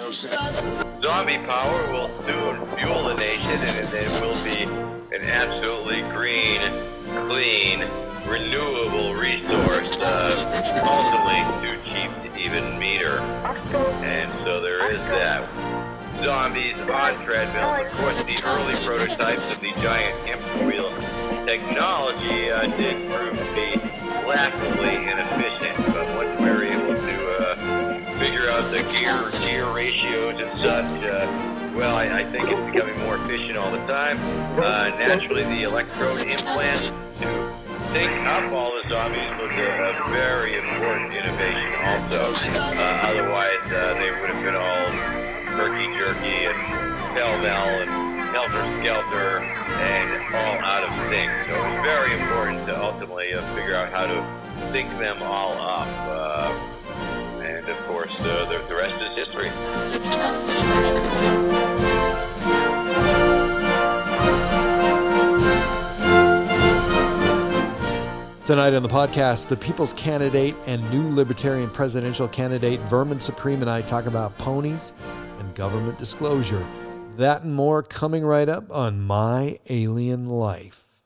Zombie 1.02 1.36
power 1.44 1.92
will 1.92 2.08
soon 2.24 2.66
fuel 2.76 3.04
the 3.04 3.14
nation, 3.14 3.60
and 3.60 3.92
it 3.92 4.20
will 4.22 4.42
be 4.42 4.62
an 5.14 5.22
absolutely 5.22 6.00
green, 6.10 6.60
clean, 7.28 7.84
renewable 8.26 9.14
resource, 9.14 9.94
uh, 9.98 10.88
ultimately 10.88 11.44
too 11.60 11.78
cheap 11.90 12.10
to 12.22 12.40
even 12.40 12.78
meter. 12.78 13.18
And 14.00 14.32
so 14.42 14.62
there 14.62 14.90
is 14.90 14.98
that. 15.00 15.46
Zombies 16.24 16.78
on 16.78 17.22
treadmills. 17.24 17.86
Of 17.86 17.92
course, 17.98 18.22
the 18.24 18.42
early 18.44 18.74
prototypes 18.86 19.54
of 19.54 19.60
the 19.60 19.72
giant 19.82 20.16
hamster 20.26 20.66
wheel 20.66 20.90
technology 21.44 22.50
uh, 22.50 22.66
did 22.76 23.10
prove 23.10 23.36
to 23.36 23.54
be 23.54 23.76
laughably 24.26 24.96
inefficient, 24.96 25.76
but 25.92 26.06
once 26.16 26.29
uh, 28.50 28.68
the 28.70 28.82
gear 28.92 29.30
gear 29.40 29.70
ratios 29.72 30.34
and 30.40 30.58
such, 30.58 30.90
uh, 31.04 31.72
well, 31.76 31.96
I, 31.96 32.20
I 32.20 32.24
think 32.30 32.48
it's 32.50 32.74
becoming 32.74 32.98
more 33.00 33.16
efficient 33.16 33.56
all 33.56 33.70
the 33.70 33.84
time. 33.86 34.18
Uh, 34.58 34.88
naturally, 34.98 35.44
the 35.44 35.62
electrode 35.62 36.26
implant 36.26 36.92
to 37.20 37.56
sync 37.92 38.10
up 38.26 38.52
all 38.52 38.72
the 38.82 38.88
zombies 38.88 39.30
was 39.38 39.52
a, 39.54 39.68
a 39.90 40.10
very 40.10 40.58
important 40.58 41.14
innovation 41.14 41.72
also. 41.86 42.34
Uh, 42.58 43.08
otherwise, 43.08 43.62
uh, 43.72 43.94
they 43.94 44.10
would 44.20 44.30
have 44.30 44.42
been 44.42 44.56
all 44.56 44.90
herky 45.56 45.86
jerky 45.96 46.46
and 46.46 46.58
pell 47.14 47.38
mell 47.42 47.68
and 47.80 47.90
helter 48.30 48.62
skelter 48.80 49.38
and 49.38 50.34
all 50.34 50.58
out 50.64 50.82
of 50.82 50.92
sync. 51.08 51.30
So 51.46 51.54
it 51.54 51.74
was 51.74 51.82
very 51.84 52.18
important 52.20 52.66
to 52.66 52.82
ultimately 52.82 53.32
uh, 53.32 53.42
figure 53.54 53.76
out 53.76 53.90
how 53.92 54.06
to 54.06 54.72
sync 54.72 54.90
them 54.98 55.22
all 55.22 55.52
up. 55.52 56.69
And 57.60 57.68
of 57.68 57.86
course, 57.86 58.10
uh, 58.20 58.46
the, 58.46 58.66
the 58.68 58.74
rest 58.74 59.02
is 59.02 59.14
history. 59.18 59.50
Tonight 68.42 68.72
on 68.72 68.82
the 68.82 68.88
podcast, 68.88 69.48
the 69.48 69.58
People's 69.58 69.92
Candidate 69.92 70.56
and 70.66 70.90
new 70.90 71.06
Libertarian 71.14 71.68
presidential 71.68 72.26
candidate 72.28 72.80
Vermin 72.80 73.20
Supreme 73.20 73.60
and 73.60 73.70
I 73.70 73.82
talk 73.82 74.06
about 74.06 74.38
ponies 74.38 74.94
and 75.38 75.54
government 75.54 75.98
disclosure. 75.98 76.66
That 77.18 77.42
and 77.42 77.54
more 77.54 77.82
coming 77.82 78.24
right 78.24 78.48
up 78.48 78.70
on 78.70 79.02
My 79.02 79.58
Alien 79.68 80.30
Life. 80.30 81.02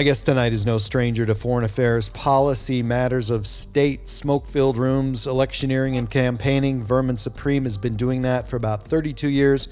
My 0.00 0.04
guest 0.04 0.24
tonight 0.24 0.54
is 0.54 0.64
no 0.64 0.78
stranger 0.78 1.26
to 1.26 1.34
foreign 1.34 1.62
affairs, 1.62 2.08
policy, 2.08 2.82
matters 2.82 3.28
of 3.28 3.46
state, 3.46 4.08
smoke 4.08 4.46
filled 4.46 4.78
rooms, 4.78 5.26
electioneering, 5.26 5.98
and 5.98 6.10
campaigning. 6.10 6.82
Vermin 6.82 7.18
Supreme 7.18 7.64
has 7.64 7.76
been 7.76 7.96
doing 7.96 8.22
that 8.22 8.48
for 8.48 8.56
about 8.56 8.82
32 8.82 9.28
years, 9.28 9.68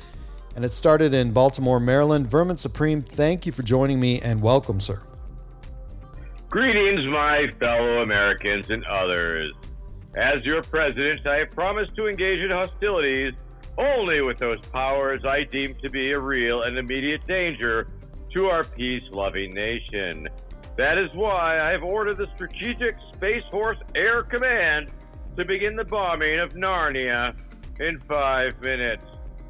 and 0.54 0.66
it 0.66 0.72
started 0.74 1.14
in 1.14 1.32
Baltimore, 1.32 1.80
Maryland. 1.80 2.26
Vermin 2.26 2.58
Supreme, 2.58 3.00
thank 3.00 3.46
you 3.46 3.52
for 3.52 3.62
joining 3.62 4.00
me 4.00 4.20
and 4.20 4.42
welcome, 4.42 4.80
sir. 4.80 5.00
Greetings, 6.50 7.06
my 7.06 7.46
fellow 7.58 8.02
Americans 8.02 8.68
and 8.68 8.84
others. 8.84 9.50
As 10.14 10.44
your 10.44 10.60
president, 10.62 11.26
I 11.26 11.38
have 11.38 11.52
promised 11.52 11.96
to 11.96 12.06
engage 12.06 12.42
in 12.42 12.50
hostilities 12.50 13.32
only 13.78 14.20
with 14.20 14.36
those 14.36 14.60
powers 14.72 15.24
I 15.24 15.44
deem 15.44 15.74
to 15.76 15.88
be 15.88 16.12
a 16.12 16.18
real 16.18 16.64
and 16.64 16.76
immediate 16.76 17.26
danger 17.26 17.86
to 18.38 18.48
our 18.50 18.62
peace 18.62 19.02
loving 19.10 19.52
nation. 19.52 20.28
That 20.76 20.96
is 20.96 21.08
why 21.12 21.58
I 21.58 21.72
have 21.72 21.82
ordered 21.82 22.18
the 22.18 22.28
Strategic 22.36 22.94
Space 23.12 23.42
Force 23.50 23.78
Air 23.96 24.22
Command 24.22 24.92
to 25.36 25.44
begin 25.44 25.74
the 25.74 25.82
bombing 25.82 26.38
of 26.38 26.52
Narnia 26.52 27.36
in 27.80 27.98
five 27.98 28.52
minutes. 28.62 29.02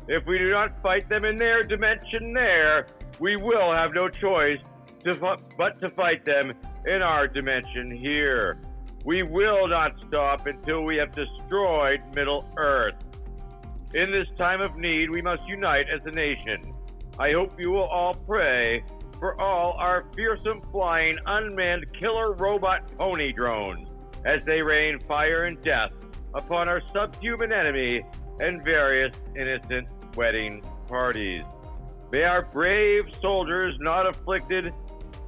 If 0.09 0.25
we 0.25 0.39
do 0.39 0.51
not 0.53 0.83
fight 0.83 1.07
them 1.11 1.27
in 1.27 1.37
their 1.37 1.63
dimension 1.65 2.33
there, 2.33 2.87
we 3.21 3.37
will 3.37 3.75
have 3.75 3.93
no 3.93 4.09
choice 4.09 4.61
to 5.05 5.37
but 5.59 5.79
to 5.83 5.91
fight 5.91 6.25
them 6.25 6.55
in 6.87 7.03
our 7.03 7.29
dimension 7.29 7.95
here. 7.95 8.59
We 9.05 9.23
will 9.23 9.69
not 9.69 9.97
stop 10.09 10.47
until 10.47 10.83
we 10.83 10.97
have 10.97 11.15
destroyed 11.15 12.01
Middle 12.15 12.51
Earth. 12.57 12.97
In 13.93 14.11
this 14.11 14.29
time 14.39 14.63
of 14.63 14.77
need, 14.77 15.11
we 15.11 15.21
must 15.21 15.47
unite 15.47 15.91
as 15.91 16.01
a 16.07 16.11
nation. 16.11 16.73
I 17.21 17.33
hope 17.33 17.59
you 17.59 17.71
will 17.71 17.87
all 17.87 18.15
pray 18.15 18.85
for 19.19 19.41
all 19.41 19.73
our 19.73 20.05
fearsome 20.15 20.63
flying 20.71 21.17
unmanned 21.27 21.93
killer 21.93 22.35
robot 22.35 22.93
pony 22.97 23.33
drones 23.33 23.97
as 24.25 24.45
they 24.45 24.63
rain 24.63 25.01
fire 25.01 25.45
and 25.45 25.61
death 25.63 25.93
upon 26.35 26.69
our 26.69 26.81
subhuman 26.93 27.53
enemy 27.53 28.03
and 28.41 28.63
various 28.63 29.17
innocent 29.37 29.91
wedding 30.17 30.63
parties. 30.87 31.43
May 32.13 32.23
our 32.23 32.43
brave 32.43 33.03
soldiers 33.21 33.75
not 33.81 34.07
afflicted 34.07 34.73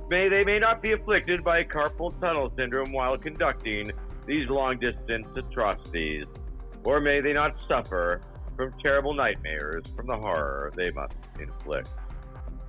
may 0.08 0.28
they 0.28 0.44
may 0.44 0.58
not 0.58 0.82
be 0.82 0.92
afflicted 0.92 1.42
by 1.42 1.62
carpal 1.62 2.18
tunnel 2.20 2.52
syndrome 2.56 2.92
while 2.92 3.16
conducting 3.16 3.90
these 4.26 4.48
long 4.48 4.78
distance 4.78 5.26
atrocities, 5.36 6.24
or 6.84 7.00
may 7.00 7.20
they 7.20 7.32
not 7.32 7.60
suffer 7.70 8.20
from 8.60 8.78
terrible 8.78 9.14
nightmares 9.14 9.84
from 9.96 10.06
the 10.06 10.16
horror 10.16 10.70
they 10.76 10.90
must 10.90 11.16
inflict. 11.38 11.88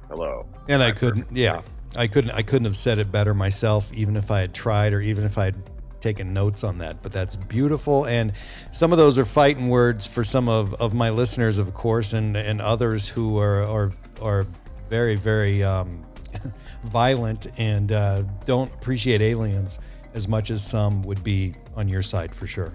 Hello. 0.07 0.47
And 0.69 0.81
I 0.81 0.91
couldn't, 0.91 1.27
yeah, 1.31 1.63
I 1.97 2.07
couldn't, 2.07 2.31
I 2.31 2.43
couldn't 2.43 2.63
have 2.63 2.77
said 2.77 2.97
it 2.97 3.11
better 3.11 3.33
myself, 3.33 3.91
even 3.93 4.15
if 4.15 4.31
I 4.31 4.39
had 4.39 4.53
tried, 4.53 4.93
or 4.93 5.01
even 5.01 5.25
if 5.25 5.37
I 5.37 5.45
had 5.45 5.55
taken 5.99 6.33
notes 6.33 6.63
on 6.63 6.77
that. 6.77 7.03
But 7.03 7.11
that's 7.11 7.35
beautiful, 7.35 8.05
and 8.05 8.31
some 8.71 8.93
of 8.93 8.97
those 8.97 9.17
are 9.17 9.25
fighting 9.25 9.67
words 9.67 10.07
for 10.07 10.23
some 10.23 10.47
of, 10.47 10.73
of 10.75 10.93
my 10.93 11.09
listeners, 11.09 11.57
of 11.57 11.73
course, 11.73 12.13
and 12.13 12.37
and 12.37 12.61
others 12.61 13.09
who 13.09 13.37
are 13.37 13.63
are 13.63 13.91
are 14.21 14.45
very 14.89 15.15
very 15.15 15.61
um, 15.61 16.05
violent 16.83 17.47
and 17.59 17.91
uh, 17.91 18.23
don't 18.45 18.73
appreciate 18.73 19.21
aliens 19.21 19.79
as 20.13 20.27
much 20.27 20.51
as 20.51 20.65
some 20.65 21.03
would 21.03 21.21
be 21.23 21.53
on 21.75 21.89
your 21.89 22.01
side 22.01 22.33
for 22.33 22.47
sure. 22.47 22.73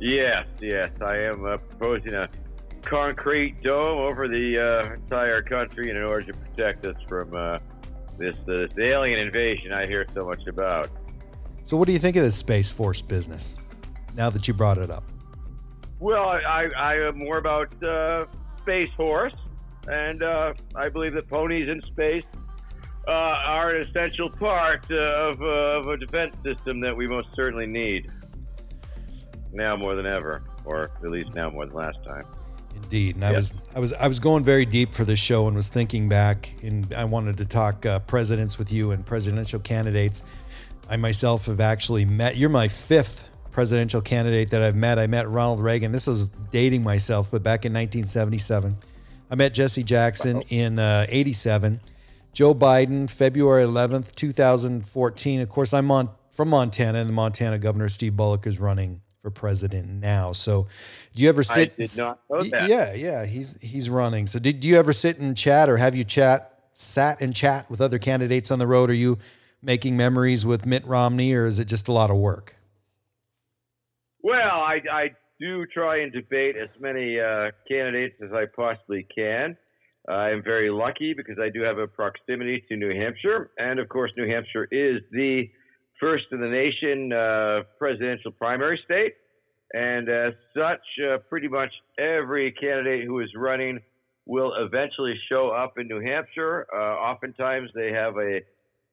Yes, 0.00 0.46
yes, 0.60 0.90
I 1.00 1.16
am 1.16 1.44
uh, 1.44 1.56
proposing 1.56 2.14
a 2.14 2.28
concrete 2.82 3.60
dome 3.62 3.98
over 3.98 4.28
the 4.28 4.58
uh, 4.58 4.94
entire 4.94 5.42
country 5.42 5.90
in 5.90 5.96
order 5.96 6.32
to 6.32 6.38
protect 6.38 6.86
us 6.86 6.96
from 7.08 7.34
uh, 7.34 7.58
this, 8.16 8.36
this 8.46 8.72
alien 8.78 9.18
invasion 9.18 9.72
I 9.72 9.86
hear 9.86 10.06
so 10.14 10.26
much 10.26 10.46
about. 10.46 10.88
So, 11.64 11.76
what 11.76 11.86
do 11.86 11.92
you 11.92 11.98
think 11.98 12.16
of 12.16 12.22
this 12.22 12.36
Space 12.36 12.70
Force 12.70 13.02
business? 13.02 13.58
Now 14.14 14.30
that 14.30 14.48
you 14.48 14.54
brought 14.54 14.78
it 14.78 14.90
up. 14.90 15.04
Well, 16.00 16.28
I, 16.28 16.68
I 16.76 16.94
am 17.08 17.18
more 17.18 17.38
about 17.38 17.82
uh, 17.82 18.26
Space 18.56 18.90
Horse, 18.96 19.34
and 19.88 20.22
uh, 20.22 20.54
I 20.76 20.88
believe 20.88 21.12
that 21.14 21.28
ponies 21.28 21.68
in 21.68 21.82
space 21.82 22.24
uh, 23.08 23.10
are 23.10 23.74
an 23.74 23.88
essential 23.88 24.30
part 24.30 24.90
of, 24.90 25.42
uh, 25.42 25.44
of 25.44 25.88
a 25.88 25.96
defense 25.96 26.36
system 26.44 26.80
that 26.80 26.96
we 26.96 27.08
most 27.08 27.28
certainly 27.34 27.66
need 27.66 28.10
now 29.52 29.76
more 29.76 29.94
than 29.94 30.06
ever, 30.06 30.42
or 30.64 30.90
at 31.02 31.10
least 31.10 31.34
now 31.34 31.50
more 31.50 31.66
than 31.66 31.74
last 31.74 31.98
time. 32.06 32.24
Indeed, 32.82 33.16
and 33.16 33.24
I 33.24 33.32
was 33.32 33.54
I 33.74 33.80
was 33.80 33.92
I 33.94 34.08
was 34.08 34.20
going 34.20 34.44
very 34.44 34.64
deep 34.64 34.92
for 34.92 35.04
this 35.04 35.18
show 35.18 35.46
and 35.46 35.56
was 35.56 35.68
thinking 35.68 36.08
back, 36.08 36.54
and 36.62 36.92
I 36.94 37.04
wanted 37.04 37.38
to 37.38 37.44
talk 37.44 37.84
uh, 37.84 37.98
presidents 38.00 38.58
with 38.58 38.72
you 38.72 38.92
and 38.92 39.04
presidential 39.04 39.58
candidates. 39.58 40.22
I 40.88 40.96
myself 40.96 41.46
have 41.46 41.60
actually 41.60 42.04
met. 42.04 42.36
You're 42.36 42.50
my 42.50 42.68
fifth 42.68 43.28
presidential 43.50 44.00
candidate 44.00 44.50
that 44.50 44.62
I've 44.62 44.76
met. 44.76 44.98
I 44.98 45.06
met 45.06 45.28
Ronald 45.28 45.60
Reagan. 45.60 45.92
This 45.92 46.06
is 46.06 46.28
dating 46.28 46.82
myself, 46.82 47.30
but 47.30 47.42
back 47.42 47.64
in 47.64 47.72
1977, 47.72 48.76
I 49.30 49.34
met 49.34 49.54
Jesse 49.54 49.82
Jackson 49.82 50.42
in 50.48 50.78
uh, 50.78 51.06
'87. 51.08 51.80
Joe 52.32 52.54
Biden, 52.54 53.10
February 53.10 53.64
11th, 53.64 54.14
2014. 54.14 55.40
Of 55.40 55.48
course, 55.48 55.74
I'm 55.74 55.90
on 55.90 56.10
from 56.30 56.50
Montana, 56.50 56.98
and 56.98 57.08
the 57.08 57.14
Montana 57.14 57.58
governor 57.58 57.88
Steve 57.88 58.16
Bullock 58.16 58.46
is 58.46 58.60
running 58.60 59.00
for 59.20 59.30
president 59.30 59.88
now. 59.88 60.32
So, 60.32 60.66
do 61.14 61.22
you 61.22 61.28
ever 61.28 61.42
sit? 61.42 61.76
did 61.76 61.90
not 61.98 62.20
know 62.30 62.42
that. 62.42 62.68
Yeah, 62.68 62.94
yeah, 62.94 63.26
he's 63.26 63.60
he's 63.60 63.90
running. 63.90 64.26
So, 64.26 64.38
did 64.38 64.64
you 64.64 64.76
ever 64.76 64.92
sit 64.92 65.18
and 65.18 65.36
chat, 65.36 65.68
or 65.68 65.76
have 65.76 65.94
you 65.94 66.04
chat 66.04 66.60
sat 66.72 67.20
and 67.20 67.34
chat 67.34 67.70
with 67.70 67.80
other 67.80 67.98
candidates 67.98 68.50
on 68.50 68.58
the 68.58 68.66
road? 68.66 68.90
Are 68.90 68.94
you 68.94 69.18
making 69.62 69.96
memories 69.96 70.46
with 70.46 70.64
Mitt 70.66 70.86
Romney, 70.86 71.32
or 71.34 71.46
is 71.46 71.58
it 71.58 71.66
just 71.66 71.88
a 71.88 71.92
lot 71.92 72.10
of 72.10 72.16
work? 72.16 72.54
Well, 74.22 74.60
I, 74.60 74.80
I 74.90 75.10
do 75.40 75.64
try 75.66 76.00
and 76.02 76.12
debate 76.12 76.56
as 76.56 76.68
many 76.80 77.18
uh, 77.20 77.50
candidates 77.68 78.16
as 78.22 78.32
I 78.32 78.44
possibly 78.54 79.06
can. 79.14 79.56
I'm 80.08 80.42
very 80.42 80.70
lucky 80.70 81.12
because 81.14 81.38
I 81.38 81.50
do 81.50 81.62
have 81.62 81.78
a 81.78 81.86
proximity 81.86 82.64
to 82.68 82.76
New 82.76 82.94
Hampshire. 82.94 83.50
And 83.58 83.78
of 83.78 83.88
course, 83.88 84.10
New 84.16 84.26
Hampshire 84.26 84.66
is 84.70 85.02
the 85.12 85.50
first 86.00 86.24
in 86.32 86.40
the 86.40 86.48
nation 86.48 87.12
uh, 87.12 87.62
presidential 87.78 88.32
primary 88.32 88.80
state. 88.84 89.14
And 89.72 90.08
as 90.08 90.32
such, 90.56 90.80
uh, 91.04 91.18
pretty 91.28 91.48
much 91.48 91.70
every 91.98 92.52
candidate 92.52 93.04
who 93.04 93.20
is 93.20 93.28
running 93.36 93.80
will 94.24 94.52
eventually 94.58 95.14
show 95.30 95.50
up 95.50 95.74
in 95.78 95.88
New 95.88 96.00
Hampshire. 96.00 96.66
Uh, 96.74 96.78
oftentimes, 96.78 97.70
they 97.74 97.92
have 97.92 98.14
a 98.16 98.40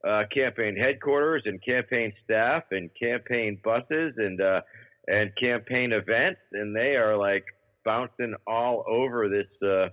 uh, 0.08 0.24
campaign 0.34 0.76
headquarters 0.76 1.44
and 1.46 1.64
campaign 1.64 2.14
staff 2.24 2.64
and 2.72 2.90
campaign 3.02 3.60
buses 3.64 4.14
and 4.18 4.42
uh, 4.42 4.62
and 5.08 5.32
campaign 5.40 5.94
events, 5.94 6.42
and 6.54 6.76
they 6.76 6.96
are 6.96 7.16
like 7.16 7.46
bouncing 7.84 8.34
all 8.48 8.84
over 8.88 9.30
this 9.30 9.48
uh, 9.68 9.88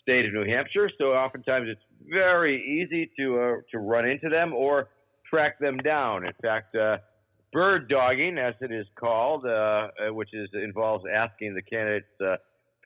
state 0.00 0.26
of 0.26 0.32
New 0.32 0.46
Hampshire. 0.46 0.88
So 0.98 1.08
oftentimes 1.08 1.68
it's 1.68 1.80
very 2.08 2.62
easy 2.62 3.10
to 3.18 3.40
uh, 3.40 3.54
to 3.72 3.78
run 3.78 4.06
into 4.06 4.28
them 4.28 4.52
or 4.52 4.88
track 5.34 5.58
them 5.58 5.78
down. 5.78 6.24
In 6.24 6.32
fact, 6.40 6.76
uh, 6.76 6.98
bird 7.52 7.88
dogging, 7.88 8.38
as 8.38 8.54
it 8.60 8.70
is 8.70 8.86
called, 8.94 9.44
uh, 9.44 9.48
uh, 9.48 9.88
which 10.12 10.32
is 10.32 10.48
involves 10.54 11.04
asking 11.12 11.54
the 11.54 11.62
candidates 11.62 12.06
uh, 12.24 12.36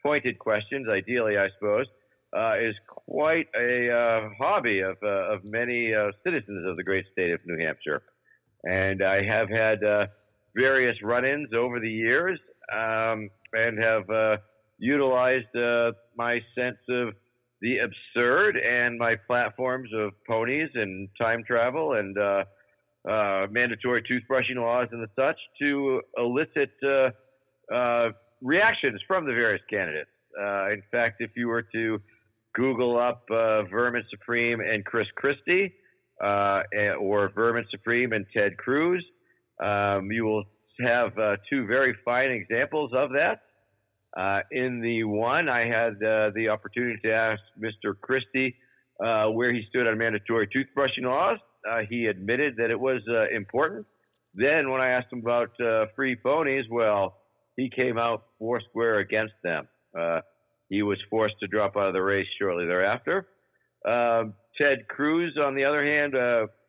pointed 0.01 0.39
questions, 0.39 0.87
ideally, 0.89 1.37
I 1.37 1.49
suppose, 1.59 1.85
uh, 2.35 2.55
is 2.59 2.75
quite 2.87 3.47
a 3.55 3.91
uh, 3.91 4.29
hobby 4.39 4.79
of 4.79 4.97
of 5.03 5.41
many 5.45 5.93
citizens 6.23 6.67
of 6.67 6.75
the 6.75 6.83
great 6.83 7.05
state 7.11 7.31
of 7.31 7.39
New 7.45 7.63
Hampshire. 7.63 8.01
And 8.63 9.03
I 9.03 9.23
have 9.23 9.49
had 9.49 9.79
various 10.55 10.97
run-ins 11.03 11.49
over 11.53 11.79
the 11.79 11.89
years, 11.89 12.39
um, 12.73 13.29
and 13.53 13.77
have 13.77 14.39
utilized 14.79 15.53
my 16.15 16.41
sense 16.55 16.77
of 16.89 17.13
the 17.61 17.77
absurd 17.79 18.57
and 18.57 18.97
my 18.97 19.15
platforms 19.27 19.89
of 19.93 20.11
ponies 20.27 20.69
and 20.75 21.09
time 21.19 21.43
travel 21.45 21.93
and 21.93 22.17
uh, 22.17 22.43
uh, 23.09 23.47
mandatory 23.49 24.03
toothbrushing 24.03 24.55
laws 24.55 24.87
and 24.91 25.01
the 25.01 25.07
such 25.15 25.37
to 25.59 26.01
elicit 26.17 26.71
uh, 26.83 27.09
uh, 27.73 28.09
reactions 28.41 29.01
from 29.07 29.25
the 29.25 29.33
various 29.33 29.61
candidates. 29.69 30.09
Uh, 30.39 30.71
in 30.71 30.81
fact, 30.91 31.17
if 31.19 31.31
you 31.35 31.47
were 31.47 31.63
to 31.73 31.99
Google 32.55 32.97
up 32.97 33.23
uh, 33.31 33.63
Vermin 33.63 34.03
Supreme 34.09 34.59
and 34.59 34.85
Chris 34.85 35.07
Christie, 35.15 35.73
uh, 36.21 36.63
or 36.99 37.31
Vermin 37.33 37.65
Supreme 37.71 38.11
and 38.11 38.25
Ted 38.35 38.57
Cruz, 38.57 39.05
um, 39.63 40.11
you 40.11 40.25
will 40.25 40.43
have 40.85 41.11
two 41.49 41.65
very 41.65 41.95
fine 42.03 42.31
examples 42.31 42.91
of 42.93 43.11
that. 43.11 43.41
Uh, 44.17 44.39
in 44.51 44.81
the 44.81 45.03
one, 45.03 45.49
I 45.49 45.65
had 45.65 45.93
uh, 46.03 46.31
the 46.33 46.49
opportunity 46.49 46.99
to 47.03 47.13
ask 47.13 47.41
Mr. 47.59 47.93
Christie 47.99 48.55
uh, 49.03 49.27
where 49.27 49.53
he 49.53 49.63
stood 49.69 49.87
on 49.87 49.97
mandatory 49.97 50.47
toothbrushing 50.47 51.03
laws. 51.03 51.37
Uh, 51.69 51.79
he 51.89 52.07
admitted 52.07 52.55
that 52.57 52.69
it 52.69 52.79
was 52.79 53.01
uh, 53.09 53.27
important. 53.35 53.85
Then, 54.33 54.71
when 54.71 54.81
I 54.81 54.89
asked 54.89 55.11
him 55.11 55.19
about 55.19 55.49
uh, 55.59 55.85
free 55.95 56.15
ponies, 56.15 56.65
well, 56.69 57.17
he 57.55 57.69
came 57.69 57.97
out 57.97 58.23
four 58.37 58.61
square 58.69 58.99
against 58.99 59.33
them. 59.43 59.67
He 60.69 60.83
was 60.83 60.99
forced 61.09 61.35
to 61.39 61.47
drop 61.47 61.75
out 61.75 61.87
of 61.87 61.93
the 61.93 62.01
race 62.01 62.27
shortly 62.39 62.65
thereafter. 62.65 63.27
Ted 63.85 64.87
Cruz, 64.87 65.35
on 65.41 65.55
the 65.55 65.63
other 65.63 65.83
hand, 65.83 66.13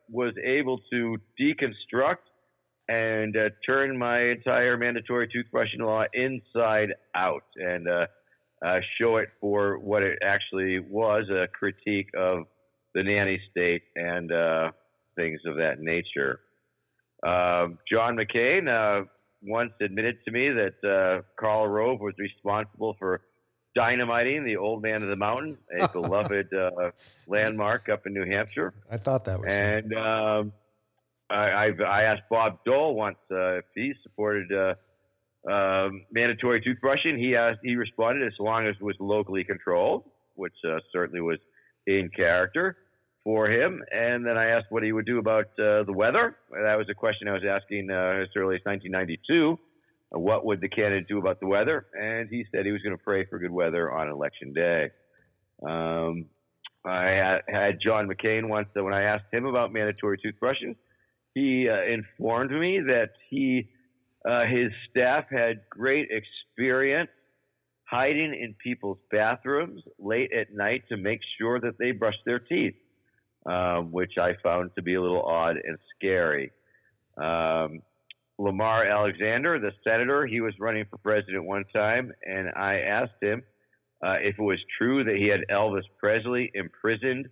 was 0.08 0.32
able 0.42 0.80
to 0.90 1.18
deconstruct 1.38 2.29
and 2.90 3.36
uh, 3.36 3.48
turn 3.64 3.96
my 3.96 4.20
entire 4.20 4.76
mandatory 4.76 5.28
toothbrushing 5.28 5.78
law 5.78 6.02
inside 6.12 6.92
out 7.14 7.44
and 7.54 7.88
uh, 7.88 8.06
uh, 8.66 8.80
show 8.98 9.18
it 9.18 9.28
for 9.40 9.78
what 9.78 10.02
it 10.02 10.18
actually 10.24 10.80
was 10.80 11.24
a 11.30 11.46
critique 11.52 12.08
of 12.18 12.46
the 12.94 13.02
nanny 13.04 13.40
state 13.48 13.82
and 13.94 14.32
uh, 14.32 14.72
things 15.14 15.40
of 15.46 15.56
that 15.56 15.80
nature. 15.80 16.40
Um 17.22 17.78
John 17.88 18.16
McCain 18.16 18.66
uh, 18.66 19.04
once 19.42 19.72
admitted 19.80 20.16
to 20.24 20.30
me 20.32 20.48
that 20.50 20.82
uh, 20.82 21.22
Karl 21.38 21.68
Rove 21.68 22.00
was 22.00 22.14
responsible 22.18 22.96
for 22.98 23.20
dynamiting 23.76 24.42
the 24.44 24.56
Old 24.56 24.82
Man 24.82 25.02
of 25.02 25.08
the 25.08 25.16
Mountain, 25.16 25.58
a 25.78 25.88
beloved 25.92 26.48
uh, 26.52 26.90
landmark 27.28 27.88
up 27.88 28.06
in 28.06 28.14
New 28.14 28.24
Hampshire. 28.24 28.72
I 28.90 28.96
thought 28.96 29.26
that 29.26 29.38
was. 29.38 29.52
And 29.52 29.94
um, 29.94 30.52
I, 31.34 31.70
I 31.86 32.02
asked 32.02 32.22
Bob 32.28 32.58
Dole 32.64 32.94
once 32.94 33.18
uh, 33.30 33.58
if 33.58 33.64
he 33.74 33.92
supported 34.02 34.52
uh, 34.52 34.74
um, 35.50 36.04
mandatory 36.12 36.60
toothbrushing. 36.60 37.18
He 37.18 37.36
asked, 37.36 37.60
he 37.62 37.76
responded 37.76 38.26
as 38.26 38.38
long 38.38 38.66
as 38.66 38.74
it 38.80 38.84
was 38.84 38.96
locally 38.98 39.44
controlled, 39.44 40.04
which 40.34 40.54
uh, 40.68 40.78
certainly 40.92 41.20
was 41.20 41.38
in 41.86 42.10
character 42.14 42.76
for 43.24 43.48
him. 43.50 43.82
And 43.92 44.26
then 44.26 44.36
I 44.36 44.46
asked 44.46 44.66
what 44.70 44.82
he 44.82 44.92
would 44.92 45.06
do 45.06 45.18
about 45.18 45.46
uh, 45.58 45.84
the 45.84 45.92
weather. 45.94 46.36
That 46.50 46.76
was 46.76 46.86
a 46.90 46.94
question 46.94 47.28
I 47.28 47.32
was 47.32 47.42
asking 47.48 47.90
uh, 47.90 48.22
as 48.22 48.28
early 48.36 48.56
as 48.56 48.62
1992. 48.64 49.58
Uh, 50.14 50.18
What 50.18 50.44
would 50.46 50.60
the 50.60 50.68
candidate 50.68 51.08
do 51.08 51.18
about 51.18 51.40
the 51.40 51.46
weather? 51.46 51.86
And 51.98 52.28
he 52.28 52.44
said 52.50 52.66
he 52.66 52.72
was 52.72 52.82
going 52.82 52.96
to 52.96 53.02
pray 53.02 53.24
for 53.26 53.38
good 53.38 53.50
weather 53.50 53.92
on 53.92 54.08
election 54.08 54.52
day. 54.52 54.90
Um, 55.62 56.26
I 56.84 57.40
had, 57.46 57.78
John 57.82 58.08
McCain 58.08 58.48
once 58.48 58.68
when 58.72 58.94
I 58.94 59.02
asked 59.02 59.26
him 59.30 59.44
about 59.44 59.72
mandatory 59.72 60.18
toothbrushing, 60.18 60.74
he 61.34 61.68
uh, 61.68 61.82
informed 61.82 62.50
me 62.50 62.80
that 62.80 63.10
he 63.28 63.68
uh, 64.28 64.44
his 64.44 64.70
staff 64.90 65.24
had 65.30 65.60
great 65.70 66.08
experience 66.10 67.10
hiding 67.84 68.34
in 68.34 68.54
people's 68.62 68.98
bathrooms 69.10 69.82
late 69.98 70.30
at 70.32 70.54
night 70.54 70.82
to 70.88 70.96
make 70.96 71.20
sure 71.38 71.58
that 71.58 71.78
they 71.78 71.90
brushed 71.90 72.22
their 72.24 72.38
teeth, 72.38 72.74
um, 73.46 73.90
which 73.90 74.12
I 74.20 74.34
found 74.42 74.70
to 74.76 74.82
be 74.82 74.94
a 74.94 75.00
little 75.02 75.22
odd 75.22 75.56
and 75.56 75.78
scary. 75.96 76.52
Um, 77.16 77.80
Lamar 78.38 78.86
Alexander, 78.86 79.58
the 79.58 79.72
senator, 79.84 80.26
he 80.26 80.40
was 80.40 80.54
running 80.60 80.84
for 80.88 80.98
president 80.98 81.44
one 81.44 81.64
time, 81.74 82.12
and 82.24 82.50
I 82.56 82.80
asked 82.80 83.22
him 83.22 83.42
uh, 84.04 84.16
if 84.20 84.38
it 84.38 84.42
was 84.42 84.58
true 84.78 85.02
that 85.04 85.16
he 85.16 85.28
had 85.28 85.40
Elvis 85.50 85.82
Presley 85.98 86.50
imprisoned 86.54 87.28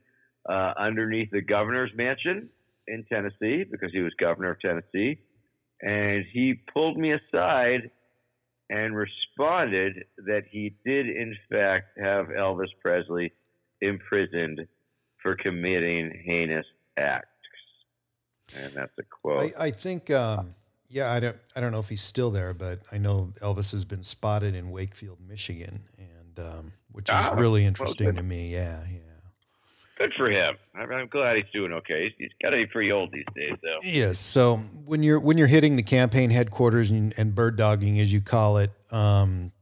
uh, 0.49 0.73
underneath 0.79 1.31
the 1.31 1.41
governor's 1.41 1.91
mansion 1.95 2.49
in 2.93 3.05
Tennessee 3.05 3.65
because 3.71 3.93
he 3.93 4.01
was 4.01 4.13
governor 4.19 4.51
of 4.53 4.61
Tennessee. 4.61 5.19
And 5.81 6.25
he 6.33 6.55
pulled 6.73 6.97
me 6.97 7.13
aside 7.13 7.91
and 8.71 8.95
responded 8.97 10.05
that 10.27 10.43
he 10.51 10.75
did, 10.85 11.09
in 11.09 11.37
fact, 11.51 11.99
have 11.99 12.27
Elvis 12.27 12.69
Presley 12.83 13.33
imprisoned 13.81 14.67
for 15.23 15.37
committing 15.37 16.13
heinous 16.25 16.67
acts. 16.99 17.29
And 18.57 18.73
that's 18.73 18.93
a 18.99 19.03
quote. 19.03 19.53
I, 19.59 19.67
I 19.67 19.71
think, 19.71 20.11
um, 20.11 20.55
yeah, 20.89 21.13
I 21.13 21.21
don't, 21.21 21.37
I 21.55 21.61
don't 21.61 21.71
know 21.71 21.81
if 21.81 21.89
he's 21.89 22.03
still 22.03 22.31
there, 22.31 22.55
but 22.55 22.81
I 22.91 22.99
know 22.99 23.33
Elvis 23.41 23.73
has 23.73 23.85
been 23.85 24.03
spotted 24.03 24.55
in 24.55 24.71
Wakefield, 24.71 25.19
Michigan, 25.27 25.83
and 25.99 26.39
um, 26.39 26.73
which 26.93 27.09
is 27.11 27.15
Ah, 27.15 27.35
really 27.37 27.65
interesting 27.65 28.07
good. 28.07 28.17
to 28.17 28.23
me. 28.23 28.49
Yeah, 28.49 28.81
yeah. 28.91 28.99
Good 29.99 30.13
for 30.17 30.31
him. 30.31 30.57
I'm, 30.75 31.09
glad 31.09 31.37
he's 31.37 31.45
doing 31.53 31.73
okay. 31.73 32.05
He's, 32.05 32.13
he's 32.19 32.31
got 32.43 32.51
to 32.51 32.57
be 32.57 32.67
pretty 32.67 32.93
old 32.93 33.13
these 33.13 33.25
days, 33.35 33.55
though. 33.63 33.79
Yes. 33.83 34.19
So 34.19 34.57
when 34.85 35.03
you're 35.03 35.21
when 35.21 35.37
you're 35.37 35.49
hitting 35.49 35.77
the 35.77 35.83
campaign 35.83 36.31
headquarters 36.31 36.91
and, 36.91 37.13
and 37.19 37.35
bird 37.35 37.57
dogging, 37.57 37.99
as 38.01 38.13
you 38.13 38.21
call 38.21 38.59
it, 38.59 38.71
um, 38.91 39.53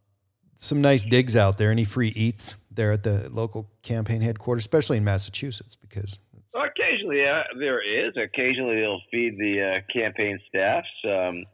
some 0.54 0.80
nice 0.80 1.04
digs 1.04 1.36
out 1.36 1.58
there. 1.58 1.70
Any 1.70 1.84
free 1.84 2.12
eats 2.14 2.56
there 2.70 2.92
at 2.92 3.02
the 3.02 3.28
local 3.30 3.70
campaign 3.82 4.20
headquarters, 4.20 4.62
especially 4.62 4.98
in 4.98 5.04
Massachusetts, 5.04 5.76
because 5.76 6.20
Occasionally, 6.54 7.26
uh, 7.26 7.42
there 7.58 7.80
is. 7.82 8.14
Occasionally, 8.16 8.80
they'll 8.80 9.02
feed 9.10 9.38
the 9.38 9.60
uh, 9.60 9.92
campaign 9.92 10.38
staffs. 10.48 10.88
Um, 11.04 11.44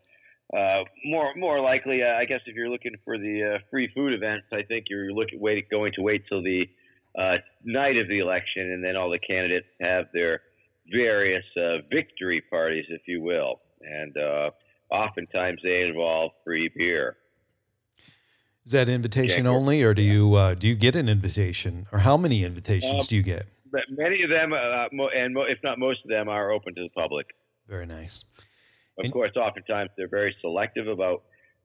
uh, 0.57 0.85
more, 1.05 1.35
more 1.35 1.61
likely, 1.61 2.03
uh, 2.03 2.15
I 2.15 2.25
guess, 2.25 2.41
if 2.47 2.55
you're 2.55 2.69
looking 2.69 2.93
for 3.05 3.19
the 3.19 3.55
uh, 3.55 3.59
free 3.71 3.91
food 3.95 4.13
events, 4.13 4.47
I 4.53 4.63
think 4.63 4.87
you're 4.89 5.11
looking 5.13 5.41
wait, 5.41 5.69
going 5.71 5.93
to 5.95 6.03
wait 6.03 6.25
till 6.29 6.43
the 6.43 6.69
uh, 7.19 7.37
night 7.65 7.97
of 7.97 8.09
the 8.09 8.19
election, 8.21 8.73
and 8.73 8.83
then 8.85 8.97
all 8.97 9.11
the 9.11 9.19
candidates 9.19 9.67
have 9.81 10.07
their 10.13 10.41
various 10.91 11.45
uh, 11.57 11.79
victory 11.91 12.43
parties, 12.51 12.87
if 12.89 13.03
you 13.07 13.21
will, 13.23 13.61
and 13.83 14.17
uh, 14.17 14.51
oftentimes 14.91 15.61
they 15.63 15.83
involve 15.83 16.33
free 16.45 16.71
beer. 16.77 17.17
is 18.65 18.73
that 18.73 18.89
invitation 18.89 19.45
Yeah, 19.45 19.51
only, 19.53 19.83
or 19.83 19.95
do 19.95 20.03
you 20.03 20.35
uh, 20.35 20.55
do 20.55 20.69
you 20.69 20.75
get 20.75 20.95
an 20.97 21.09
invitation, 21.09 21.87
or 21.93 22.01
how 22.01 22.17
many 22.17 22.45
invitations 22.45 22.93
Um, 22.93 23.07
do 23.09 23.17
you 23.17 23.23
get? 23.23 23.45
But 23.71 23.83
many 23.91 24.23
of 24.23 24.29
them, 24.31 24.53
uh, 24.53 24.87
mo- 24.93 25.09
and 25.09 25.33
mo- 25.35 25.47
if 25.49 25.59
not 25.63 25.79
most 25.79 26.01
of 26.05 26.11
them, 26.11 26.29
are 26.29 26.51
open 26.51 26.75
to 26.75 26.83
the 26.83 26.91
public. 26.91 27.27
Very 27.69 27.87
nice. 27.87 28.25
Of 28.99 29.05
And- 29.05 29.13
course, 29.13 29.33
oftentimes 29.37 29.91
they're 29.97 30.09
very 30.09 30.37
selective 30.43 30.89
about 30.89 31.23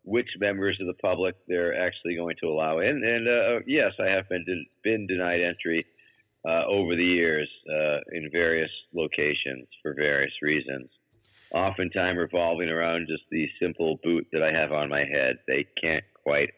which 0.08 0.30
members 0.40 0.78
of 0.80 0.88
the 0.88 0.94
public 0.94 1.36
they're 1.50 1.78
actually 1.86 2.16
going 2.16 2.38
to 2.40 2.48
allow 2.48 2.80
in. 2.80 3.04
And 3.04 3.28
uh, 3.28 3.60
yes, 3.68 3.92
I 4.00 4.06
have 4.06 4.30
been 4.30 4.46
de- 4.46 4.70
been 4.82 5.06
denied 5.06 5.42
entry 5.42 5.86
uh, 6.48 6.64
over 6.66 6.96
the 6.96 7.04
years 7.04 7.50
uh, 7.70 8.00
in 8.14 8.30
various 8.32 8.72
locations 8.94 9.68
for 9.84 9.94
various 9.94 10.32
reasons. 10.42 10.88
Oftentimes 11.54 12.18
revolving 12.18 12.70
around 12.70 13.08
just 13.10 13.24
the 13.32 13.50
simple 13.62 14.00
boot 14.02 14.26
that 14.32 14.42
I 14.42 14.52
have 14.54 14.72
on 14.72 14.88
my 14.90 15.04
head. 15.04 15.40
They 15.46 15.66
can't 15.82 16.06
quite 16.24 16.52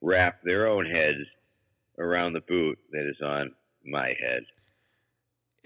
wrap 0.00 0.42
their 0.42 0.66
own 0.66 0.86
heads 0.86 1.26
around 1.98 2.32
the 2.32 2.40
boot 2.40 2.78
that 2.92 3.06
is 3.06 3.20
on 3.22 3.52
my 3.84 4.08
head. 4.08 4.42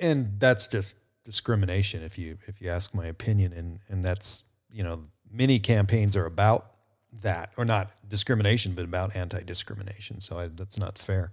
and 0.01 0.41
that's 0.41 0.67
just 0.67 0.97
discrimination 1.25 2.03
if 2.03 2.19
you 2.19 2.37
if 2.47 2.61
you 2.61 2.69
ask 2.69 2.95
my 2.95 3.07
opinion 3.07 3.53
and 3.53 3.79
and 3.89 4.03
that's 4.03 4.45
you 4.71 4.83
know 4.83 5.05
many 5.31 5.59
campaigns 5.59 6.17
are 6.17 6.27
about 6.27 6.78
that 7.23 7.51
or 7.57 7.65
not 7.65 7.91
discrimination 8.09 8.75
but 8.75 8.85
about 8.85 9.17
anti-discrimination. 9.17 10.21
So 10.21 10.39
I, 10.39 10.47
that's 10.49 10.79
not 10.79 10.99
fair. 10.99 11.33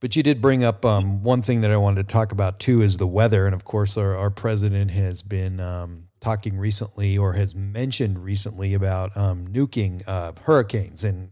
But 0.00 0.14
you 0.14 0.22
did 0.22 0.40
bring 0.40 0.62
up 0.62 0.84
um, 0.84 1.24
one 1.24 1.42
thing 1.42 1.60
that 1.62 1.72
I 1.72 1.76
wanted 1.76 2.08
to 2.08 2.12
talk 2.12 2.30
about 2.30 2.60
too 2.60 2.80
is 2.82 2.96
the 2.98 3.06
weather. 3.06 3.46
And 3.46 3.54
of 3.54 3.64
course 3.64 3.96
our, 3.98 4.14
our 4.16 4.30
president 4.30 4.92
has 4.92 5.22
been 5.22 5.58
um, 5.58 6.04
talking 6.20 6.56
recently 6.56 7.18
or 7.18 7.32
has 7.32 7.54
mentioned 7.54 8.24
recently 8.24 8.74
about 8.74 9.16
um, 9.16 9.48
nuking 9.48 10.02
uh, 10.06 10.32
hurricanes. 10.44 11.02
And 11.02 11.30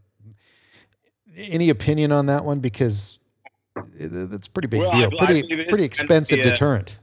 any 1.36 1.70
opinion 1.70 2.10
on 2.12 2.26
that 2.26 2.44
one? 2.44 2.58
Because 2.60 3.20
it- 3.98 4.30
that's 4.30 4.48
a 4.48 4.50
pretty 4.50 4.68
big 4.68 4.80
Well, 4.80 4.90
deal 4.90 5.10
I 5.20 5.24
pretty 5.24 5.40
it 5.40 5.60
is 5.60 5.68
pretty 5.68 5.70
kind 5.70 5.80
of 5.80 5.84
expensive 5.84 6.42
deterrent. 6.42 6.98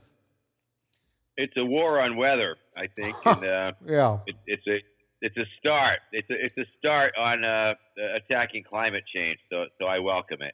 It's 1.38 1.54
a 1.58 1.66
war 1.66 2.00
on 2.02 2.16
weather, 2.18 2.58
I 2.78 2.88
think. 2.88 3.16
and, 3.26 3.44
uh, 3.46 3.72
Yeah. 3.88 4.18
it, 4.28 4.36
it's 4.46 4.68
a 4.68 4.80
it's 5.24 5.38
a 5.38 5.46
start. 5.58 6.00
It's 6.12 6.30
a 6.30 6.34
it's 6.46 6.58
a 6.58 6.65
start 6.77 7.13
on 7.18 7.44
uh, 7.46 7.74
attacking 8.15 8.63
climate 8.63 9.06
change. 9.12 9.39
So 9.50 9.65
so 9.80 9.86
I 9.86 10.00
welcome 10.00 10.42
it. 10.42 10.53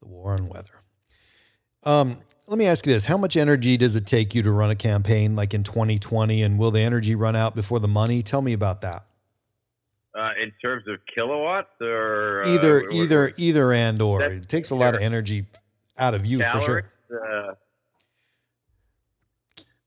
The 0.00 0.08
war 0.08 0.32
on 0.32 0.48
weather. 0.48 0.82
Um, 1.84 2.16
let 2.48 2.58
me 2.58 2.66
ask 2.66 2.86
you 2.86 2.92
this: 2.92 3.04
How 3.04 3.18
much 3.18 3.36
energy 3.36 3.76
does 3.76 3.96
it 3.96 4.06
take 4.06 4.34
you 4.34 4.42
to 4.42 4.50
run 4.50 4.70
a 4.70 4.74
campaign 4.74 5.36
like 5.36 5.52
in 5.52 5.62
2020? 5.62 6.42
And 6.42 6.58
will 6.58 6.70
the 6.70 6.80
energy 6.80 7.14
run 7.14 7.36
out 7.36 7.54
before 7.54 7.78
the 7.78 7.88
money? 7.88 8.22
Tell 8.22 8.40
me 8.40 8.54
about 8.54 8.80
that. 8.80 9.02
Uh, 10.18 10.30
in 10.42 10.50
terms 10.60 10.88
of 10.88 10.96
kilowatts 11.14 11.68
or 11.80 12.42
uh, 12.42 12.48
Either, 12.48 12.80
what- 12.80 12.94
either, 12.94 13.32
either, 13.36 13.72
and 13.72 14.02
or. 14.02 14.22
It 14.22 14.48
takes 14.48 14.70
a 14.70 14.74
lot 14.74 14.94
of 14.94 15.02
energy 15.02 15.46
out 15.98 16.14
of 16.14 16.24
you 16.26 16.42
for 16.44 16.60
sure. 16.62 16.90
Uh, 17.12 17.54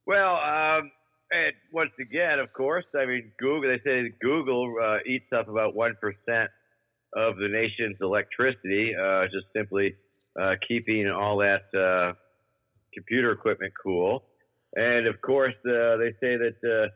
well, 0.05 0.35
um, 0.35 0.91
and 1.33 1.53
once 1.71 1.91
again, 1.99 2.39
of 2.39 2.53
course, 2.53 2.85
I 2.95 3.05
mean, 3.05 3.31
Google. 3.39 3.69
They 3.69 3.81
say 3.83 4.13
Google 4.21 4.73
uh, 4.81 4.97
eats 5.05 5.25
up 5.35 5.47
about 5.49 5.75
one 5.75 5.95
percent 5.99 6.49
of 7.15 7.37
the 7.37 7.47
nation's 7.47 7.97
electricity, 8.01 8.93
uh, 8.95 9.25
just 9.25 9.47
simply 9.55 9.95
uh, 10.39 10.55
keeping 10.67 11.09
all 11.09 11.37
that 11.37 11.63
uh, 11.77 12.13
computer 12.93 13.31
equipment 13.31 13.73
cool. 13.81 14.23
And 14.75 15.07
of 15.07 15.21
course, 15.21 15.53
uh, 15.65 15.97
they 15.97 16.13
say 16.21 16.37
that 16.37 16.89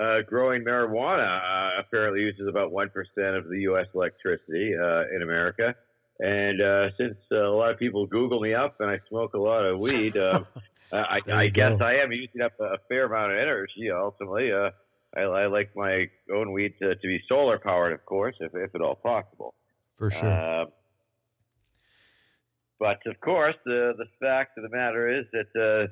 uh, 0.00 0.22
growing 0.26 0.64
marijuana 0.64 1.78
apparently 1.78 2.20
uses 2.20 2.48
about 2.48 2.72
one 2.72 2.88
percent 2.88 3.36
of 3.36 3.48
the 3.48 3.60
U.S. 3.60 3.86
electricity 3.94 4.72
in 4.72 5.22
America. 5.22 5.74
And 6.20 6.92
since 6.98 7.16
a 7.30 7.36
lot 7.50 7.70
of 7.70 7.78
people 7.78 8.06
Google 8.06 8.40
me 8.40 8.54
up 8.54 8.76
and 8.80 8.90
I 8.90 9.00
smoke 9.08 9.34
a 9.34 9.38
lot 9.38 9.64
of 9.64 9.78
weed, 9.78 10.14
um, 10.92 11.04
I, 11.08 11.20
I 11.32 11.48
guess. 11.48 11.80
I 11.80 11.94
am 11.94 12.12
using 12.12 12.40
up 12.42 12.52
a, 12.60 12.64
a 12.64 12.78
fair 12.88 13.06
amount 13.06 13.32
of 13.32 13.38
energy. 13.38 13.90
Ultimately, 13.90 14.52
uh, 14.52 14.70
I, 15.16 15.20
I 15.20 15.46
like 15.46 15.70
my 15.74 16.06
own 16.32 16.52
weed 16.52 16.74
to, 16.80 16.94
to 16.94 17.06
be 17.06 17.20
solar 17.28 17.58
powered, 17.58 17.92
of 17.92 18.04
course, 18.04 18.36
if, 18.40 18.52
if 18.54 18.74
at 18.74 18.80
all 18.80 18.96
possible. 18.96 19.54
For 19.98 20.10
sure. 20.10 20.28
Uh, 20.28 20.64
but 22.78 22.98
of 23.06 23.20
course, 23.20 23.54
the 23.64 23.92
the 23.96 24.06
fact 24.20 24.58
of 24.58 24.64
the 24.64 24.76
matter 24.76 25.08
is 25.08 25.24
that 25.32 25.60
uh, 25.60 25.86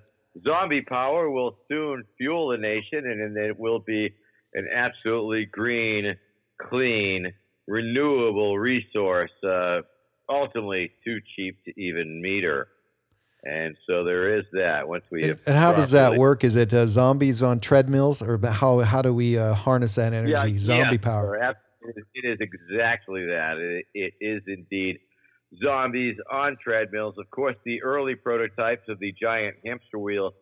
zombie 0.45 0.83
power 0.83 1.30
will 1.30 1.57
soon 1.69 2.04
fuel 2.19 2.49
the 2.49 2.59
nation, 2.59 3.07
and, 3.07 3.21
and 3.21 3.37
it 3.37 3.59
will 3.59 3.78
be 3.78 4.12
an 4.54 4.66
absolutely 4.75 5.47
green, 5.47 6.16
clean, 6.61 7.33
renewable 7.69 8.59
resource. 8.59 9.30
Uh, 9.45 9.83
ultimately, 10.28 10.90
too 11.04 11.19
cheap 11.37 11.62
to 11.64 11.80
even 11.80 12.21
meter. 12.21 12.69
And 13.42 13.76
so 13.87 14.04
there 14.04 14.38
is 14.38 14.44
that. 14.52 14.87
Once 14.87 15.04
we 15.11 15.23
and, 15.25 15.38
how 15.47 15.73
does 15.73 15.92
that 15.92 16.16
work? 16.16 16.44
Is 16.44 16.56
it 16.56 16.73
uh, 16.75 16.87
zombies 16.87 17.42
on 17.42 17.61
treadmills, 17.61 18.20
or 18.20 18.38
how 18.47 18.80
how 18.80 19.00
do 19.00 19.14
we 19.14 19.38
uh, 19.38 19.54
harness 19.54 19.94
that 19.94 20.12
energy? 20.12 20.32
Yeah, 20.32 20.59
Zombie 20.59 20.97
yes, 20.97 21.04
power. 21.04 21.37
It 21.37 21.56
is- 21.97 22.04
it 22.14 22.28
is 22.28 22.38
exactly 22.40 23.25
that. 23.26 23.56
It, 23.56 23.87
it 23.94 24.12
is 24.20 24.42
indeed 24.47 24.99
zombies 25.62 26.16
on 26.30 26.59
treadmills. 26.62 27.16
Of 27.18 27.30
course, 27.30 27.56
the 27.64 27.82
early 27.82 28.14
prototypes 28.14 28.88
of 28.88 28.99
the 28.99 29.12
giant 29.20 29.56
hamster 29.64 29.99
wheel 29.99 30.32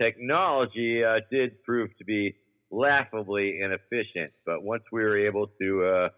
technology 0.00 1.04
uh, 1.04 1.20
did 1.30 1.62
prove 1.64 1.90
to 1.98 2.04
be 2.04 2.36
laughably 2.70 3.60
inefficient. 3.60 4.32
But 4.46 4.62
once 4.62 4.84
we 4.92 5.02
were 5.02 5.18
able 5.18 5.48
to 5.60 5.84
uh, 5.84 6.08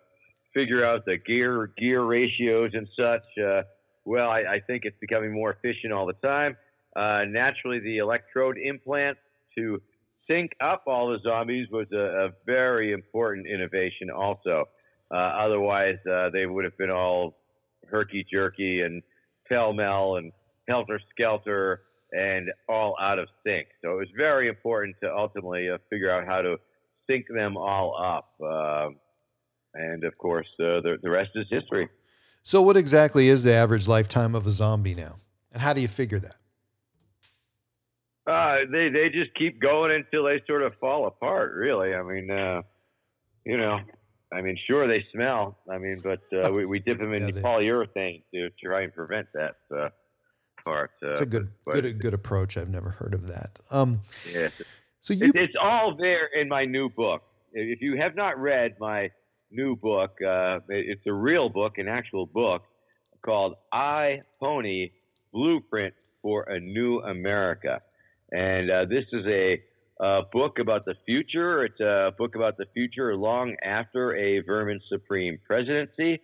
figure 0.55 0.85
out 0.85 1.05
the 1.05 1.17
gear 1.19 1.73
gear 1.79 2.03
ratios 2.03 2.73
and 2.75 2.87
such, 2.97 3.27
uh, 3.43 3.63
well, 4.07 4.31
I, 4.31 4.39
I 4.39 4.61
think 4.67 4.85
it's 4.85 4.97
becoming 5.01 5.33
more 5.33 5.51
efficient 5.53 5.93
all 5.93 6.07
the 6.07 6.15
time. 6.15 6.57
Uh, 6.95 7.25
naturally, 7.29 7.81
the 7.81 7.99
electrode 7.99 8.57
implant 8.57 9.19
to 9.59 9.83
sync 10.29 10.53
up 10.61 10.85
all 10.87 11.11
the 11.11 11.19
zombies 11.23 11.69
was 11.71 11.87
a, 11.93 12.27
a 12.27 12.29
very 12.47 12.93
important 12.93 13.47
innovation 13.47 14.11
also. 14.11 14.65
Uh, 15.11 15.17
otherwise, 15.17 15.99
uh, 16.11 16.31
they 16.31 16.47
would 16.47 16.65
have 16.65 16.77
been 16.79 16.91
all 16.91 17.37
herky 17.91 18.25
jerky 18.31 18.81
and 18.81 19.03
pell 19.49 19.73
mell 19.73 20.17
and 20.17 20.33
helter 20.69 21.01
skelter 21.11 21.83
and 22.13 22.51
all 22.69 22.97
out 23.01 23.19
of 23.19 23.29
sync. 23.45 23.67
So 23.83 23.93
it 23.93 23.97
was 23.97 24.09
very 24.17 24.49
important 24.49 24.97
to 25.03 25.15
ultimately 25.15 25.69
uh, 25.69 25.79
figure 25.91 26.11
out 26.11 26.27
how 26.27 26.43
to 26.43 26.57
sync 27.09 27.27
them 27.29 27.57
all 27.57 27.97
up. 28.01 28.31
Um 28.41 28.97
and 29.79 30.05
of 30.05 30.17
course, 30.17 30.47
uh, 30.59 30.81
the, 30.81 30.97
the 31.03 31.11
rest 31.11 31.33
is 31.35 31.47
history. 31.51 31.89
So, 32.47 32.63
what 32.63 32.77
exactly 32.77 33.27
is 33.27 33.43
the 33.43 33.53
average 33.55 33.89
lifetime 33.89 34.37
of 34.37 34.47
a 34.47 34.53
zombie 34.53 34.95
now, 34.95 35.17
and 35.51 35.61
how 35.61 35.73
do 35.73 35.81
you 35.81 35.89
figure 35.89 36.21
that? 36.21 36.37
Uh, 38.25 38.59
they 38.71 38.89
they 38.89 39.09
just 39.09 39.35
keep 39.35 39.61
going 39.61 39.91
until 39.91 40.23
they 40.27 40.41
sort 40.47 40.63
of 40.63 40.73
fall 40.81 41.09
apart. 41.09 41.55
Really, 41.57 41.93
I 41.93 42.05
mean, 42.05 42.31
uh, 42.31 42.63
you 43.45 43.57
know, 43.57 43.81
I 44.33 44.43
mean, 44.43 44.57
sure 44.69 44.87
they 44.87 45.05
smell. 45.13 45.59
I 45.69 45.79
mean, 45.79 45.99
but 46.05 46.21
uh, 46.33 46.53
we, 46.53 46.67
we 46.67 46.79
dip 46.79 46.99
them 46.99 47.13
in 47.15 47.23
Yeah, 47.27 47.31
they- 47.35 47.43
polyurethane 47.43 48.23
to 48.33 48.51
try 48.63 48.83
and 48.83 48.95
prevent 48.95 49.27
that 49.35 49.57
uh, 49.77 49.89
part. 50.65 50.93
Uh, 51.03 51.11
It's 51.11 51.23
a 51.23 51.27
good 51.27 51.51
but- 51.65 51.81
good 51.81 51.99
good 51.99 52.15
approach. 52.15 52.57
I've 52.57 52.69
never 52.71 52.91
heard 52.91 53.13
of 53.13 53.27
that. 53.27 53.59
Um, 53.73 54.03
yeah, 54.33 54.51
so 55.01 55.15
you 55.15 55.25
it's, 55.25 55.33
it's 55.35 55.55
all 55.61 55.97
there 55.97 56.27
in 56.27 56.47
my 56.49 56.65
new 56.65 56.91
book. 56.91 57.23
If 57.53 57.81
you 57.83 57.97
have 57.97 58.15
not 58.15 58.39
read 58.39 58.77
my 58.79 59.11
new 59.51 59.77
book, 59.77 60.17
uh, 60.23 60.61
it's 60.69 61.07
a 61.07 61.13
real 61.13 61.49
book, 61.49 61.79
an 61.79 61.89
actual 61.89 62.27
book 62.27 62.63
called 63.25 63.55
"I 63.73 64.23
Pony: 64.41 64.91
Blueprint 65.33 65.95
for 66.23 66.45
a 66.45 66.61
New 66.61 67.01
America," 67.01 67.81
and 68.33 68.71
uh, 68.71 68.85
this 68.87 69.05
is 69.13 69.25
a, 69.27 69.61
uh 69.99 70.23
book 70.33 70.59
about 70.59 70.85
the 70.85 70.95
future. 71.07 71.65
It's 71.65 71.81
a 71.81 72.13
book 72.19 72.35
about 72.35 72.57
the 72.59 72.67
future 72.75 73.17
long 73.17 73.57
after 73.65 74.15
a 74.15 74.41
Vermin 74.41 74.81
Supreme 74.89 75.39
presidency, 75.47 76.21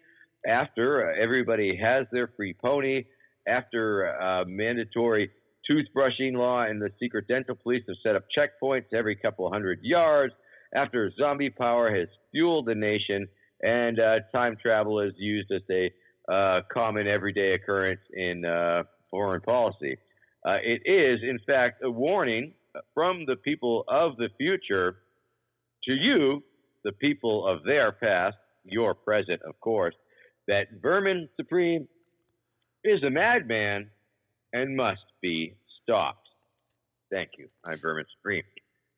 after 0.47 1.11
uh, 1.11 1.23
everybody 1.23 1.76
has 1.76 2.07
their 2.12 2.29
free 2.37 2.55
pony, 2.55 3.05
after 3.47 4.21
uh, 4.21 4.45
mandatory 4.47 5.31
toothbrushing 5.71 6.35
law 6.35 6.62
and 6.62 6.83
the 6.83 6.91
secret 6.99 7.26
dental 7.29 7.55
police 7.55 7.85
have 7.87 7.97
set 8.02 8.17
up 8.17 8.25
checkpoints 8.37 8.93
every 8.93 9.14
couple 9.14 9.50
hundred 9.50 9.79
yards 9.83 10.35
after 10.75 11.11
zombie 11.19 11.50
power 11.50 11.95
has 11.95 12.09
fueled 12.31 12.67
the 12.67 12.75
nation 12.75 13.26
and 13.62 14.00
uh, 14.00 14.17
time 14.35 14.57
travel 14.61 15.00
is 15.00 15.12
used 15.17 15.50
as 15.52 15.62
a 15.71 15.91
uh, 16.33 16.61
common 16.73 17.07
everyday 17.07 17.55
occurrence 17.55 18.00
in 18.12 18.45
uh, 18.45 18.83
foreign 19.11 19.41
policy. 19.41 19.97
Uh, 20.47 20.57
it 20.62 20.83
is, 20.85 21.21
in 21.23 21.38
fact, 21.47 21.83
a 21.85 21.91
warning 21.91 22.52
from 22.95 23.25
the 23.26 23.37
people 23.37 23.85
of 23.88 24.17
the 24.17 24.29
future 24.38 24.97
to 25.85 25.93
you, 25.93 26.43
the 26.85 26.93
people 26.93 27.47
of 27.47 27.62
their 27.64 27.93
past, 27.93 28.37
your 28.64 28.95
present, 28.95 29.41
of 29.43 29.59
course, 29.61 29.95
that 30.49 30.67
Vermin 30.81 31.29
Supreme 31.37 31.87
is 32.85 33.02
a 33.05 33.11
madman 33.11 33.88
and 34.52 34.76
must 34.76 35.00
be 35.21 35.55
stopped. 35.83 36.29
Thank 37.11 37.31
you. 37.38 37.49
I'm 37.64 37.79
Vermin 37.79 38.07
Supreme. 38.17 38.43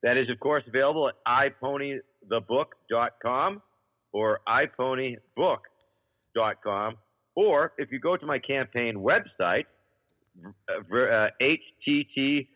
That 0.04 0.16
is, 0.18 0.30
of 0.30 0.38
course, 0.38 0.62
available 0.68 1.08
at 1.08 1.14
iPonythebook.com 1.26 3.62
or 4.12 4.38
iPonybook.com. 4.46 6.94
Or 7.34 7.73
if 7.78 7.90
you 7.90 7.99
go 7.99 8.16
to 8.16 8.26
my 8.26 8.38
campaign 8.38 8.94
website, 8.96 9.64
uh, 10.46 11.30
https 11.40 12.46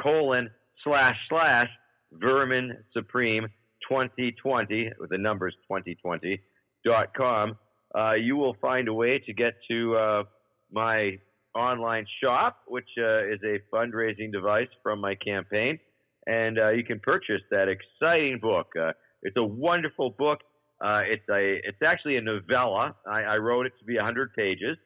colon 0.00 0.50
slash 0.82 1.16
slash 1.28 1.68
vermin 2.12 2.76
supreme 2.92 3.46
2020 3.88 4.90
with 5.00 5.10
the 5.10 5.18
numbers 5.18 5.54
2020 5.68 6.40
dot 6.84 7.12
com 7.16 7.58
uh, 7.96 8.12
you 8.12 8.36
will 8.36 8.54
find 8.60 8.86
a 8.86 8.92
way 8.92 9.18
to 9.18 9.32
get 9.32 9.54
to 9.68 9.96
uh, 9.96 10.22
my 10.70 11.18
online 11.54 12.06
shop 12.22 12.58
which 12.66 12.88
uh, 12.98 13.24
is 13.24 13.40
a 13.44 13.58
fundraising 13.74 14.32
device 14.32 14.68
from 14.82 15.00
my 15.00 15.14
campaign. 15.14 15.78
And 16.26 16.58
uh, 16.58 16.70
you 16.70 16.84
can 16.84 17.00
purchase 17.00 17.42
that 17.50 17.68
exciting 17.68 18.38
book. 18.40 18.68
Uh, 18.80 18.92
it's 19.22 19.36
a 19.36 19.44
wonderful 19.44 20.10
book. 20.10 20.40
Uh, 20.84 21.02
it's 21.06 21.28
a 21.30 21.60
it's 21.62 21.82
actually 21.84 22.16
a 22.16 22.20
novella. 22.20 22.94
I, 23.06 23.22
I 23.22 23.36
wrote 23.36 23.66
it 23.66 23.72
to 23.78 23.84
be 23.84 23.96
100 23.96 24.34
pages 24.34 24.76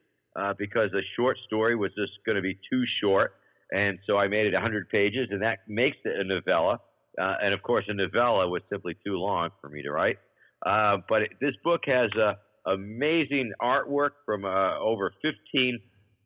because 0.57 0.91
a 0.95 1.03
short 1.17 1.37
story 1.47 1.75
was 1.75 1.91
just 1.99 2.13
going 2.25 2.37
to 2.37 2.43
be 2.43 2.55
too 2.71 2.85
short. 3.03 3.33
And 3.73 3.99
so 4.07 4.17
I 4.17 4.29
made 4.29 4.47
it 4.47 4.53
100 4.53 4.89
pages, 4.89 5.29
and 5.31 5.43
that 5.43 5.59
makes 5.69 5.97
it 6.05 6.15
a 6.19 6.25
novella. 6.25 6.79
Uh, 7.21 7.35
and 7.43 7.53
of 7.53 7.63
course, 7.63 7.85
a 7.89 7.95
novella 7.95 8.49
was 8.49 8.63
simply 8.71 8.95
too 9.05 9.17
long 9.17 9.51
for 9.61 9.69
me 9.69 9.83
to 9.83 9.91
write. 9.91 10.19
Uh, 10.65 10.99
but 11.09 11.23
it, 11.23 11.31
this 11.41 11.55
book 11.65 11.83
has 11.87 12.11
uh, 12.17 12.35
amazing 12.71 13.53
artwork 13.61 14.11
from 14.25 14.45
uh, 14.45 14.79
over 14.79 15.13
15 15.23 15.81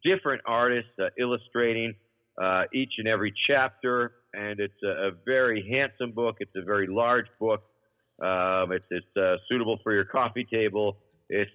different 0.05 0.43
artists 0.47 0.91
uh, 1.01 1.09
illustrating 1.19 1.95
uh, 2.43 2.65
each 2.73 2.93
and 2.99 3.07
every 3.07 3.33
chapter, 3.47 4.13
and 4.33 4.59
it's 4.59 4.83
a, 4.83 5.09
a, 5.09 5.11
very 5.27 5.67
handsome 5.71 6.13
book. 6.13 6.37
It's 6.41 6.55
a 6.57 6.63
very 6.63 6.87
large 6.87 7.27
book. 7.39 7.63
Um, 8.23 8.73
it's, 8.73 8.87
it's 8.91 9.41
suitable 9.49 9.79
for 9.83 9.93
your 9.93 10.05
coffee 10.05 10.47
table. 10.51 10.97
It's 11.29 11.51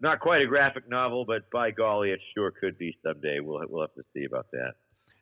not 0.00 0.20
quite 0.20 0.42
a 0.42 0.46
graphic 0.46 0.88
novel, 0.88 1.24
but 1.24 1.50
by 1.50 1.70
golly, 1.70 2.10
it 2.10 2.20
sure 2.34 2.50
could 2.50 2.78
be 2.78 2.96
someday. 3.04 3.40
We'll 3.40 3.62
we'll 3.68 3.82
have 3.82 3.94
to 3.94 4.02
see 4.14 4.24
about 4.24 4.46
that. 4.52 4.74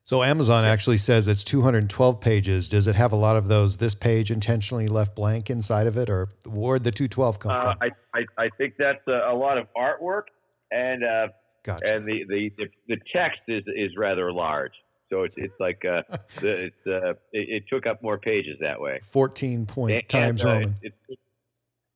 So 0.06 0.22
Amazon 0.22 0.64
actually 0.64 0.98
says 0.98 1.26
it's 1.26 1.42
212 1.44 2.20
pages. 2.20 2.68
Does 2.68 2.86
it 2.86 2.94
have 2.94 3.10
a 3.10 3.16
lot 3.16 3.36
of 3.36 3.48
those? 3.48 3.78
This 3.78 3.94
page 3.94 4.30
intentionally 4.30 4.86
left 4.86 5.16
blank 5.16 5.48
inside 5.48 5.86
of 5.86 5.96
it, 5.96 6.10
or 6.10 6.28
where'd 6.46 6.84
the 6.84 6.90
212 6.90 7.38
come 7.38 7.52
uh, 7.52 7.58
from? 7.60 7.76
I, 7.80 7.88
I, 8.14 8.44
I 8.44 8.48
think 8.58 8.74
that's 8.78 9.00
a, 9.08 9.32
a, 9.32 9.34
lot 9.34 9.56
of 9.56 9.66
artwork, 9.74 10.24
and 10.70 11.02
uh, 11.02 11.28
gotcha. 11.64 11.94
and 11.94 12.04
the, 12.04 12.24
the, 12.28 12.52
the, 12.56 12.66
the, 12.88 12.96
text 13.12 13.40
is 13.48 13.64
is 13.66 13.90
rather 13.96 14.32
large. 14.32 14.72
So 15.10 15.22
it's 15.24 15.34
it's 15.36 15.54
like 15.58 15.82
uh, 15.84 16.02
the, 16.40 16.66
it's 16.66 16.86
uh, 16.86 17.10
it, 17.32 17.62
it, 17.62 17.64
took 17.68 17.86
up 17.86 18.02
more 18.02 18.18
pages 18.18 18.56
that 18.60 18.80
way. 18.80 19.00
14 19.02 19.66
point 19.66 19.96
and, 19.96 20.08
times 20.08 20.42
and, 20.42 20.50
uh, 20.50 20.54
Roman. 20.54 20.76
It's, 20.82 20.96
it's 21.08 21.22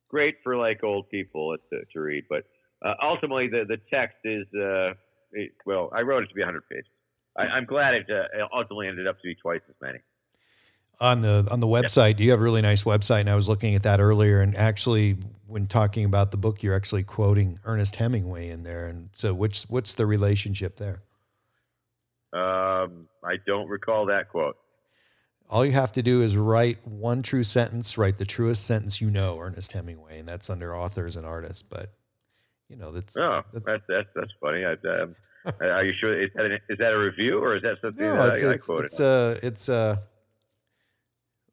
great 0.09 0.35
for 0.43 0.57
like 0.57 0.83
old 0.83 1.09
people 1.09 1.55
to, 1.71 1.79
to 1.93 1.99
read, 1.99 2.25
but 2.29 2.43
uh, 2.85 2.95
ultimately 3.01 3.47
the 3.47 3.63
the 3.67 3.77
text 3.89 4.17
is 4.25 4.45
it, 5.31 5.51
well, 5.65 5.89
I 5.95 6.01
wrote 6.01 6.23
it 6.23 6.27
to 6.27 6.33
be 6.33 6.41
100 6.41 6.63
pages. 6.69 6.85
I, 7.37 7.57
am 7.57 7.65
glad 7.65 7.93
it 7.93 8.07
uh, 8.09 8.47
ultimately 8.53 8.87
ended 8.87 9.07
up 9.07 9.17
to 9.17 9.23
be 9.23 9.35
twice 9.35 9.61
as 9.69 9.75
many. 9.81 9.99
On 11.01 11.21
the 11.21 11.47
on 11.49 11.61
the 11.61 11.67
website, 11.67 12.19
yeah. 12.19 12.25
you 12.25 12.31
have 12.31 12.41
a 12.41 12.43
really 12.43 12.61
nice 12.61 12.83
website, 12.83 13.21
and 13.21 13.29
I 13.29 13.35
was 13.35 13.47
looking 13.47 13.73
at 13.73 13.83
that 13.83 14.01
earlier. 14.01 14.41
And 14.41 14.53
actually, 14.55 15.17
when 15.47 15.65
talking 15.65 16.03
about 16.03 16.31
the 16.31 16.37
book, 16.37 16.61
you're 16.61 16.75
actually 16.75 17.03
quoting 17.03 17.57
Ernest 17.63 17.95
Hemingway 17.95 18.49
in 18.49 18.63
there. 18.63 18.85
And 18.85 19.09
so, 19.13 19.33
which 19.33 19.63
what's 19.63 19.93
the 19.93 20.05
relationship 20.05 20.75
there? 20.77 21.03
Um, 22.33 23.07
I 23.23 23.37
don't 23.47 23.69
recall 23.69 24.07
that 24.07 24.29
quote. 24.29 24.57
All 25.49 25.65
you 25.65 25.71
have 25.71 25.91
to 25.93 26.03
do 26.03 26.21
is 26.21 26.37
write 26.37 26.85
one 26.85 27.23
true 27.23 27.43
sentence, 27.43 27.97
write 27.97 28.17
the 28.17 28.25
truest 28.25 28.67
sentence 28.67 29.01
you 29.01 29.09
know, 29.09 29.39
Ernest 29.39 29.71
Hemingway, 29.71 30.19
and 30.19 30.27
that's 30.27 30.49
under 30.49 30.75
authors 30.75 31.15
and 31.15 31.25
artists. 31.25 31.61
But 31.61 31.93
you 32.67 32.75
know, 32.75 32.91
that's 32.91 33.17
oh, 33.17 33.43
that's 33.53 33.65
that's, 33.65 33.83
that's, 33.87 34.09
that's 34.13 34.31
funny. 34.41 34.65
I, 34.65 34.73
um, 34.73 35.15
Are 35.61 35.83
you 35.83 35.93
sure? 35.93 36.21
Is 36.21 36.29
that, 36.35 36.45
an, 36.45 36.59
is 36.69 36.77
that 36.79 36.93
a 36.93 36.97
review 36.97 37.39
or 37.39 37.55
is 37.55 37.63
that 37.63 37.77
something 37.81 38.05
no, 38.05 38.15
that 38.15 38.33
it's, 38.33 38.43
I, 38.43 38.53
it's, 38.53 38.65
quoted? 38.65 38.85
It's 38.85 38.99
a, 38.99 39.37
it's 39.41 39.69
a, 39.69 40.01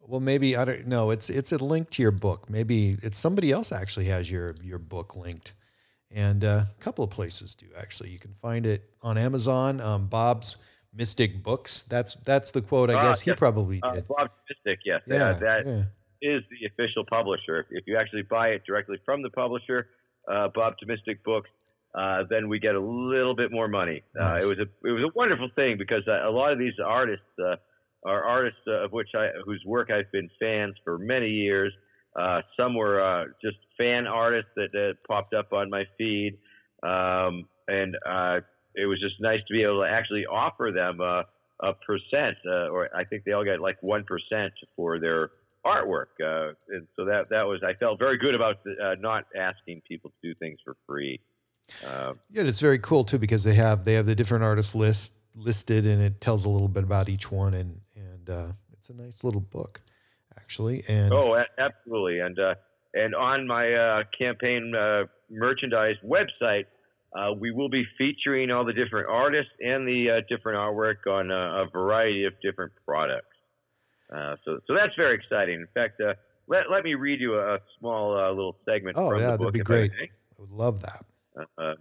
well, 0.07 0.21
maybe 0.21 0.57
I 0.57 0.65
don't 0.65 0.87
know. 0.87 1.11
It's 1.11 1.29
it's 1.31 1.53
a 1.53 1.63
link 1.63 1.91
to 1.91 2.03
your 2.03 2.13
book. 2.13 2.49
Maybe 2.49 2.97
it's 3.03 3.19
somebody 3.19 3.51
else 3.51 3.73
actually 3.73 4.07
has 4.07 4.31
your 4.31 4.55
your 4.63 4.79
book 4.79 5.17
linked, 5.17 5.55
and 6.11 6.45
uh, 6.45 6.65
a 6.79 6.81
couple 6.81 7.05
of 7.05 7.11
places 7.11 7.55
do 7.55 7.67
actually. 7.77 8.11
You 8.11 8.19
can 8.19 8.33
find 8.33 8.67
it 8.67 8.91
on 9.03 9.19
Amazon. 9.19 9.81
Um, 9.81 10.07
Bob's 10.07 10.57
Mystic 10.95 11.43
Books. 11.43 11.83
That's 11.83 12.15
that's 12.15 12.51
the 12.51 12.63
quote. 12.63 12.91
I 12.91 12.95
uh, 12.95 13.03
guess 13.03 13.21
he 13.21 13.33
probably 13.35 13.81
uh, 13.83 13.95
did. 13.95 14.09
Bob's 14.09 14.31
Mystic. 14.49 14.81
Yes. 14.85 15.03
Yeah. 15.07 15.25
Uh, 15.25 15.39
that 15.39 15.67
yeah. 15.67 15.83
is 16.23 16.43
the 16.51 16.67
official 16.67 17.05
publisher. 17.05 17.67
If 17.71 17.87
you 17.87 17.97
actually 17.97 18.23
buy 18.23 18.49
it 18.49 18.63
directly 18.67 18.99
from 19.05 19.23
the 19.23 19.31
publisher, 19.31 19.89
uh, 20.31 20.49
Bob 20.55 20.75
Mystic 20.87 21.23
Books, 21.25 21.51
uh, 21.95 22.25
then 22.29 22.49
we 22.49 22.59
get 22.59 22.75
a 22.75 22.81
little 22.81 23.35
bit 23.35 23.51
more 23.51 23.69
money. 23.69 24.03
Nice. 24.15 24.43
Uh, 24.43 24.47
it 24.47 24.49
was 24.49 24.59
a 24.59 24.89
it 24.89 24.93
was 24.93 25.03
a 25.05 25.13
wonderful 25.15 25.49
thing 25.55 25.77
because 25.79 26.03
uh, 26.07 26.29
a 26.29 26.31
lot 26.31 26.53
of 26.53 26.59
these 26.59 26.75
artists 26.85 27.25
uh, 27.45 27.57
are 28.05 28.25
artists 28.25 28.61
uh, 28.67 28.85
of 28.85 28.93
which 28.93 29.09
I 29.15 29.29
whose 29.45 29.63
work 29.67 29.91
I've 29.91 30.11
been 30.13 30.29
fans 30.41 30.75
for 30.85 30.99
many 30.99 31.29
years. 31.29 31.73
some 32.57 32.75
were 32.75 33.27
just 33.43 33.57
fan 33.79 34.07
artists 34.07 34.51
that, 34.57 34.73
that, 34.73 34.95
popped 35.07 35.35
up 35.35 35.53
on 35.53 35.71
my 35.71 35.85
feed, 35.99 36.39
um, 36.83 37.49
and 37.69 37.97
it 38.75 38.87
was 38.87 39.01
just 39.01 39.21
nice 39.21 39.41
to 39.49 39.53
be 39.53 39.63
able 39.63 39.83
to 39.83 39.89
actually 39.89 40.27
offer 40.27 40.71
them 40.75 41.01
a 41.01 41.25
percent, 41.87 42.37
or 42.47 42.89
I 42.95 43.05
think 43.05 43.25
they 43.25 43.33
all 43.33 43.45
got 43.45 43.61
like 43.61 43.83
one 43.83 44.05
percent 44.05 44.53
for 44.77 44.99
their 44.99 45.31
artwork, 45.65 46.07
and 46.21 46.87
so 46.97 47.05
that 47.05 47.29
that 47.31 47.43
was 47.43 47.63
I 47.63 47.75
felt 47.75 47.99
very 47.99 48.19
good 48.19 48.35
about 48.35 48.57
not 49.01 49.25
asking 49.37 49.83
people 49.89 50.11
to 50.11 50.29
do 50.29 50.35
things 50.39 50.59
for 50.65 50.77
free. 50.87 51.21
Uh, 51.87 52.15
yeah, 52.31 52.43
it's 52.43 52.61
very 52.61 52.79
cool 52.79 53.05
too 53.05 53.19
because 53.19 53.45
they 53.45 53.55
have 53.55 53.85
they 53.85 53.95
have 53.95 54.07
the 54.07 54.15
different 54.15 54.45
artists 54.45 54.75
list 54.75 55.15
listed 55.35 55.85
and 55.87 56.01
it 56.01 56.21
tells 56.21 56.45
a 56.45 56.49
little 56.49 56.69
bit 56.69 56.85
about 56.85 57.09
each 57.09 57.31
one 57.31 57.53
and 57.55 57.81
and 58.27 58.37
uh, 58.37 58.53
it's 58.73 58.91
a 58.91 58.95
nice 58.95 59.25
little 59.25 59.41
book 59.41 59.83
actually. 60.39 60.85
And 60.89 61.13
oh, 61.13 61.43
absolutely, 61.59 62.21
and 62.21 62.39
uh, 62.39 62.55
and 62.95 63.15
on 63.15 63.47
my 63.47 63.73
uh, 63.73 64.03
campaign 64.17 64.75
uh, 64.75 65.05
merchandise 65.31 65.97
website, 66.05 66.65
uh, 67.17 67.33
we 67.33 67.51
will 67.51 67.69
be 67.69 67.85
featuring 67.99 68.51
all 68.51 68.65
the 68.65 68.73
different 68.73 69.09
artists 69.09 69.53
and 69.61 69.87
the 69.87 70.23
different 70.29 70.59
artwork 70.59 71.07
on 71.11 71.31
a, 71.31 71.63
a, 71.63 71.71
variety 71.71 72.25
of 72.25 72.35
different 72.43 72.73
products. 72.85 73.27
so 74.45 74.59
so 74.67 74.75
that's 74.75 74.95
very 74.97 75.15
exciting. 75.15 75.61
In 75.61 75.69
fact, 75.75 76.01
let 76.49 76.71
let 76.71 76.85
me 76.85 76.95
read 76.95 77.21
you 77.21 77.39
a, 77.39 77.59
small 77.79 78.15
little 78.35 78.57
segment. 78.65 78.97
Oh 78.99 79.11
from 79.11 79.21
yeah, 79.21 79.33
the 79.33 79.39
book, 79.39 79.53
that'd 79.53 79.53
be 79.55 79.61
great. 79.61 79.93
I, 80.01 80.05
I 80.05 80.09
would 80.39 80.51
love 80.51 80.83
that. 80.83 81.05
Uh, 81.59 81.75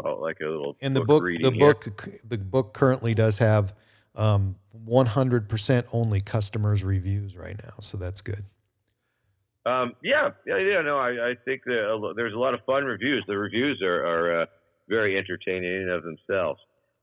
call 0.00 0.16
it 0.16 0.20
like 0.20 0.38
a 0.40 0.48
little. 0.48 0.76
In 0.80 0.92
the 0.94 1.04
book, 1.04 1.24
the 1.24 1.50
here. 1.50 1.58
book, 1.58 2.08
the 2.24 2.38
book 2.38 2.74
currently 2.74 3.14
does 3.14 3.38
have 3.38 3.72
um, 4.14 4.56
100% 4.88 5.86
only 5.92 6.20
customers 6.20 6.84
reviews 6.84 7.36
right 7.36 7.56
now, 7.62 7.74
so 7.80 7.96
that's 7.96 8.20
good. 8.20 8.44
Um, 9.66 9.92
yeah, 10.02 10.30
yeah, 10.46 10.56
yeah. 10.56 10.80
No, 10.80 10.98
I, 10.98 11.30
I 11.30 11.34
think 11.44 11.64
that 11.64 12.12
there's 12.16 12.34
a 12.34 12.38
lot 12.38 12.54
of 12.54 12.60
fun 12.64 12.84
reviews. 12.84 13.24
The 13.26 13.36
reviews 13.36 13.82
are, 13.82 14.06
are 14.06 14.42
uh, 14.42 14.46
very 14.88 15.18
entertaining 15.18 15.82
in 15.82 15.88
of 15.90 16.02
themselves, 16.02 16.60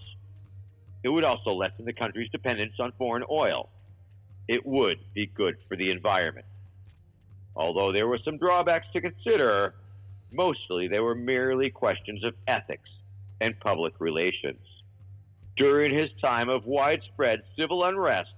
It 1.03 1.09
would 1.09 1.25
also 1.25 1.53
lessen 1.53 1.85
the 1.85 1.93
country's 1.93 2.31
dependence 2.31 2.75
on 2.79 2.93
foreign 2.99 3.25
oil. 3.31 3.69
It 4.49 4.67
would 4.67 4.99
be 5.15 5.27
good 5.27 5.57
for 5.69 5.77
the 5.77 5.91
environment. 5.91 6.47
Although 7.55 7.93
there 7.93 8.07
were 8.07 8.19
some 8.25 8.39
drawbacks 8.39 8.87
to 8.93 9.01
consider, 9.01 9.75
mostly 10.31 10.89
they 10.89 11.01
were 11.01 11.15
merely 11.15 11.71
questions 11.71 12.25
of 12.25 12.35
ethics 12.49 12.89
and 13.41 13.59
public 13.61 13.95
relations. 13.99 14.61
During 15.57 15.95
his 15.95 16.11
time 16.21 16.49
of 16.49 16.65
widespread 16.65 17.41
civil 17.59 17.85
unrest, 17.85 18.31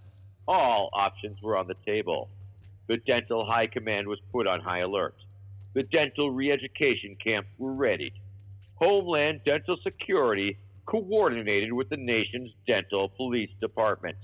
all 0.48 0.90
options 0.92 1.40
were 1.42 1.57
on 1.57 1.68
the 1.68 1.77
table. 1.87 2.29
The 2.88 2.96
Dental 2.98 3.46
High 3.46 3.68
Command 3.68 4.09
was 4.09 4.18
put 4.33 4.46
on 4.46 4.61
high 4.61 4.81
alert. 4.81 5.14
The 5.74 5.85
dental 5.85 6.31
re 6.31 6.50
education 6.50 7.16
camps 7.22 7.48
were 7.59 7.72
ready. 7.72 8.12
Homeland 8.77 9.40
Dental 9.44 9.77
Security 9.83 10.59
coordinated 10.87 11.72
with 11.72 11.88
the 11.88 11.96
nation's 11.96 12.50
dental 12.66 13.09
police 13.09 13.50
departments. 13.61 14.20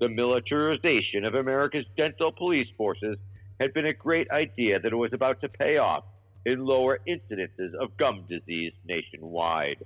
The 0.00 0.08
militarization 0.08 1.24
of 1.24 1.34
America's 1.34 1.86
dental 1.96 2.30
police 2.30 2.68
forces 2.76 3.16
had 3.60 3.74
been 3.74 3.86
a 3.86 3.92
great 3.92 4.30
idea 4.30 4.78
that 4.80 4.94
was 4.94 5.12
about 5.12 5.40
to 5.40 5.48
pay 5.48 5.78
off 5.78 6.04
in 6.46 6.64
lower 6.64 6.98
incidences 7.08 7.74
of 7.74 7.96
gum 7.96 8.24
disease 8.28 8.72
nationwide. 8.86 9.84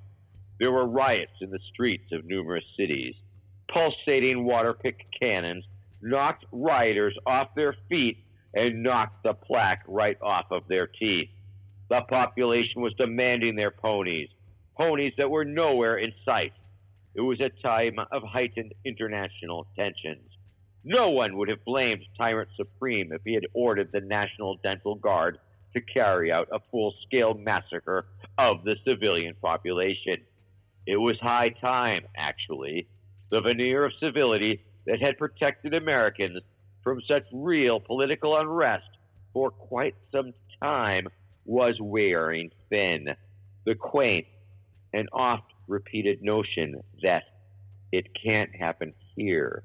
There 0.58 0.70
were 0.70 0.86
riots 0.86 1.32
in 1.40 1.50
the 1.50 1.58
streets 1.72 2.12
of 2.12 2.24
numerous 2.24 2.64
cities. 2.76 3.14
Pulsating 3.72 4.44
water 4.44 4.74
pick 4.74 5.06
cannons 5.18 5.64
knocked 6.02 6.44
rioters 6.52 7.16
off 7.26 7.54
their 7.54 7.76
feet 7.88 8.18
and 8.54 8.82
knocked 8.82 9.22
the 9.22 9.34
plaque 9.34 9.82
right 9.86 10.20
off 10.20 10.46
of 10.50 10.68
their 10.68 10.86
teeth. 10.86 11.30
The 11.88 12.00
population 12.08 12.82
was 12.82 12.92
demanding 12.94 13.56
their 13.56 13.70
ponies, 13.70 14.28
ponies 14.76 15.12
that 15.18 15.30
were 15.30 15.44
nowhere 15.44 15.96
in 15.96 16.12
sight. 16.24 16.52
It 17.14 17.20
was 17.20 17.40
a 17.40 17.50
time 17.62 17.98
of 18.10 18.22
heightened 18.22 18.74
international 18.84 19.66
tensions. 19.76 20.31
No 20.84 21.10
one 21.10 21.36
would 21.36 21.48
have 21.48 21.64
blamed 21.64 22.02
Tyrant 22.18 22.48
Supreme 22.56 23.12
if 23.12 23.22
he 23.24 23.34
had 23.34 23.46
ordered 23.54 23.92
the 23.92 24.00
National 24.00 24.56
Dental 24.62 24.96
Guard 24.96 25.38
to 25.74 25.80
carry 25.80 26.32
out 26.32 26.48
a 26.52 26.58
full 26.70 26.92
scale 27.06 27.34
massacre 27.34 28.06
of 28.36 28.64
the 28.64 28.74
civilian 28.84 29.34
population. 29.40 30.16
It 30.86 30.96
was 30.96 31.16
high 31.20 31.50
time, 31.60 32.02
actually. 32.16 32.88
The 33.30 33.40
veneer 33.40 33.84
of 33.84 33.92
civility 34.00 34.60
that 34.86 35.00
had 35.00 35.18
protected 35.18 35.72
Americans 35.72 36.42
from 36.82 37.00
such 37.06 37.24
real 37.32 37.78
political 37.78 38.36
unrest 38.36 38.88
for 39.32 39.50
quite 39.50 39.94
some 40.10 40.34
time 40.60 41.06
was 41.44 41.76
wearing 41.80 42.50
thin. 42.70 43.06
The 43.64 43.76
quaint 43.76 44.26
and 44.92 45.08
oft 45.12 45.52
repeated 45.68 46.22
notion 46.22 46.82
that 47.02 47.22
it 47.92 48.08
can't 48.20 48.54
happen 48.54 48.92
here 49.14 49.62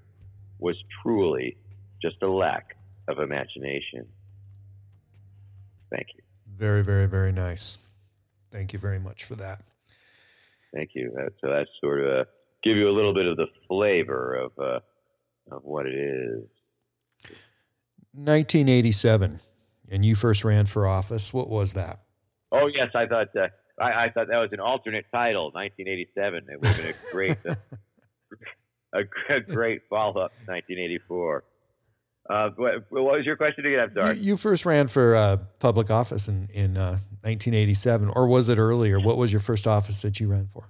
was 0.60 0.76
truly 1.02 1.58
just 2.02 2.22
a 2.22 2.28
lack 2.28 2.76
of 3.08 3.20
imagination. 3.20 4.06
Thank 5.91 6.08
you. 6.15 6.24
Very, 6.58 6.84
very, 6.84 7.08
very 7.08 7.32
nice. 7.32 7.78
Thank 8.52 8.74
you 8.74 8.80
very 8.80 9.00
much 9.00 9.24
for 9.24 9.36
that. 9.36 9.62
Thank 10.74 10.91
you. 10.93 11.12
That, 11.15 11.34
so 11.41 11.50
that's 11.50 11.70
sort 11.82 12.02
of 12.02 12.08
a, 12.08 12.26
give 12.63 12.78
you 12.78 12.89
a 12.89 12.96
little 12.96 13.13
bit 13.13 13.26
of 13.26 13.38
the 13.38 13.48
flavor 13.67 14.36
of 14.36 14.52
uh, 14.60 14.80
of 15.52 15.63
what 15.63 15.86
it 15.86 15.96
is. 15.96 16.43
1987, 18.13 19.39
and 19.89 20.04
you 20.04 20.15
first 20.15 20.43
ran 20.43 20.65
for 20.65 20.88
office. 20.88 21.34
What 21.34 21.50
was 21.50 21.74
that? 21.74 22.00
Oh 22.52 22.67
yes, 22.67 22.89
I 22.96 23.06
thought 23.06 23.28
uh, 23.36 23.48
I, 23.80 24.06
I, 24.06 24.10
thought 24.10 24.28
that 24.28 24.38
was 24.38 24.50
an 24.54 24.60
alternate 24.60 25.06
title, 25.13 25.52
1987. 25.52 26.46
It 26.50 26.60
would 26.60 26.65
have 26.65 26.78
been 26.78 26.88
a 26.88 27.12
great 27.12 27.38
uh, 27.48 27.56
a, 28.93 29.00
a, 29.34 29.39
great 29.41 29.82
follow 29.89 30.21
up, 30.21 30.32
1984. 30.45 31.43
Uh, 32.30 32.50
what, 32.56 32.73
what, 32.89 33.04
was 33.04 33.26
your 33.26 33.38
question 33.38 33.65
again? 33.65 33.80
I'm 33.80 33.89
sorry. 33.89 34.15
You, 34.17 34.23
you 34.23 34.38
first 34.38 34.65
ran 34.65 34.88
for 34.88 35.15
uh, 35.15 35.38
public 35.60 35.89
office 35.89 36.28
in 36.28 36.50
in 36.54 36.73
1987, 36.73 38.10
uh, 38.10 38.12
or 38.15 38.28
was 38.28 38.50
it 38.50 38.58
earlier? 38.58 39.00
What 39.00 39.17
was 39.17 39.32
your 39.32 39.39
first 39.39 39.65
office 39.65 40.02
that 40.02 40.19
you 40.19 40.30
ran 40.30 40.47
for? 40.47 40.69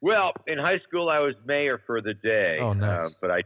Well, 0.00 0.32
in 0.46 0.58
high 0.58 0.78
school, 0.88 1.10
I 1.10 1.18
was 1.18 1.34
mayor 1.44 1.80
for 1.86 2.00
the 2.00 2.14
day. 2.14 2.56
Oh, 2.58 2.72
nice. 2.72 3.10
Uh, 3.10 3.18
but 3.20 3.30
I 3.30 3.42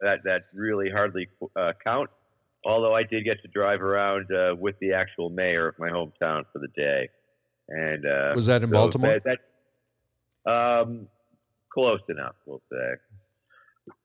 that 0.00 0.24
that 0.24 0.42
really 0.52 0.90
hardly 0.90 1.28
uh, 1.56 1.72
counts. 1.84 2.12
Although 2.64 2.94
I 2.94 3.02
did 3.02 3.24
get 3.24 3.40
to 3.42 3.48
drive 3.48 3.82
around 3.82 4.26
uh, 4.32 4.54
with 4.56 4.76
the 4.80 4.92
actual 4.92 5.30
mayor 5.30 5.68
of 5.68 5.78
my 5.78 5.88
hometown 5.90 6.44
for 6.52 6.58
the 6.58 6.68
day, 6.76 7.08
and 7.68 8.04
uh, 8.04 8.32
was 8.34 8.46
that 8.46 8.62
in 8.62 8.68
so 8.68 8.72
Baltimore? 8.72 9.20
That, 9.24 9.38
that, 10.44 10.50
um, 10.50 11.08
close 11.72 12.00
enough, 12.08 12.34
we'll 12.46 12.62
say. 12.70 12.94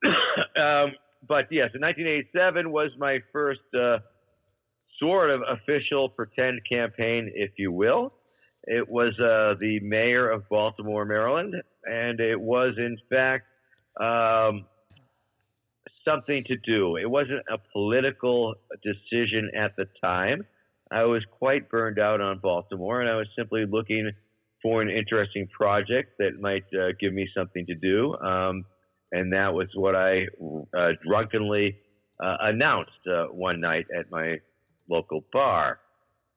um, 0.61 0.91
but 1.27 1.47
yes, 1.51 1.71
in 1.73 1.81
1987 1.81 2.71
was 2.71 2.91
my 2.97 3.19
first 3.31 3.61
uh, 3.77 3.99
sort 4.99 5.29
of 5.29 5.41
official 5.47 6.09
pretend 6.09 6.61
campaign, 6.69 7.31
if 7.33 7.51
you 7.57 7.71
will. 7.71 8.13
It 8.63 8.87
was 8.87 9.13
uh, 9.19 9.55
the 9.59 9.79
mayor 9.81 10.29
of 10.29 10.47
Baltimore, 10.49 11.05
Maryland, 11.05 11.55
and 11.85 12.19
it 12.19 12.39
was 12.39 12.73
in 12.77 12.97
fact 13.09 13.45
um, 13.99 14.65
something 16.03 16.43
to 16.45 16.57
do. 16.57 16.97
It 16.97 17.09
wasn't 17.09 17.43
a 17.49 17.57
political 17.71 18.55
decision 18.83 19.51
at 19.55 19.75
the 19.75 19.87
time. 20.01 20.45
I 20.91 21.03
was 21.03 21.23
quite 21.39 21.69
burned 21.69 21.99
out 21.99 22.21
on 22.21 22.39
Baltimore, 22.39 23.01
and 23.01 23.09
I 23.09 23.15
was 23.15 23.27
simply 23.37 23.65
looking 23.65 24.11
for 24.67 24.81
an 24.81 24.89
interesting 24.89 25.47
project 25.47 26.17
that 26.19 26.41
might 26.41 26.65
uh, 26.73 26.87
give 26.99 27.13
me 27.13 27.25
something 27.33 27.65
to 27.65 27.73
do. 27.73 28.17
Um, 28.17 28.65
and 29.13 29.31
that 29.31 29.53
was 29.53 29.69
what 29.75 29.95
I 29.95 30.25
uh, 30.77 30.89
drunkenly 31.07 31.77
uh, 32.21 32.35
announced 32.41 32.91
uh, 33.09 33.27
one 33.27 33.61
night 33.61 33.85
at 33.97 34.11
my 34.11 34.39
local 34.89 35.23
bar. 35.31 35.79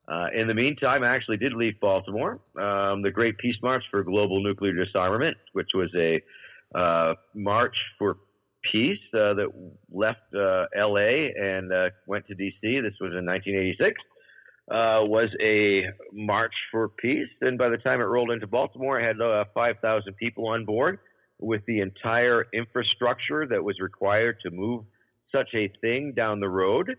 Uh, 0.07 0.27
in 0.33 0.47
the 0.47 0.55
meantime, 0.55 1.03
I 1.03 1.09
actually 1.09 1.39
did 1.39 1.55
leave 1.55 1.81
Baltimore. 1.81 2.41
Um, 2.57 3.03
the 3.03 3.11
Great 3.13 3.37
Peace 3.39 3.57
March 3.65 3.83
for 3.91 4.05
Global 4.05 4.41
Nuclear 4.45 4.75
Disarmament, 4.75 5.37
which 5.53 5.71
was 5.75 5.91
a 5.97 6.21
uh, 6.79 7.15
march 7.35 7.75
for 7.99 8.19
peace 8.71 9.01
that 9.13 9.51
left 9.93 10.21
L.A. 10.77 11.35
and 11.37 11.73
went 12.07 12.29
to 12.29 12.37
D.C. 12.37 12.81
This 12.81 12.95
was 13.01 13.11
in 13.11 13.27
1986. 13.27 14.01
Uh, 14.71 15.03
was 15.03 15.29
a 15.43 15.83
march 16.13 16.55
for 16.71 16.89
peace, 16.89 17.27
and 17.41 17.59
by 17.59 17.69
the 17.69 17.77
time 17.79 18.01
it 18.01 18.05
rolled 18.05 18.31
into 18.31 18.47
Baltimore, 18.47 19.01
it 19.01 19.05
had 19.05 19.17
5,000 19.53 20.15
people 20.15 20.47
on 20.47 20.65
board 20.65 21.01
with 21.41 21.63
the 21.67 21.81
entire 21.81 22.47
infrastructure 22.55 23.47
that 23.47 23.65
was 23.65 23.81
required 23.81 24.37
to 24.45 24.51
move 24.51 24.85
such 25.35 25.49
a 25.55 25.73
thing 25.81 26.13
down 26.15 26.39
the 26.39 26.49
road. 26.49 26.97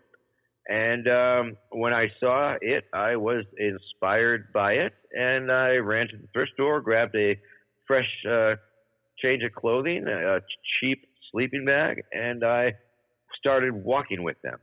And 0.67 1.07
um, 1.07 1.57
when 1.71 1.93
I 1.93 2.07
saw 2.19 2.55
it, 2.61 2.85
I 2.93 3.15
was 3.15 3.45
inspired 3.57 4.51
by 4.53 4.73
it, 4.73 4.93
and 5.11 5.51
I 5.51 5.75
ran 5.75 6.07
to 6.09 6.17
the 6.17 6.27
thrift 6.33 6.51
store, 6.53 6.81
grabbed 6.81 7.15
a 7.15 7.39
fresh 7.87 8.09
uh, 8.29 8.55
change 9.19 9.43
of 9.43 9.53
clothing, 9.53 10.07
a 10.07 10.39
cheap 10.79 11.05
sleeping 11.31 11.65
bag, 11.65 12.03
and 12.11 12.43
I 12.43 12.73
started 13.39 13.73
walking 13.73 14.23
with 14.23 14.41
them. 14.41 14.59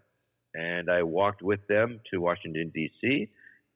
And 0.55 0.91
I 0.91 1.03
walked 1.03 1.43
with 1.43 1.67
them 1.69 2.01
to 2.11 2.21
Washington 2.21 2.71
D.C. 2.75 3.29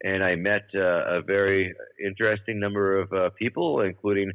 and 0.05 0.25
I 0.25 0.35
met 0.35 0.63
uh, 0.75 1.19
a 1.19 1.23
very 1.23 1.75
interesting 2.05 2.59
number 2.59 2.99
of 2.99 3.13
uh, 3.13 3.31
people, 3.39 3.81
including 3.83 4.33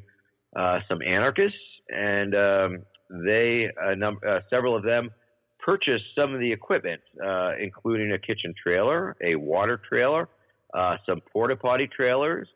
uh, 0.55 0.79
some 0.87 1.01
anarchists, 1.01 1.57
and 1.89 2.35
um, 2.35 2.79
they 3.09 3.69
num- 3.95 4.19
uh, 4.27 4.39
several 4.49 4.75
of 4.75 4.83
them 4.83 5.09
purchased 5.59 6.05
some 6.15 6.33
of 6.33 6.39
the 6.39 6.51
equipment, 6.51 7.01
uh, 7.23 7.51
including 7.61 8.11
a 8.13 8.17
kitchen 8.17 8.53
trailer, 8.61 9.15
a 9.21 9.35
water 9.35 9.81
trailer, 9.89 10.29
uh, 10.73 10.97
some 11.05 11.19
porta 11.33 11.55
potty 11.55 11.87
trailers, 11.87 12.47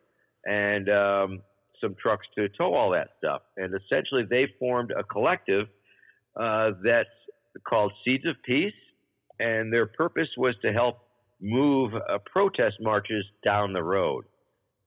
and 0.46 0.88
um, 0.88 1.40
some 1.80 1.94
trucks 2.00 2.26
to 2.34 2.48
tow 2.50 2.74
all 2.74 2.90
that 2.90 3.08
stuff. 3.18 3.42
And 3.56 3.74
essentially, 3.74 4.24
they 4.28 4.48
formed 4.58 4.92
a 4.92 5.02
collective 5.04 5.66
that's 6.36 7.08
called 7.68 7.92
Seeds 8.04 8.26
of 8.26 8.36
Peace, 8.44 8.72
and 9.38 9.72
their 9.72 9.86
purpose 9.86 10.28
was 10.36 10.54
to 10.62 10.72
help 10.72 10.98
move 11.40 11.92
uh, 11.94 12.18
protest 12.30 12.76
marches 12.80 13.24
down 13.44 13.72
the 13.72 13.82
road. 13.82 14.24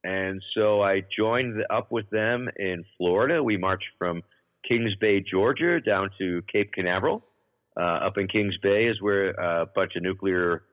And 0.03 0.41
so 0.55 0.81
I 0.83 1.01
joined 1.17 1.55
up 1.69 1.91
with 1.91 2.09
them 2.11 2.47
in 2.57 2.85
Florida. 2.97 3.43
We 3.43 3.57
marched 3.57 3.89
from 3.97 4.21
Kings 4.67 4.93
Bay, 5.01 5.19
Georgia, 5.19 5.81
down 5.81 6.09
to 6.19 6.41
Cape 6.51 6.71
Canaveral. 6.73 7.23
Uh, 7.77 8.05
up 8.07 8.17
in 8.17 8.27
Kings 8.27 8.55
Bay 8.61 8.85
is 8.85 9.01
where 9.01 9.31
a 9.31 9.65
bunch 9.65 9.93
of 9.95 10.03
nuclear 10.03 10.63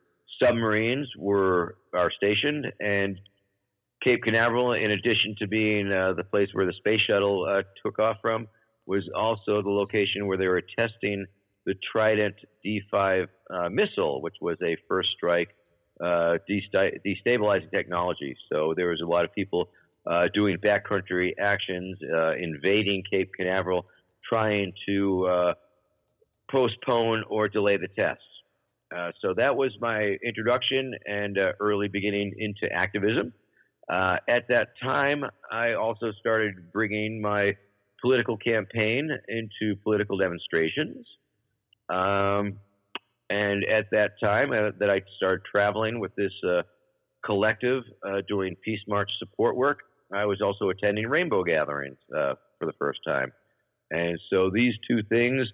submarines 0.40 1.08
were 1.18 1.76
are 1.94 2.10
stationed, 2.16 2.66
and 2.80 3.18
Cape 4.02 4.22
Canaveral, 4.22 4.72
in 4.72 4.90
addition 4.90 5.34
to 5.38 5.46
being 5.46 5.90
uh, 5.90 6.12
the 6.14 6.24
place 6.24 6.48
where 6.52 6.66
the 6.66 6.72
space 6.74 7.00
shuttle 7.06 7.46
uh, 7.48 7.62
took 7.84 7.98
off 7.98 8.16
from, 8.20 8.48
was 8.86 9.02
also 9.16 9.62
the 9.62 9.70
location 9.70 10.26
where 10.26 10.36
they 10.36 10.46
were 10.46 10.62
testing 10.78 11.26
the 11.66 11.74
Trident 11.92 12.34
D5 12.64 13.28
uh, 13.50 13.68
missile, 13.68 14.20
which 14.22 14.36
was 14.40 14.56
a 14.62 14.76
first 14.88 15.10
strike 15.16 15.48
uh, 16.02 16.38
destabilizing 16.48 17.70
technology. 17.70 18.36
So 18.50 18.74
there 18.76 18.88
was 18.88 19.00
a 19.02 19.06
lot 19.06 19.24
of 19.24 19.32
people 19.34 19.68
uh, 20.04 20.24
doing 20.34 20.56
backcountry 20.58 21.32
actions, 21.40 21.96
uh, 22.12 22.34
invading 22.34 23.04
Cape 23.08 23.30
Canaveral, 23.36 23.86
trying 24.28 24.72
to 24.88 25.26
uh, 25.26 25.54
postpone 26.50 27.24
or 27.28 27.48
delay 27.48 27.76
the 27.76 27.88
tests. 27.88 28.24
Uh, 28.94 29.12
so 29.20 29.32
that 29.34 29.54
was 29.56 29.70
my 29.80 30.16
introduction 30.24 30.92
and 31.06 31.38
early 31.60 31.88
beginning 31.88 32.34
into 32.36 32.72
activism. 32.72 33.32
at 33.88 34.48
that 34.48 34.68
time, 34.82 35.24
I 35.50 35.74
also 35.74 36.12
started 36.18 36.72
bringing 36.72 37.22
my 37.22 37.56
political 38.00 38.36
campaign 38.36 39.08
into 39.28 39.76
political 39.82 40.18
demonstrations. 40.18 41.06
Um, 41.92 42.58
and 43.28 43.64
at 43.64 43.90
that 43.90 44.12
time, 44.20 44.50
uh, 44.52 44.70
that 44.78 44.90
I 44.90 45.02
started 45.16 45.44
traveling 45.50 46.00
with 46.00 46.14
this 46.16 46.32
uh, 46.46 46.62
collective 47.24 47.82
uh, 48.06 48.22
doing 48.28 48.56
Peace 48.64 48.80
March 48.88 49.10
support 49.18 49.56
work. 49.56 49.80
I 50.12 50.24
was 50.24 50.40
also 50.42 50.70
attending 50.70 51.06
rainbow 51.06 51.42
gatherings 51.44 51.96
uh, 52.14 52.34
for 52.58 52.66
the 52.66 52.72
first 52.78 53.00
time. 53.06 53.32
And 53.90 54.18
so 54.30 54.50
these 54.50 54.74
two 54.88 55.02
things, 55.08 55.46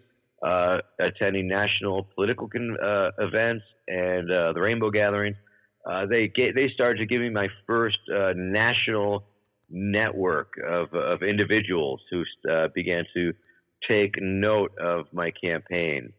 uh, 0.45 0.79
attending 1.01 1.49
national 1.49 2.09
political 2.15 2.49
con- 2.49 2.77
events 3.19 3.65
and 3.89 4.29
the 4.29 4.61
rainbow 4.61 4.91
gatherings, 4.91 5.37
they 6.09 6.29
get, 6.29 6.55
they 6.55 6.69
started 6.75 6.99
to 6.99 7.07
give 7.07 7.21
me 7.21 7.31
my 7.31 7.49
first 7.67 7.99
national 8.37 9.25
network 9.71 10.55
of, 10.67 10.93
of 10.95 11.23
individuals 11.23 12.01
who 12.11 12.25
began 12.75 13.05
to 13.15 13.33
take 13.89 14.15
note 14.21 14.77
of 14.79 15.07
my 15.13 15.31
campaign. 15.31 16.13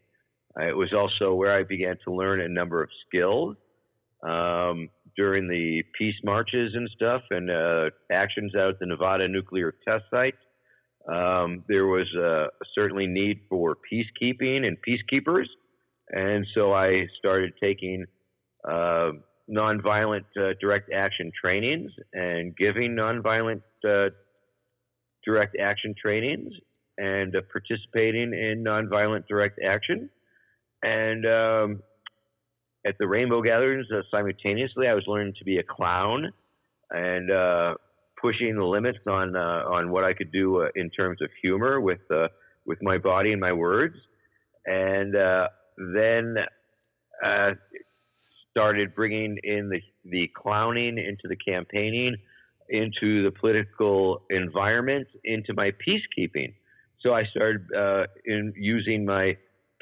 Uh, 0.58 0.66
it 0.66 0.76
was 0.76 0.92
also 0.92 1.34
where 1.34 1.56
I 1.56 1.62
began 1.62 1.96
to 2.04 2.12
learn 2.12 2.40
a 2.40 2.48
number 2.48 2.82
of 2.82 2.90
skills 3.06 3.56
um, 4.22 4.88
during 5.16 5.48
the 5.48 5.82
peace 5.96 6.16
marches 6.24 6.72
and 6.74 6.88
stuff 6.94 7.22
and 7.30 7.50
uh, 7.50 7.90
actions 8.10 8.54
out 8.54 8.70
at 8.70 8.78
the 8.80 8.86
Nevada 8.86 9.28
nuclear 9.28 9.74
test 9.86 10.04
site. 10.10 10.34
Um, 11.08 11.64
there 11.68 11.86
was 11.86 12.06
uh, 12.16 12.48
certainly 12.74 13.06
need 13.06 13.40
for 13.48 13.76
peacekeeping 13.90 14.66
and 14.66 14.76
peacekeepers. 14.86 15.46
And 16.10 16.46
so 16.54 16.72
I 16.72 17.06
started 17.18 17.52
taking 17.62 18.04
uh, 18.68 19.12
nonviolent 19.50 20.24
uh, 20.36 20.54
direct 20.60 20.92
action 20.92 21.32
trainings 21.40 21.90
and 22.12 22.56
giving 22.56 22.94
nonviolent 22.94 23.62
uh, 23.88 24.10
direct 25.24 25.56
action 25.60 25.94
trainings 26.00 26.52
and 26.98 27.34
uh, 27.34 27.40
participating 27.50 28.34
in 28.34 28.62
nonviolent 28.64 29.26
direct 29.26 29.58
action. 29.64 30.10
And 30.82 31.26
um, 31.26 31.82
at 32.86 32.96
the 32.98 33.06
Rainbow 33.06 33.42
Gatherings, 33.42 33.86
uh, 33.92 34.02
simultaneously, 34.10 34.86
I 34.86 34.94
was 34.94 35.04
learning 35.06 35.34
to 35.38 35.44
be 35.44 35.58
a 35.58 35.62
clown 35.62 36.32
and 36.90 37.30
uh, 37.30 37.74
pushing 38.20 38.56
the 38.56 38.64
limits 38.64 38.98
on 39.06 39.36
uh, 39.36 39.64
on 39.66 39.90
what 39.90 40.04
I 40.04 40.12
could 40.12 40.32
do 40.32 40.62
uh, 40.62 40.68
in 40.74 40.90
terms 40.90 41.20
of 41.22 41.28
humor 41.42 41.80
with 41.80 42.00
uh, 42.10 42.28
with 42.66 42.78
my 42.82 42.98
body 42.98 43.32
and 43.32 43.40
my 43.40 43.52
words. 43.52 43.96
And 44.66 45.16
uh, 45.16 45.48
then 45.76 46.36
uh, 47.24 47.50
started 48.50 48.94
bringing 48.94 49.38
in 49.42 49.68
the 49.68 49.80
the 50.04 50.30
clowning 50.34 50.98
into 50.98 51.28
the 51.28 51.36
campaigning, 51.36 52.16
into 52.70 53.22
the 53.22 53.30
political 53.30 54.22
environment, 54.30 55.06
into 55.24 55.52
my 55.52 55.72
peacekeeping. 55.86 56.54
So 57.00 57.14
I 57.14 57.24
started 57.24 57.66
in 58.26 58.52
using 58.56 59.06
my 59.06 59.36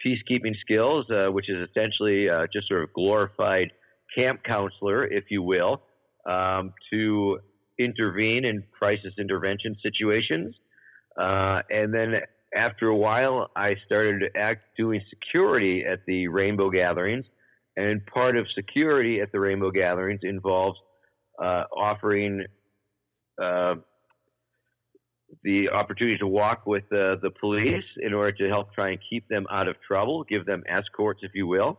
peacekeeping 0.04 0.54
skills, 0.61 1.06
uh, 1.11 1.30
which 1.30 1.48
is 1.48 1.68
essentially 1.68 2.28
uh, 2.28 2.46
just 2.52 2.68
sort 2.68 2.82
of 2.82 2.92
glorified 2.92 3.72
camp 4.14 4.40
counselor, 4.44 5.06
if 5.06 5.24
you 5.30 5.42
will, 5.42 5.82
um, 6.28 6.72
to 6.90 7.38
intervene 7.78 8.44
in 8.44 8.64
crisis 8.76 9.12
intervention 9.18 9.76
situations. 9.82 10.54
Uh, 11.20 11.61
and 11.70 11.92
then 11.92 12.14
after 12.54 12.88
a 12.88 12.96
while, 12.96 13.50
I 13.56 13.74
started 13.87 14.30
act 14.37 14.62
doing 14.76 15.00
security 15.11 15.84
at 15.84 16.00
the 16.06 16.28
Rainbow 16.28 16.70
Gatherings. 16.70 17.26
And 17.76 18.04
part 18.06 18.37
of 18.37 18.46
security 18.54 19.20
at 19.20 19.30
the 19.30 19.38
Rainbow 19.38 19.70
Gatherings 19.70 20.20
involves 20.22 20.78
uh, 21.40 21.64
offering 21.76 22.44
uh, 23.40 23.74
the 25.44 25.68
opportunity 25.70 26.18
to 26.18 26.27
walk 26.27 26.66
with 26.66 26.85
uh, 26.85 27.16
the 27.22 27.31
police 27.40 27.85
in 28.01 28.12
order 28.12 28.33
to 28.33 28.48
help 28.48 28.74
try 28.74 28.90
and 28.90 28.98
keep 29.09 29.29
them 29.29 29.46
out 29.51 29.68
of 29.68 29.77
trouble, 29.87 30.24
give 30.24 30.46
them 30.46 30.62
escorts, 30.68 31.20
if 31.22 31.33
you 31.35 31.46
will. 31.46 31.79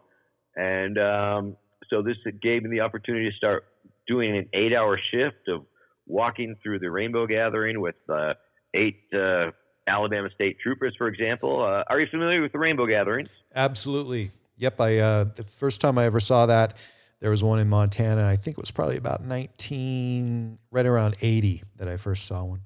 And 0.55 0.97
um, 0.97 1.57
so 1.89 2.01
this 2.01 2.17
gave 2.41 2.63
me 2.63 2.69
the 2.69 2.81
opportunity 2.81 3.29
to 3.29 3.35
start 3.35 3.65
doing 4.07 4.37
an 4.37 4.47
eight 4.53 4.73
hour 4.73 4.99
shift 5.11 5.47
of 5.47 5.65
walking 6.07 6.55
through 6.61 6.79
the 6.79 6.89
rainbow 6.89 7.27
gathering 7.27 7.79
with 7.79 7.95
uh, 8.09 8.33
eight 8.73 9.01
uh, 9.13 9.51
Alabama 9.87 10.29
State 10.33 10.57
troopers, 10.61 10.95
for 10.97 11.07
example. 11.07 11.63
Uh, 11.63 11.83
are 11.87 11.99
you 11.99 12.07
familiar 12.09 12.41
with 12.41 12.51
the 12.51 12.59
rainbow 12.59 12.85
gatherings? 12.85 13.29
Absolutely. 13.55 14.31
Yep. 14.57 14.81
I 14.81 14.97
uh, 14.97 15.25
the 15.35 15.43
first 15.43 15.81
time 15.81 15.97
I 15.97 16.05
ever 16.05 16.19
saw 16.19 16.45
that, 16.45 16.75
there 17.19 17.31
was 17.31 17.43
one 17.43 17.59
in 17.59 17.69
Montana. 17.69 18.27
I 18.27 18.35
think 18.35 18.57
it 18.57 18.61
was 18.61 18.71
probably 18.71 18.97
about 18.97 19.23
19, 19.23 20.59
right 20.71 20.85
around 20.85 21.15
80 21.21 21.63
that 21.77 21.87
I 21.87 21.97
first 21.97 22.25
saw 22.25 22.45
one. 22.45 22.61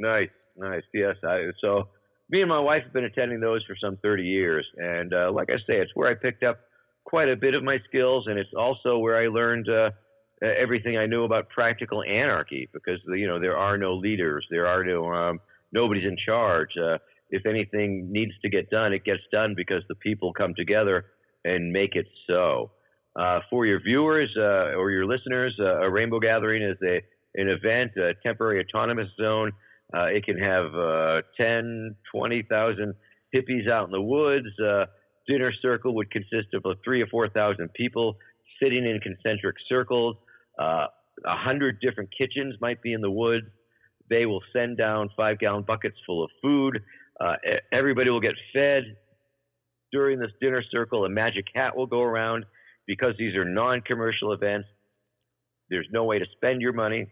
Nice, 0.00 0.30
nice. 0.56 0.82
Yes, 0.94 1.16
I, 1.22 1.50
so 1.60 1.88
me 2.30 2.40
and 2.40 2.48
my 2.48 2.58
wife 2.58 2.84
have 2.84 2.92
been 2.92 3.04
attending 3.04 3.38
those 3.38 3.62
for 3.66 3.76
some 3.80 3.98
30 3.98 4.24
years, 4.24 4.66
and 4.78 5.12
uh, 5.12 5.30
like 5.30 5.50
I 5.50 5.58
say, 5.58 5.76
it's 5.76 5.90
where 5.94 6.08
I 6.08 6.14
picked 6.14 6.42
up 6.42 6.58
quite 7.04 7.28
a 7.28 7.36
bit 7.36 7.54
of 7.54 7.62
my 7.62 7.76
skills, 7.86 8.24
and 8.26 8.38
it's 8.38 8.50
also 8.56 8.96
where 8.96 9.22
I 9.22 9.28
learned 9.28 9.68
uh, 9.68 9.90
everything 10.42 10.96
I 10.96 11.04
knew 11.04 11.24
about 11.24 11.50
practical 11.50 12.02
anarchy 12.02 12.66
because 12.72 12.98
you 13.08 13.26
know 13.26 13.38
there 13.38 13.58
are 13.58 13.76
no 13.76 13.94
leaders, 13.94 14.46
there 14.50 14.66
are 14.66 14.82
no 14.84 15.12
um, 15.12 15.38
nobody's 15.70 16.04
in 16.04 16.16
charge. 16.24 16.70
Uh, 16.82 16.96
if 17.28 17.44
anything 17.44 18.10
needs 18.10 18.32
to 18.42 18.48
get 18.48 18.70
done, 18.70 18.94
it 18.94 19.04
gets 19.04 19.22
done 19.30 19.54
because 19.54 19.82
the 19.88 19.94
people 19.96 20.32
come 20.32 20.54
together 20.56 21.04
and 21.44 21.70
make 21.70 21.94
it 21.94 22.06
so. 22.26 22.70
Uh, 23.16 23.40
for 23.50 23.66
your 23.66 23.80
viewers 23.82 24.30
uh, 24.38 24.78
or 24.78 24.90
your 24.90 25.04
listeners, 25.04 25.54
uh, 25.60 25.80
a 25.80 25.90
rainbow 25.90 26.20
gathering 26.20 26.62
is 26.62 26.78
a 26.82 27.02
an 27.34 27.48
event, 27.48 27.92
a 27.96 28.14
temporary 28.24 28.64
autonomous 28.64 29.08
zone 29.20 29.52
uh, 29.94 30.06
it 30.06 30.24
can 30.24 30.38
have 30.38 30.74
uh, 30.74 31.22
10, 31.36 31.96
20,000 32.12 32.94
hippies 33.34 33.68
out 33.70 33.86
in 33.86 33.92
the 33.92 34.00
woods. 34.00 34.46
Uh, 34.60 34.86
dinner 35.26 35.52
circle 35.62 35.94
would 35.94 36.10
consist 36.10 36.54
of 36.54 36.64
uh, 36.64 36.74
three 36.84 37.02
or 37.02 37.06
4,000 37.06 37.72
people 37.74 38.16
sitting 38.62 38.84
in 38.84 39.00
concentric 39.00 39.56
circles. 39.68 40.16
Uh, 40.58 40.86
a 41.26 41.36
hundred 41.36 41.80
different 41.80 42.10
kitchens 42.16 42.54
might 42.60 42.82
be 42.82 42.92
in 42.92 43.00
the 43.00 43.10
woods. 43.10 43.46
They 44.08 44.26
will 44.26 44.42
send 44.52 44.76
down 44.76 45.10
five 45.16 45.38
gallon 45.38 45.64
buckets 45.66 45.96
full 46.06 46.24
of 46.24 46.30
food. 46.42 46.80
Uh, 47.20 47.34
everybody 47.72 48.10
will 48.10 48.20
get 48.20 48.34
fed. 48.52 48.96
During 49.92 50.20
this 50.20 50.30
dinner 50.40 50.62
circle, 50.70 51.04
a 51.04 51.08
magic 51.08 51.46
hat 51.54 51.76
will 51.76 51.86
go 51.86 52.00
around 52.00 52.44
because 52.86 53.14
these 53.18 53.34
are 53.34 53.44
non 53.44 53.80
commercial 53.82 54.32
events. 54.32 54.68
There's 55.68 55.88
no 55.92 56.04
way 56.04 56.18
to 56.18 56.26
spend 56.36 56.60
your 56.60 56.72
money. 56.72 57.06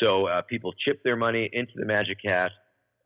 So 0.00 0.26
uh, 0.26 0.42
people 0.42 0.72
chip 0.84 1.02
their 1.04 1.16
money 1.16 1.48
into 1.52 1.72
the 1.76 1.84
Magic 1.84 2.18
Hat. 2.24 2.50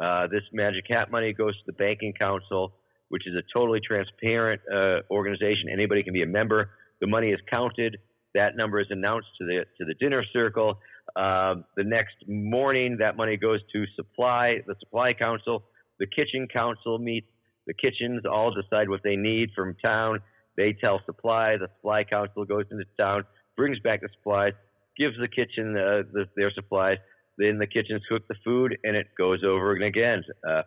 Uh, 0.02 0.26
this 0.28 0.42
Magic 0.52 0.84
Hat 0.88 1.10
money 1.10 1.32
goes 1.32 1.54
to 1.56 1.62
the 1.66 1.72
Banking 1.72 2.12
Council, 2.18 2.72
which 3.08 3.26
is 3.26 3.34
a 3.34 3.42
totally 3.52 3.80
transparent 3.80 4.60
uh, 4.72 5.00
organization. 5.10 5.68
Anybody 5.72 6.02
can 6.02 6.12
be 6.12 6.22
a 6.22 6.26
member. 6.26 6.70
The 7.00 7.06
money 7.06 7.30
is 7.30 7.40
counted. 7.50 7.98
That 8.34 8.56
number 8.56 8.80
is 8.80 8.86
announced 8.90 9.28
to 9.40 9.46
the 9.46 9.64
to 9.78 9.84
the 9.84 9.94
dinner 9.94 10.22
circle. 10.32 10.78
Um, 11.16 11.64
the 11.76 11.84
next 11.84 12.16
morning, 12.28 12.98
that 13.00 13.16
money 13.16 13.36
goes 13.36 13.60
to 13.72 13.84
supply, 13.96 14.58
the 14.66 14.74
supply 14.80 15.12
council. 15.14 15.64
The 15.98 16.06
kitchen 16.06 16.46
council 16.52 16.98
meets. 16.98 17.26
The 17.66 17.74
kitchens 17.74 18.22
all 18.24 18.52
decide 18.54 18.88
what 18.88 19.02
they 19.02 19.16
need 19.16 19.50
from 19.54 19.76
town. 19.82 20.20
They 20.56 20.72
tell 20.72 21.00
supply. 21.06 21.56
The 21.56 21.68
supply 21.76 22.04
council 22.04 22.44
goes 22.44 22.64
into 22.70 22.84
town, 22.98 23.24
brings 23.56 23.78
back 23.80 24.00
the 24.00 24.08
supplies, 24.16 24.52
gives 24.98 25.16
the 25.18 25.28
kitchen 25.28 25.76
uh, 25.76 26.02
the, 26.12 26.26
their 26.36 26.50
supplies. 26.50 26.98
Then 27.38 27.58
the 27.58 27.66
kitchens 27.66 28.02
cook 28.08 28.26
the 28.28 28.34
food, 28.44 28.76
and 28.82 28.96
it 28.96 29.06
goes 29.16 29.44
over 29.44 29.74
and 29.74 29.84
again, 29.84 30.24
uh, 30.48 30.62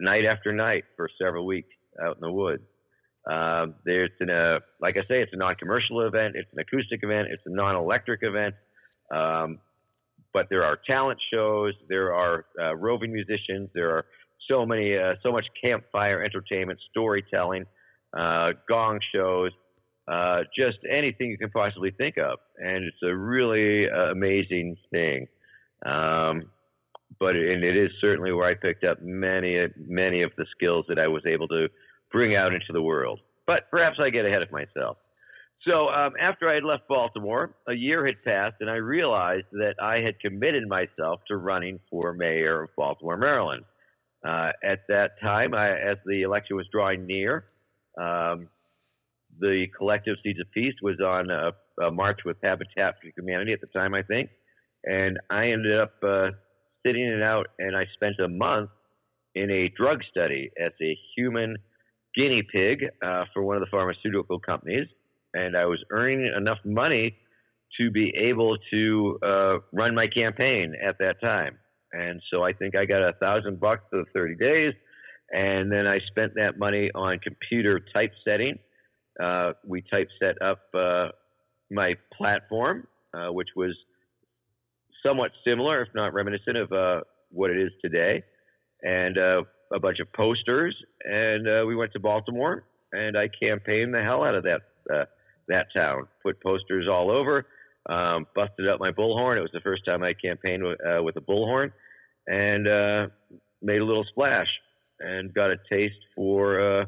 night 0.00 0.24
after 0.24 0.52
night 0.52 0.84
for 0.96 1.08
several 1.20 1.44
weeks 1.44 1.68
out 2.02 2.16
in 2.16 2.20
the 2.20 2.32
woods. 2.32 2.62
Um, 3.30 3.74
there's 3.84 4.10
an, 4.20 4.30
uh, 4.30 4.60
like 4.80 4.96
I 4.96 5.02
say, 5.02 5.20
it's 5.20 5.32
a 5.32 5.36
non-commercial 5.36 6.00
event. 6.02 6.36
It's 6.36 6.48
an 6.52 6.60
acoustic 6.60 7.00
event. 7.02 7.28
It's 7.30 7.42
a 7.44 7.50
non-electric 7.50 8.20
event. 8.22 8.54
Um, 9.12 9.58
but 10.32 10.46
there 10.48 10.64
are 10.64 10.78
talent 10.86 11.18
shows. 11.32 11.74
There 11.88 12.14
are 12.14 12.46
uh, 12.60 12.76
roving 12.76 13.12
musicians. 13.12 13.68
There 13.74 13.90
are 13.90 14.06
so 14.48 14.64
many, 14.64 14.96
uh, 14.96 15.14
so 15.22 15.32
much 15.32 15.46
campfire 15.62 16.22
entertainment, 16.22 16.78
storytelling, 16.90 17.64
uh, 18.16 18.52
gong 18.68 19.00
shows, 19.14 19.50
uh, 20.08 20.42
just 20.56 20.78
anything 20.90 21.30
you 21.30 21.38
can 21.38 21.50
possibly 21.50 21.90
think 21.90 22.16
of. 22.18 22.38
And 22.58 22.84
it's 22.84 23.02
a 23.02 23.14
really 23.14 23.90
uh, 23.90 24.12
amazing 24.12 24.76
thing. 24.90 25.26
Um, 25.84 26.50
but 27.18 27.36
and 27.36 27.64
it 27.64 27.76
is 27.76 27.90
certainly 28.00 28.32
where 28.32 28.48
I 28.48 28.54
picked 28.54 28.84
up 28.84 29.02
many, 29.02 29.66
many 29.76 30.22
of 30.22 30.32
the 30.36 30.46
skills 30.54 30.84
that 30.88 30.98
I 30.98 31.06
was 31.08 31.22
able 31.26 31.48
to 31.48 31.68
bring 32.12 32.36
out 32.36 32.52
into 32.52 32.72
the 32.72 32.82
world. 32.82 33.20
But 33.46 33.70
perhaps 33.70 33.98
I 34.00 34.10
get 34.10 34.26
ahead 34.26 34.42
of 34.42 34.50
myself. 34.50 34.98
So 35.66 35.88
um, 35.88 36.12
after 36.20 36.48
I 36.48 36.54
had 36.54 36.64
left 36.64 36.86
Baltimore, 36.88 37.54
a 37.66 37.72
year 37.72 38.06
had 38.06 38.22
passed, 38.24 38.56
and 38.60 38.70
I 38.70 38.74
realized 38.74 39.46
that 39.52 39.74
I 39.80 39.96
had 40.00 40.20
committed 40.20 40.68
myself 40.68 41.20
to 41.28 41.36
running 41.36 41.80
for 41.90 42.12
mayor 42.12 42.62
of 42.62 42.70
Baltimore, 42.76 43.16
Maryland. 43.16 43.64
Uh, 44.26 44.50
at 44.62 44.80
that 44.88 45.20
time, 45.20 45.54
I, 45.54 45.70
as 45.70 45.98
the 46.04 46.22
election 46.22 46.56
was 46.56 46.66
drawing 46.70 47.06
near, 47.06 47.44
um, 47.98 48.48
the 49.40 49.66
collective 49.76 50.16
Seeds 50.22 50.40
of 50.40 50.50
Peace 50.52 50.74
was 50.82 51.00
on 51.00 51.30
a, 51.30 51.52
a, 51.84 51.90
march 51.90 52.20
with 52.24 52.36
Habitat 52.42 52.94
for 53.00 53.10
Humanity 53.16 53.52
at 53.52 53.60
the 53.60 53.66
time, 53.68 53.94
I 53.94 54.02
think, 54.02 54.30
and 54.84 55.18
I 55.30 55.50
ended 55.50 55.78
up 55.78 55.92
uh, 56.02 56.28
sitting 56.84 57.04
it 57.04 57.22
out, 57.22 57.48
and 57.58 57.76
I 57.76 57.84
spent 57.94 58.14
a 58.20 58.28
month 58.28 58.70
in 59.34 59.50
a 59.50 59.68
drug 59.76 60.00
study 60.10 60.50
as 60.64 60.72
a 60.80 60.96
human 61.16 61.56
guinea 62.14 62.42
pig 62.50 62.84
uh, 63.04 63.24
for 63.34 63.42
one 63.42 63.56
of 63.56 63.60
the 63.60 63.70
pharmaceutical 63.70 64.38
companies, 64.40 64.86
and 65.34 65.56
I 65.56 65.66
was 65.66 65.78
earning 65.90 66.32
enough 66.36 66.58
money 66.64 67.14
to 67.78 67.90
be 67.90 68.12
able 68.16 68.56
to 68.70 69.18
uh, 69.22 69.58
run 69.72 69.94
my 69.94 70.06
campaign 70.06 70.74
at 70.82 70.96
that 70.98 71.20
time. 71.20 71.58
And 71.92 72.20
so 72.30 72.42
I 72.42 72.52
think 72.52 72.76
I 72.76 72.84
got 72.84 73.02
a 73.02 73.12
thousand 73.20 73.60
bucks 73.60 73.82
for 73.90 73.98
the 73.98 74.04
30 74.14 74.36
days, 74.36 74.74
and 75.32 75.70
then 75.70 75.86
I 75.86 75.98
spent 76.10 76.34
that 76.34 76.58
money 76.58 76.90
on 76.94 77.18
computer 77.18 77.80
typesetting. 77.92 78.58
Uh, 79.22 79.52
we 79.66 79.82
typeset 79.82 80.40
up 80.42 80.60
uh, 80.74 81.08
my 81.70 81.94
platform, 82.16 82.86
uh, 83.14 83.32
which 83.32 83.48
was 83.56 83.74
somewhat 85.04 85.30
similar, 85.44 85.82
if 85.82 85.88
not 85.94 86.12
reminiscent 86.12 86.56
of 86.56 86.72
uh, 86.72 87.00
what 87.30 87.50
it 87.50 87.58
is 87.58 87.72
today. 87.82 88.22
And 88.82 89.16
uh, 89.18 89.42
a 89.72 89.80
bunch 89.80 89.98
of 90.00 90.12
posters, 90.12 90.76
and 91.04 91.48
uh, 91.48 91.64
we 91.66 91.74
went 91.74 91.92
to 91.92 92.00
Baltimore, 92.00 92.64
and 92.92 93.16
I 93.16 93.28
campaigned 93.28 93.94
the 93.94 94.02
hell 94.02 94.22
out 94.22 94.34
of 94.34 94.44
that 94.44 94.60
uh, 94.92 95.04
that 95.48 95.66
town. 95.74 96.06
Put 96.22 96.42
posters 96.42 96.86
all 96.88 97.10
over, 97.10 97.46
um, 97.88 98.26
busted 98.34 98.68
up 98.68 98.80
my 98.80 98.92
bullhorn. 98.92 99.38
It 99.38 99.40
was 99.40 99.50
the 99.52 99.60
first 99.60 99.84
time 99.84 100.02
I 100.02 100.12
campaigned 100.12 100.62
uh, 100.64 101.02
with 101.02 101.16
a 101.16 101.20
bullhorn, 101.20 101.72
and 102.26 102.68
uh, 102.68 103.06
made 103.62 103.80
a 103.80 103.84
little 103.84 104.04
splash, 104.04 104.48
and 105.00 105.32
got 105.32 105.50
a 105.50 105.56
taste 105.70 105.98
for 106.14 106.60
uh, 106.60 106.84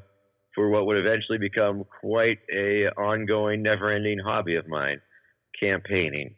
for 0.59 0.69
what 0.71 0.87
would 0.87 0.97
eventually 0.97 1.39
become 1.39 1.85
quite 2.01 2.39
a 2.53 2.89
ongoing, 2.97 3.63
never-ending 3.63 4.19
hobby 4.19 4.57
of 4.57 4.67
mine, 4.67 5.01
campaigning. 5.61 6.35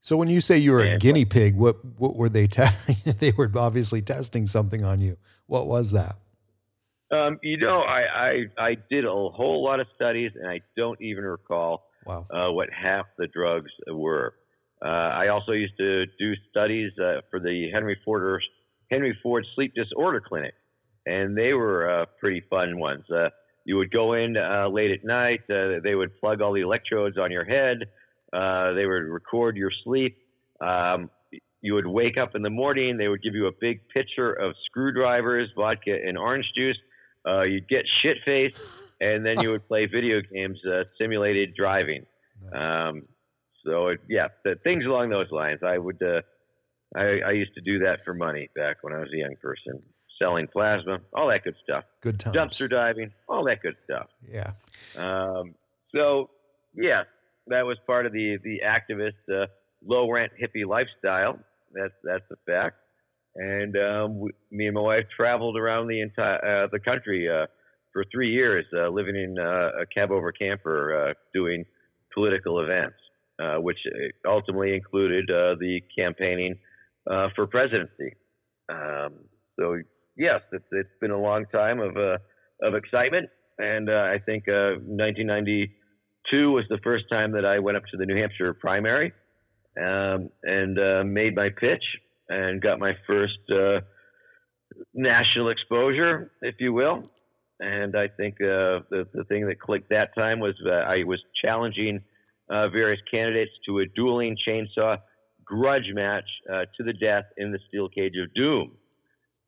So 0.00 0.16
when 0.16 0.28
you 0.28 0.40
say 0.40 0.56
you 0.56 0.72
were 0.72 0.80
a 0.80 0.96
guinea 0.96 1.26
pig, 1.26 1.54
what 1.54 1.84
what 1.98 2.16
were 2.16 2.30
they? 2.30 2.46
Te- 2.46 2.62
they 3.18 3.32
were 3.32 3.50
obviously 3.54 4.00
testing 4.00 4.46
something 4.46 4.82
on 4.82 5.00
you. 5.00 5.18
What 5.46 5.66
was 5.66 5.92
that? 5.92 6.16
Um, 7.14 7.38
you 7.42 7.58
know, 7.58 7.80
I, 7.80 8.00
I 8.00 8.32
I 8.58 8.76
did 8.88 9.04
a 9.04 9.10
whole 9.10 9.62
lot 9.62 9.80
of 9.80 9.86
studies, 9.96 10.30
and 10.34 10.48
I 10.48 10.62
don't 10.74 10.98
even 11.02 11.24
recall 11.24 11.82
wow. 12.06 12.26
uh, 12.30 12.50
what 12.50 12.70
half 12.72 13.04
the 13.18 13.26
drugs 13.26 13.70
were. 13.86 14.32
Uh, 14.82 14.88
I 14.88 15.28
also 15.28 15.52
used 15.52 15.76
to 15.76 16.06
do 16.18 16.32
studies 16.48 16.90
uh, 16.98 17.20
for 17.30 17.38
the 17.38 17.68
Henry 17.70 17.98
Ford 18.02 18.42
Henry 18.90 19.18
Ford 19.22 19.44
Sleep 19.54 19.74
Disorder 19.74 20.22
Clinic, 20.26 20.54
and 21.06 21.36
they 21.36 21.52
were 21.52 22.02
uh, 22.02 22.06
pretty 22.18 22.42
fun 22.50 22.78
ones. 22.78 23.04
Uh, 23.10 23.30
you 23.64 23.76
would 23.76 23.90
go 23.90 24.14
in 24.14 24.36
uh, 24.36 24.68
late 24.68 24.90
at 24.90 25.04
night. 25.04 25.40
they 25.48 25.94
would 25.94 26.18
plug 26.18 26.40
all 26.40 26.52
the 26.52 26.62
electrodes 26.62 27.18
on 27.18 27.30
your 27.30 27.44
head 27.44 27.86
uh, 28.32 28.72
they 28.72 28.86
would 28.86 29.04
record 29.04 29.56
your 29.56 29.70
sleep. 29.84 30.16
Um, 30.60 31.10
you 31.62 31.74
would 31.74 31.86
wake 31.86 32.16
up 32.16 32.34
in 32.34 32.42
the 32.42 32.50
morning. 32.50 32.96
They 32.96 33.08
would 33.08 33.22
give 33.22 33.34
you 33.34 33.46
a 33.46 33.52
big 33.60 33.80
pitcher 33.88 34.32
of 34.32 34.54
screwdrivers, 34.66 35.50
vodka, 35.56 35.96
and 36.06 36.16
orange 36.16 36.46
juice. 36.56 36.78
Uh, 37.26 37.42
you'd 37.42 37.68
get 37.68 37.84
shit 38.02 38.16
faced, 38.24 38.62
and 39.00 39.26
then 39.26 39.40
you 39.40 39.50
would 39.50 39.66
play 39.68 39.86
video 39.92 40.20
games, 40.32 40.58
uh, 40.64 40.84
simulated 40.98 41.54
driving. 41.54 42.06
Um, 42.54 43.02
so 43.66 43.88
it, 43.88 44.00
yeah, 44.08 44.28
the, 44.44 44.54
things 44.64 44.86
along 44.86 45.10
those 45.10 45.30
lines. 45.30 45.60
I 45.62 45.76
would. 45.76 46.02
Uh, 46.02 46.22
I, 46.96 47.20
I 47.24 47.30
used 47.32 47.54
to 47.54 47.60
do 47.60 47.80
that 47.80 48.00
for 48.04 48.14
money 48.14 48.48
back 48.56 48.78
when 48.82 48.92
I 48.92 48.98
was 48.98 49.10
a 49.14 49.18
young 49.18 49.36
person, 49.40 49.80
selling 50.20 50.46
plasma, 50.46 50.98
all 51.14 51.28
that 51.28 51.44
good 51.44 51.56
stuff. 51.62 51.84
Good 52.00 52.20
times. 52.20 52.36
Dumpster 52.36 52.68
diving, 52.70 53.12
all 53.28 53.44
that 53.44 53.62
good 53.62 53.76
stuff. 53.84 54.06
Yeah. 54.30 54.52
Um, 54.96 55.54
so 55.94 56.30
yeah, 56.74 57.04
that 57.48 57.66
was 57.66 57.78
part 57.86 58.06
of 58.06 58.12
the 58.12 58.38
the 58.44 58.60
activist 58.64 59.12
uh, 59.32 59.46
low 59.84 60.10
rent 60.10 60.32
hippie 60.40 60.66
lifestyle. 60.66 61.38
That's 61.72 61.94
that's 62.04 62.24
a 62.30 62.36
fact. 62.46 62.76
And 63.36 63.76
um, 63.76 64.20
we, 64.20 64.30
me 64.50 64.66
and 64.66 64.74
my 64.74 64.80
wife 64.80 65.04
traveled 65.16 65.56
around 65.56 65.86
the 65.86 66.00
entire 66.00 66.64
uh, 66.64 66.68
the 66.70 66.80
country 66.80 67.28
uh, 67.28 67.46
for 67.92 68.04
three 68.12 68.32
years, 68.32 68.66
uh, 68.76 68.88
living 68.88 69.16
in 69.16 69.38
uh, 69.38 69.82
a 69.82 69.86
cab 69.92 70.10
over 70.10 70.32
camper, 70.32 71.10
uh, 71.10 71.14
doing 71.32 71.64
political 72.12 72.60
events, 72.60 72.96
which 73.58 73.78
ultimately 74.26 74.74
included 74.74 75.26
the 75.28 75.80
campaigning 75.96 76.58
for 77.34 77.46
presidency. 77.46 78.14
Um, 78.68 79.14
so 79.58 79.76
yes, 80.20 80.40
it's, 80.52 80.64
it's 80.70 80.98
been 81.00 81.10
a 81.10 81.20
long 81.20 81.46
time 81.46 81.80
of 81.80 81.96
of 81.96 82.74
excitement, 82.74 83.28
and 83.58 83.90
I 83.90 84.18
think 84.18 84.44
1990 84.46 85.74
Two 86.28 86.52
was 86.52 86.64
the 86.68 86.78
first 86.84 87.04
time 87.10 87.32
that 87.32 87.44
I 87.44 87.58
went 87.58 87.76
up 87.76 87.84
to 87.90 87.96
the 87.96 88.04
New 88.04 88.16
Hampshire 88.16 88.52
primary 88.52 89.12
um, 89.80 90.28
and 90.42 90.78
uh, 90.78 91.02
made 91.04 91.34
my 91.34 91.48
pitch 91.48 91.82
and 92.28 92.60
got 92.60 92.78
my 92.78 92.92
first 93.06 93.38
uh, 93.50 93.80
national 94.92 95.48
exposure, 95.48 96.30
if 96.42 96.56
you 96.58 96.72
will. 96.72 97.10
And 97.58 97.96
I 97.96 98.08
think 98.08 98.34
uh, 98.40 98.84
the, 98.90 99.06
the 99.12 99.24
thing 99.24 99.46
that 99.48 99.60
clicked 99.60 99.90
that 99.90 100.14
time 100.14 100.40
was 100.40 100.54
uh, 100.66 100.70
I 100.70 101.04
was 101.04 101.20
challenging 101.42 102.00
uh, 102.48 102.68
various 102.68 103.00
candidates 103.10 103.52
to 103.66 103.80
a 103.80 103.86
dueling 103.86 104.36
chainsaw 104.46 104.98
grudge 105.44 105.90
match 105.92 106.24
uh, 106.50 106.64
to 106.76 106.84
the 106.84 106.92
death 106.92 107.24
in 107.36 107.50
the 107.50 107.58
steel 107.68 107.88
cage 107.88 108.14
of 108.22 108.32
doom. 108.34 108.72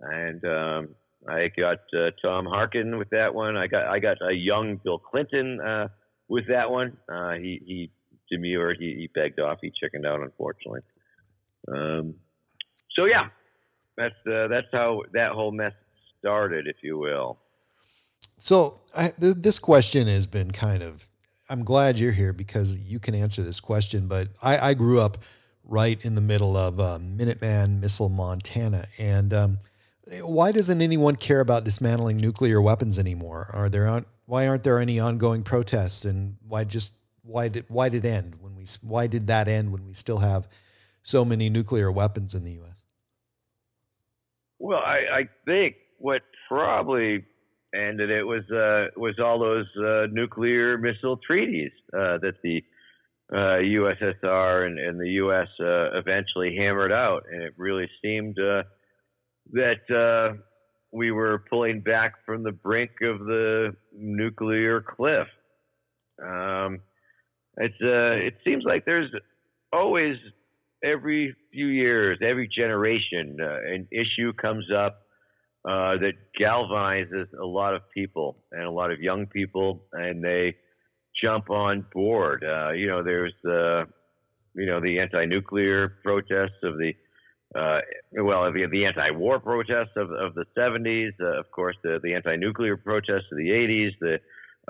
And 0.02 0.44
um, 0.44 0.88
I 1.28 1.50
got 1.56 1.78
Tom 2.20 2.46
Harkin 2.46 2.98
with 2.98 3.10
that 3.10 3.34
one. 3.34 3.56
I 3.56 3.66
got 3.66 3.86
I 3.86 3.98
got 3.98 4.18
a 4.20 4.34
young 4.34 4.80
Bill 4.82 4.98
Clinton 4.98 5.60
with 6.28 6.48
that 6.48 6.70
one. 6.70 6.96
Uh, 7.08 7.32
he 7.34 7.60
he 7.64 7.90
demurred. 8.30 8.78
He, 8.80 8.94
he 8.94 9.10
begged 9.14 9.38
off. 9.38 9.58
He 9.60 9.70
chickened 9.70 10.06
out, 10.06 10.20
unfortunately. 10.20 10.80
Um, 11.68 12.14
so 12.96 13.04
yeah, 13.04 13.28
that's 13.96 14.14
uh, 14.26 14.48
that's 14.48 14.66
how 14.72 15.02
that 15.12 15.32
whole 15.32 15.52
mess 15.52 15.74
started, 16.18 16.66
if 16.66 16.76
you 16.82 16.98
will. 16.98 17.38
So 18.38 18.80
I, 18.96 19.10
th- 19.20 19.36
this 19.36 19.58
question 19.58 20.08
has 20.08 20.26
been 20.26 20.50
kind 20.50 20.82
of. 20.82 21.08
I'm 21.48 21.64
glad 21.64 21.98
you're 21.98 22.12
here 22.12 22.32
because 22.32 22.78
you 22.78 22.98
can 22.98 23.14
answer 23.14 23.42
this 23.42 23.60
question. 23.60 24.08
But 24.08 24.28
I, 24.42 24.70
I 24.70 24.74
grew 24.74 25.00
up 25.00 25.18
right 25.64 26.02
in 26.04 26.14
the 26.14 26.20
middle 26.20 26.56
of 26.56 26.80
uh, 26.80 26.98
Minuteman 26.98 27.80
Missile, 27.80 28.08
Montana, 28.08 28.86
and 28.98 29.34
um, 29.34 29.58
why 30.22 30.52
doesn't 30.52 30.82
anyone 30.82 31.16
care 31.16 31.40
about 31.40 31.64
dismantling 31.64 32.16
nuclear 32.16 32.60
weapons 32.60 32.98
anymore? 32.98 33.50
Are 33.52 33.68
there 33.68 34.04
why 34.26 34.46
aren't 34.46 34.62
there 34.62 34.78
any 34.78 34.98
ongoing 34.98 35.42
protests 35.42 36.04
and 36.04 36.36
why 36.46 36.64
just 36.64 36.94
why 37.22 37.48
did 37.48 37.64
why 37.68 37.88
did 37.88 38.04
end 38.04 38.36
when 38.40 38.56
we 38.56 38.64
why 38.82 39.06
did 39.06 39.26
that 39.26 39.48
end 39.48 39.72
when 39.72 39.86
we 39.86 39.94
still 39.94 40.18
have 40.18 40.48
so 41.02 41.24
many 41.24 41.48
nuclear 41.48 41.90
weapons 41.90 42.34
in 42.34 42.44
the 42.44 42.52
U.S. 42.52 42.82
Well, 44.58 44.78
I, 44.78 45.20
I 45.20 45.28
think 45.44 45.76
what 45.98 46.22
probably 46.48 47.24
ended 47.74 48.10
it 48.10 48.24
was 48.24 48.42
uh, 48.50 48.90
was 48.96 49.18
all 49.18 49.38
those 49.38 49.66
uh, 49.76 50.06
nuclear 50.12 50.78
missile 50.78 51.16
treaties 51.16 51.72
uh, 51.92 52.18
that 52.18 52.34
the 52.42 52.62
uh, 53.32 53.58
USSR 53.62 54.66
and, 54.66 54.78
and 54.78 55.00
the 55.00 55.08
U.S. 55.10 55.48
Uh, 55.58 55.98
eventually 55.98 56.56
hammered 56.56 56.92
out, 56.92 57.24
and 57.32 57.42
it 57.42 57.54
really 57.56 57.88
seemed 58.02 58.38
uh, 58.38 58.62
that 59.52 59.90
uh, 59.90 60.36
we 60.92 61.10
were 61.10 61.44
pulling 61.48 61.80
back 61.80 62.14
from 62.26 62.42
the 62.42 62.52
brink 62.52 62.90
of 63.02 63.20
the 63.20 63.74
nuclear 63.96 64.80
cliff. 64.80 65.28
Um, 66.22 66.80
it's 67.56 67.74
uh, 67.82 68.26
it 68.26 68.34
seems 68.44 68.64
like 68.64 68.84
there's 68.84 69.10
always 69.72 70.16
every 70.82 71.34
few 71.52 71.66
years, 71.66 72.18
every 72.22 72.48
generation, 72.48 73.36
uh, 73.40 73.58
an 73.66 73.88
issue 73.90 74.32
comes 74.32 74.66
up 74.70 75.02
uh, 75.64 75.96
that 75.98 76.14
galvanizes 76.40 77.26
a 77.40 77.44
lot 77.44 77.74
of 77.74 77.82
people 77.90 78.38
and 78.50 78.64
a 78.64 78.70
lot 78.70 78.90
of 78.90 79.00
young 79.00 79.26
people, 79.26 79.84
and 79.92 80.22
they 80.22 80.56
jump 81.22 81.50
on 81.50 81.86
board. 81.92 82.44
Uh, 82.44 82.70
you 82.70 82.86
know, 82.88 83.02
there's 83.02 83.34
the, 83.42 83.86
you 84.54 84.66
know, 84.66 84.80
the 84.80 84.98
anti-nuclear 84.98 85.98
protests 86.02 86.62
of 86.62 86.78
the, 86.78 86.94
uh, 87.54 87.80
well, 88.12 88.50
the, 88.52 88.66
the 88.70 88.86
anti-war 88.86 89.40
protests 89.40 89.92
of, 89.96 90.10
of 90.10 90.34
the 90.34 90.44
70s, 90.56 91.12
uh, 91.20 91.38
of 91.38 91.50
course, 91.50 91.76
the, 91.82 92.00
the 92.02 92.14
anti-nuclear 92.14 92.76
protests 92.76 93.26
of 93.30 93.36
the 93.36 93.50
80s, 93.50 93.90
the, 94.00 94.14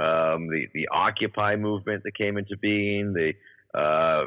um, 0.02 0.48
the, 0.48 0.66
the 0.74 0.88
Occupy 0.88 1.56
movement 1.56 2.02
that 2.04 2.16
came 2.16 2.38
into 2.38 2.56
being, 2.56 3.12
the 3.12 3.32
uh, 3.78 4.26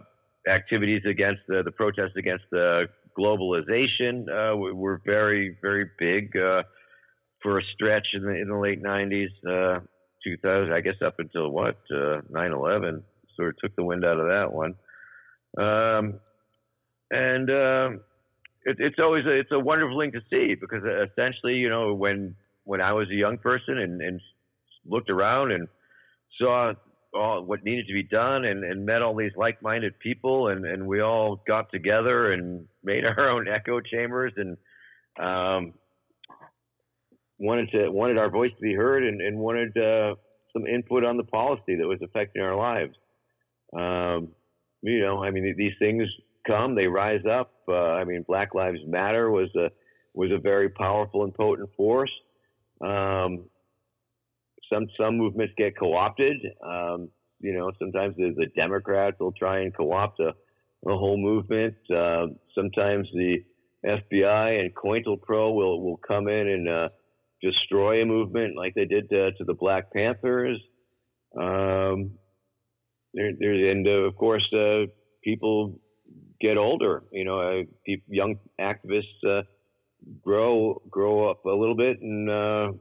activities 0.50 1.02
against 1.10 1.42
the, 1.48 1.64
the 1.64 1.72
protests 1.72 2.16
against 2.18 2.46
the 2.52 2.86
globalization 3.18 4.28
uh, 4.30 4.56
were 4.56 5.02
very, 5.06 5.58
very 5.62 5.90
big 6.00 6.36
uh, 6.38 6.64
for 7.42 7.60
a 7.60 7.64
stretch 7.74 8.08
in 8.14 8.24
the, 8.24 8.32
in 8.32 8.48
the 8.48 8.58
late 8.58 8.82
90s. 8.82 9.30
Uh, 9.48 9.80
2000, 10.24 10.74
I 10.74 10.82
guess 10.82 10.96
up 11.06 11.16
until 11.20 11.50
what, 11.50 11.78
uh, 11.92 12.22
9/11, 12.32 13.04
sort 13.36 13.50
of 13.50 13.58
took 13.58 13.76
the 13.76 13.84
wind 13.84 14.04
out 14.04 14.20
of 14.20 14.28
that 14.28 14.52
one. 14.52 14.76
Um, 15.58 16.20
and 17.12 17.50
uh, 17.50 17.90
it, 18.66 18.78
it's 18.80 18.98
always 19.00 19.26
a, 19.26 19.32
it's 19.32 19.52
a 19.52 19.60
wonderful 19.60 20.00
thing 20.00 20.12
to 20.12 20.22
see 20.30 20.56
because 20.56 20.84
essentially, 20.84 21.56
you 21.56 21.70
know, 21.70 21.94
when 21.94 22.36
when 22.64 22.82
I 22.82 22.94
was 22.94 23.08
a 23.10 23.16
young 23.16 23.38
person 23.38 23.78
and, 23.78 24.02
and 24.02 24.20
looked 24.86 25.10
around 25.10 25.52
and 25.52 25.68
saw 26.40 26.74
all 27.14 27.44
what 27.44 27.64
needed 27.64 27.88
to 27.88 27.94
be 27.94 28.04
done 28.04 28.44
and, 28.44 28.64
and 28.64 28.86
met 28.86 29.02
all 29.02 29.16
these 29.16 29.32
like-minded 29.38 29.98
people 30.00 30.50
and, 30.50 30.66
and 30.66 30.86
we 30.86 31.02
all 31.02 31.42
got 31.48 31.72
together 31.72 32.34
and 32.34 32.66
made 32.84 33.06
our 33.18 33.30
own 33.30 33.48
echo 33.48 33.80
chambers 33.80 34.34
and 34.36 34.58
um, 35.20 35.74
wanted 37.38 37.70
to 37.72 37.90
wanted 37.90 38.18
our 38.18 38.30
voice 38.30 38.52
to 38.56 38.62
be 38.62 38.74
heard 38.74 39.04
and, 39.04 39.22
and 39.22 39.38
wanted 39.38 39.78
uh, 39.78 40.16
some 40.54 40.66
input 40.66 41.06
on 41.06 41.18
the 41.18 41.24
policy 41.24 41.76
that 41.76 41.88
was 41.88 42.00
affecting 42.02 42.42
our 42.42 42.56
lives. 42.56 42.96
Um, 43.78 44.30
you 44.82 45.02
know, 45.02 45.24
I 45.24 45.32
mean, 45.32 45.54
these 45.58 45.74
things 45.80 46.08
come, 46.46 46.76
they 46.76 46.88
rise 46.88 47.26
up. 47.30 47.52
Uh, 47.68 47.74
I 47.74 48.04
mean, 48.04 48.24
Black 48.28 48.54
Lives 48.54 48.80
Matter 48.86 49.30
was 49.30 49.50
a 49.56 49.70
was 50.14 50.32
a 50.32 50.40
very 50.40 50.70
powerful 50.70 51.24
and 51.24 51.34
potent 51.34 51.70
force. 51.76 52.12
Um, 52.82 53.46
some 54.72 54.88
some 55.00 55.18
movements 55.18 55.54
get 55.58 55.78
co-opted. 55.78 56.38
Um, 56.66 57.10
you 57.40 57.54
know, 57.54 57.72
sometimes 57.80 58.16
the, 58.16 58.34
the, 58.36 58.48
Democrats 58.56 59.18
will 59.20 59.34
try 59.34 59.60
and 59.60 59.76
co-opt 59.76 60.20
a, 60.20 60.30
a 60.30 60.98
whole 60.98 61.18
movement. 61.18 61.76
Uh, 61.94 62.28
sometimes 62.56 63.08
the 63.14 63.44
FBI 63.86 64.60
and 64.60 64.74
COINTELPRO 64.74 65.54
will 65.54 65.82
will 65.84 65.98
come 65.98 66.28
in 66.28 66.48
and 66.48 66.70
uh, 66.70 66.90
destroy 67.42 68.02
a 68.02 68.06
movement 68.06 68.56
like 68.58 68.74
they 68.74 68.86
did 68.86 69.10
to, 69.10 69.32
to 69.34 69.44
the 69.44 69.54
Black 69.54 69.92
Panthers. 69.92 70.60
Um, 71.38 72.12
there, 73.14 73.32
there, 73.38 73.72
and 73.72 73.88
uh, 73.88 74.08
of 74.08 74.16
course, 74.16 74.46
uh, 74.54 74.86
people 75.24 75.80
get 76.42 76.58
older. 76.58 77.04
You 77.12 77.26
know, 77.26 77.64
young 78.08 78.36
activists 78.60 79.24
uh, 79.28 79.44
grow 80.22 80.82
grow 80.90 81.30
up 81.30 81.46
a 81.46 81.50
little 81.50 81.76
bit 81.76 82.02
and 82.02 82.30
uh, 82.30 82.72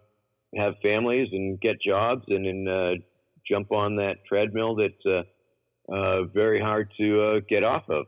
have 0.56 0.74
families 0.82 1.28
and 1.32 1.60
get 1.60 1.80
jobs 1.80 2.24
and 2.28 2.44
then 2.46 2.68
uh, 2.72 2.94
jump 3.48 3.72
on 3.72 3.96
that 3.96 4.16
treadmill 4.26 4.76
that's 4.76 5.26
very 6.32 6.60
hard 6.60 6.90
to 6.98 7.40
get 7.48 7.64
off 7.64 7.84
of. 7.88 8.06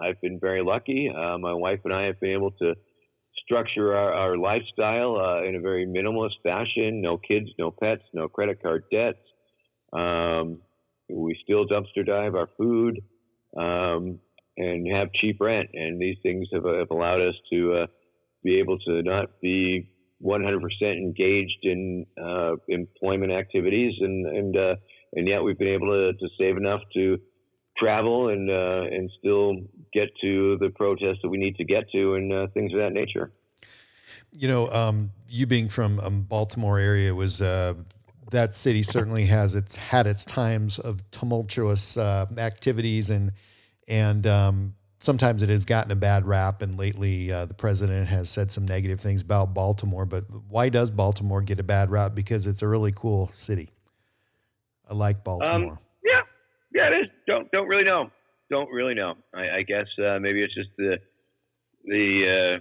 I've 0.00 0.20
been 0.20 0.38
very 0.38 0.62
lucky. 0.62 1.10
my 1.12 1.52
wife 1.52 1.80
and 1.84 1.92
I 1.92 2.04
have 2.04 2.20
been 2.20 2.32
able 2.32 2.52
to 2.52 2.74
structure 3.44 3.94
our, 3.94 4.12
our 4.12 4.36
lifestyle 4.36 5.16
uh, 5.16 5.42
in 5.42 5.56
a 5.56 5.60
very 5.60 5.86
minimalist 5.86 6.40
fashion. 6.42 7.00
No 7.00 7.18
kids, 7.18 7.48
no 7.58 7.70
pets, 7.70 8.02
no 8.12 8.28
credit 8.28 8.62
card 8.62 8.84
debts. 8.92 9.18
Um, 9.92 10.60
we 11.08 11.38
still 11.42 11.66
dumpster 11.66 12.06
dive 12.06 12.34
our 12.34 12.48
food 12.58 13.00
um, 13.56 14.20
and 14.58 14.86
have 14.94 15.12
cheap 15.14 15.38
rent. 15.40 15.70
And 15.72 16.00
these 16.00 16.16
things 16.22 16.48
have, 16.52 16.64
have 16.64 16.90
allowed 16.90 17.20
us 17.20 17.34
to 17.52 17.74
uh, 17.74 17.86
be 18.42 18.58
able 18.58 18.78
to 18.80 19.02
not 19.02 19.40
be 19.40 19.90
100% 20.22 20.60
engaged 20.82 21.58
in 21.62 22.06
uh, 22.20 22.56
employment 22.68 23.32
activities, 23.32 23.94
and 24.00 24.26
and 24.26 24.56
uh, 24.56 24.74
and 25.14 25.28
yet 25.28 25.42
we've 25.42 25.58
been 25.58 25.68
able 25.68 25.88
to, 25.88 26.12
to 26.12 26.28
save 26.38 26.56
enough 26.56 26.80
to 26.94 27.18
travel 27.76 28.28
and 28.28 28.50
uh, 28.50 28.94
and 28.94 29.10
still 29.18 29.54
get 29.92 30.08
to 30.20 30.58
the 30.58 30.70
protests 30.70 31.18
that 31.22 31.28
we 31.28 31.38
need 31.38 31.56
to 31.56 31.64
get 31.64 31.90
to 31.92 32.14
and 32.14 32.32
uh, 32.32 32.46
things 32.52 32.72
of 32.72 32.80
that 32.80 32.92
nature. 32.92 33.30
You 34.32 34.48
know, 34.48 34.68
um, 34.68 35.12
you 35.28 35.46
being 35.46 35.68
from 35.68 36.00
um, 36.00 36.22
Baltimore 36.22 36.78
area 36.78 37.14
was 37.14 37.40
uh, 37.40 37.74
that 38.30 38.54
city 38.54 38.82
certainly 38.82 39.26
has 39.26 39.54
its 39.54 39.76
had 39.76 40.06
its 40.06 40.24
times 40.24 40.78
of 40.78 41.08
tumultuous 41.10 41.96
uh, 41.96 42.26
activities 42.36 43.08
and 43.08 43.32
and 43.88 44.26
um, 44.26 44.74
sometimes 44.98 45.42
it 45.42 45.48
has 45.48 45.64
gotten 45.64 45.90
a 45.90 45.96
bad 45.96 46.26
rap. 46.26 46.62
And 46.62 46.78
lately, 46.78 47.32
uh, 47.32 47.46
the 47.46 47.54
president 47.54 48.08
has 48.08 48.28
said 48.28 48.50
some 48.50 48.66
negative 48.66 49.00
things 49.00 49.22
about 49.22 49.54
Baltimore. 49.54 50.04
But 50.04 50.24
why 50.48 50.68
does 50.68 50.90
Baltimore 50.90 51.42
get 51.42 51.58
a 51.58 51.62
bad 51.62 51.90
rap? 51.90 52.14
Because 52.14 52.46
it's 52.46 52.62
a 52.62 52.68
really 52.68 52.92
cool 52.94 53.30
city. 53.32 53.70
I 54.88 54.94
like 54.94 55.24
Baltimore. 55.24 55.72
Um, 55.72 55.78
yeah, 56.04 56.20
yeah, 56.74 56.88
it 56.88 57.02
is. 57.02 57.08
Don't 57.26 57.50
don't 57.50 57.68
really 57.68 57.84
know. 57.84 58.10
Don't 58.50 58.70
really 58.70 58.94
know. 58.94 59.14
I, 59.34 59.58
I 59.58 59.62
guess 59.62 59.86
uh, 59.98 60.18
maybe 60.18 60.42
it's 60.42 60.54
just 60.54 60.70
the 60.78 60.98
the 61.84 62.60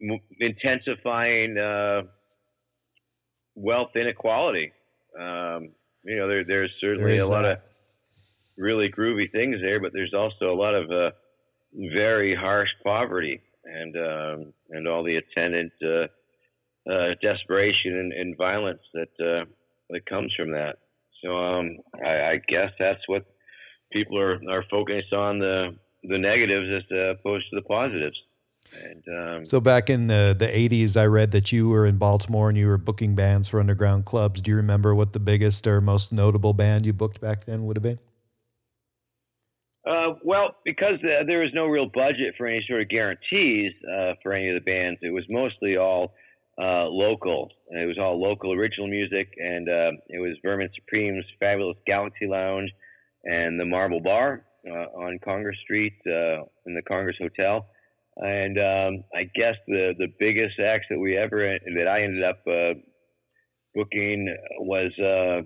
uh, 0.00 0.16
intensifying 0.40 1.58
uh, 1.58 2.02
wealth 3.56 3.90
inequality. 3.96 4.72
Um, 5.18 5.70
you 6.04 6.16
know, 6.16 6.28
there, 6.28 6.44
there's 6.44 6.70
certainly 6.80 7.18
there 7.18 7.22
a 7.22 7.28
lot 7.28 7.42
that. 7.42 7.58
of 7.58 7.62
really 8.58 8.90
groovy 8.90 9.30
things 9.30 9.56
there, 9.62 9.80
but 9.80 9.92
there's 9.92 10.14
also 10.14 10.52
a 10.52 10.54
lot 10.54 10.74
of 10.74 10.90
uh, 10.90 11.10
very 11.74 12.34
harsh 12.34 12.68
poverty 12.82 13.40
and 13.64 13.96
um, 13.96 14.52
and 14.70 14.88
all 14.88 15.04
the 15.04 15.16
attendant 15.16 15.72
uh, 15.82 16.90
uh, 16.90 17.14
desperation 17.22 17.98
and, 17.98 18.12
and, 18.12 18.36
violence 18.36 18.80
that 18.94 19.08
uh, 19.20 19.44
that 19.90 20.06
comes 20.06 20.32
from 20.36 20.50
that. 20.52 20.78
So 21.22 21.36
um, 21.36 21.76
I, 22.04 22.08
I, 22.08 22.40
guess 22.48 22.70
that's 22.78 23.06
what 23.06 23.26
people 23.92 24.18
are 24.18 24.40
are 24.50 24.64
focused 24.70 25.12
on 25.12 25.38
the 25.38 25.76
the 26.04 26.18
negatives 26.18 26.68
as 26.76 27.16
opposed 27.18 27.46
to 27.50 27.56
the 27.56 27.62
positives. 27.62 28.16
And, 28.84 29.04
um, 29.08 29.44
so 29.46 29.60
back 29.60 29.88
in 29.88 30.08
the 30.08 30.34
the 30.38 30.56
eighties, 30.56 30.96
I 30.96 31.06
read 31.06 31.32
that 31.32 31.52
you 31.52 31.68
were 31.68 31.86
in 31.86 31.96
Baltimore 31.96 32.48
and 32.48 32.58
you 32.58 32.68
were 32.68 32.78
booking 32.78 33.14
bands 33.14 33.48
for 33.48 33.60
underground 33.60 34.04
clubs. 34.04 34.40
Do 34.40 34.50
you 34.50 34.56
remember 34.56 34.94
what 34.94 35.12
the 35.12 35.20
biggest 35.20 35.66
or 35.66 35.80
most 35.80 36.12
notable 36.12 36.52
band 36.52 36.86
you 36.86 36.92
booked 36.92 37.20
back 37.20 37.44
then 37.44 37.64
would 37.64 37.76
have 37.76 37.82
been? 37.82 37.98
Uh, 39.88 40.14
well, 40.22 40.56
because 40.64 40.98
uh, 41.02 41.24
there 41.26 41.40
was 41.40 41.50
no 41.54 41.66
real 41.66 41.86
budget 41.86 42.34
for 42.36 42.46
any 42.46 42.62
sort 42.68 42.82
of 42.82 42.88
guarantees 42.90 43.72
uh, 43.90 44.12
for 44.22 44.34
any 44.34 44.50
of 44.50 44.54
the 44.54 44.70
bands, 44.70 44.98
it 45.02 45.10
was 45.10 45.24
mostly 45.30 45.78
all 45.78 46.12
uh, 46.60 46.84
local. 46.84 47.48
It 47.70 47.86
was 47.86 47.96
all 47.98 48.20
local 48.20 48.52
original 48.52 48.86
music, 48.86 49.32
and 49.38 49.68
uh, 49.68 49.92
it 50.08 50.18
was 50.18 50.36
Vermin 50.42 50.68
Supreme's 50.74 51.24
Fabulous 51.40 51.78
Galaxy 51.86 52.26
Lounge 52.26 52.70
and 53.24 53.58
the 53.58 53.64
Marble 53.64 54.00
Bar 54.00 54.44
uh, 54.68 55.00
on 55.00 55.18
Congress 55.24 55.56
Street 55.62 55.94
in 56.04 56.74
the 56.74 56.82
Congress 56.86 57.16
Hotel 57.18 57.66
and 58.20 58.58
um, 58.58 59.04
I 59.14 59.30
guess 59.36 59.54
the 59.68 59.94
the 59.96 60.08
biggest 60.18 60.58
acts 60.58 60.86
that 60.90 60.98
we 60.98 61.16
ever 61.16 61.56
that 61.76 61.88
I 61.88 62.02
ended 62.02 62.24
up 62.24 62.42
booking 63.76 64.36
was 64.58 64.90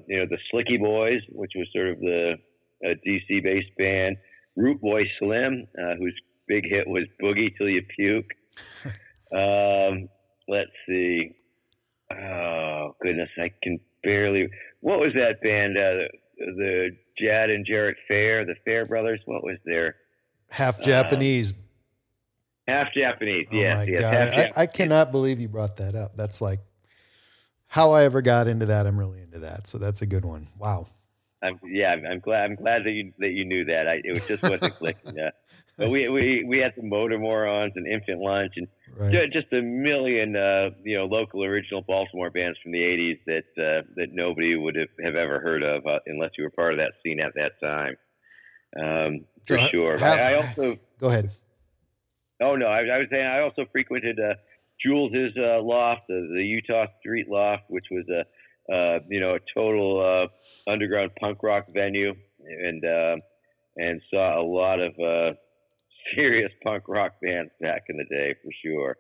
you 0.08 0.18
know 0.18 0.26
the 0.26 0.38
Slicky 0.50 0.78
Boys, 0.78 1.20
which 1.28 1.52
was 1.54 1.68
sort 1.74 1.88
of 1.88 2.00
the 2.00 2.36
DC 2.82 3.42
based 3.42 3.76
band, 3.76 4.16
Root 4.56 4.80
Boy 4.80 5.02
Slim, 5.18 5.66
uh, 5.78 5.94
whose 5.98 6.18
big 6.46 6.64
hit 6.68 6.86
was 6.86 7.04
Boogie 7.22 7.56
Till 7.56 7.68
You 7.68 7.82
Puke. 7.96 8.30
um, 9.32 10.08
let's 10.48 10.70
see. 10.86 11.34
Oh 12.12 12.94
goodness, 13.00 13.30
I 13.38 13.50
can 13.62 13.80
barely. 14.02 14.48
What 14.80 14.98
was 14.98 15.12
that 15.14 15.40
band? 15.42 15.78
Uh, 15.78 16.08
the 16.36 16.90
Jad 17.18 17.50
and 17.50 17.64
Jarrett 17.64 17.96
Fair, 18.08 18.44
the 18.44 18.54
Fair 18.64 18.84
Brothers. 18.86 19.20
What 19.24 19.42
was 19.42 19.56
their 19.64 19.96
half 20.50 20.80
Japanese? 20.80 21.54
Half 22.68 22.94
Japanese, 22.94 23.48
oh 23.50 23.56
yes, 23.56 23.88
yes. 23.88 24.32
Half 24.34 24.56
I, 24.56 24.62
I, 24.62 24.66
cannot 24.66 25.10
believe 25.10 25.40
you 25.40 25.48
brought 25.48 25.76
that 25.78 25.96
up. 25.96 26.16
That's 26.16 26.40
like 26.40 26.60
how 27.66 27.90
I 27.92 28.04
ever 28.04 28.22
got 28.22 28.46
into 28.46 28.66
that, 28.66 28.86
I'm 28.86 28.98
really 28.98 29.20
into 29.20 29.40
that. 29.40 29.66
So 29.66 29.78
that's 29.78 30.02
a 30.02 30.06
good 30.06 30.24
one. 30.24 30.48
Wow. 30.58 30.86
I'm, 31.42 31.58
yeah, 31.64 31.88
I'm, 31.92 32.06
I'm 32.06 32.20
glad. 32.20 32.44
I'm 32.44 32.54
glad 32.56 32.84
that 32.84 32.92
you 32.92 33.12
that 33.18 33.30
you 33.30 33.44
knew 33.44 33.64
that. 33.66 33.88
I, 33.88 34.00
it 34.04 34.12
was 34.14 34.26
just 34.26 34.42
wasn't 34.42 34.76
clicking. 34.76 35.14
Yeah, 35.16 35.30
but 35.78 35.90
we 35.90 36.08
we 36.08 36.44
we 36.46 36.58
had 36.58 36.74
some 36.76 36.88
motor 36.88 37.18
morons 37.18 37.72
and 37.76 37.86
infant 37.86 38.20
lunch 38.20 38.52
and 38.56 38.68
Right. 38.94 39.32
just 39.32 39.50
a 39.54 39.62
million 39.62 40.36
uh, 40.36 40.70
you 40.84 40.96
know 40.98 41.06
local 41.06 41.42
original 41.44 41.80
Baltimore 41.80 42.30
bands 42.30 42.58
from 42.62 42.72
the 42.72 42.78
'80s 42.80 43.18
that 43.26 43.62
uh, 43.62 43.82
that 43.96 44.08
nobody 44.12 44.54
would 44.54 44.76
have, 44.76 44.88
have 45.02 45.14
ever 45.16 45.40
heard 45.40 45.62
of 45.62 45.86
uh, 45.86 45.98
unless 46.06 46.32
you 46.36 46.44
were 46.44 46.50
part 46.50 46.72
of 46.72 46.78
that 46.78 46.92
scene 47.02 47.18
at 47.20 47.32
that 47.34 47.52
time. 47.60 47.96
Um, 48.78 49.24
for 49.46 49.58
So, 49.58 49.64
sure. 49.66 49.98
have- 49.98 50.18
I, 50.20 50.32
I 50.32 50.34
also 50.34 50.76
Go 50.98 51.08
ahead. 51.08 51.30
Oh 52.40 52.54
no, 52.56 52.66
I, 52.66 52.80
I 52.80 52.98
was 52.98 53.06
saying 53.10 53.24
I 53.26 53.40
also 53.40 53.64
frequented 53.72 54.18
uh, 54.20 54.34
Jules's 54.84 55.32
uh, 55.38 55.62
loft, 55.62 56.02
uh, 56.10 56.14
the 56.34 56.44
Utah 56.44 56.86
Street 57.00 57.28
Loft, 57.28 57.64
which 57.68 57.86
was 57.90 58.04
a 58.08 58.24
uh, 58.70 58.98
you 59.08 59.20
know 59.20 59.34
a 59.36 59.38
total 59.54 60.00
uh, 60.66 60.70
underground 60.70 61.12
punk 61.20 61.38
rock 61.42 61.66
venue, 61.72 62.12
and 62.40 62.84
uh, 62.84 63.16
and 63.76 64.00
saw 64.10 64.40
a 64.40 64.44
lot 64.44 64.80
of 64.80 64.92
uh, 64.98 65.34
serious 66.14 66.52
punk 66.62 66.84
rock 66.88 67.12
bands 67.22 67.50
back 67.60 67.84
in 67.88 67.96
the 67.96 68.04
day 68.04 68.34
for 68.42 68.50
sure. 68.64 68.96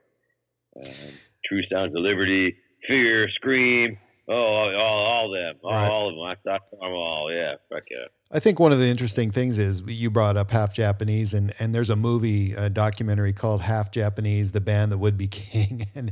Um, 0.76 1.12
True 1.44 1.62
Sounds 1.70 1.94
of 1.94 2.00
Liberty, 2.02 2.54
Fear, 2.86 3.28
Scream, 3.34 3.98
oh 4.28 4.32
all, 4.34 4.72
all, 4.78 5.30
them, 5.30 5.56
all, 5.62 5.70
Right. 5.70 5.90
all 5.90 6.08
of 6.08 6.14
them. 6.14 6.24
I 6.24 6.36
saw 6.58 6.58
them 6.80 6.92
all. 6.92 7.30
Yeah, 7.32 7.54
fuck 7.68 7.82
yeah. 7.90 8.06
I 8.34 8.40
think 8.40 8.58
one 8.58 8.72
of 8.72 8.78
the 8.78 8.86
interesting 8.86 9.30
things 9.30 9.58
is 9.58 9.82
you 9.86 10.08
brought 10.10 10.36
up 10.38 10.50
half 10.50 10.72
Japanese, 10.74 11.34
and 11.34 11.52
and 11.58 11.74
there's 11.74 11.90
a 11.90 11.96
movie, 11.96 12.52
a 12.54 12.70
documentary 12.70 13.32
called 13.34 13.60
Half 13.62 13.90
Japanese, 13.90 14.52
the 14.52 14.60
band 14.62 14.90
that 14.92 14.98
would 14.98 15.18
be 15.18 15.28
king, 15.28 15.84
and 15.94 16.10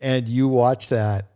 and 0.00 0.28
you 0.28 0.48
watch 0.48 0.88
that, 0.88 1.26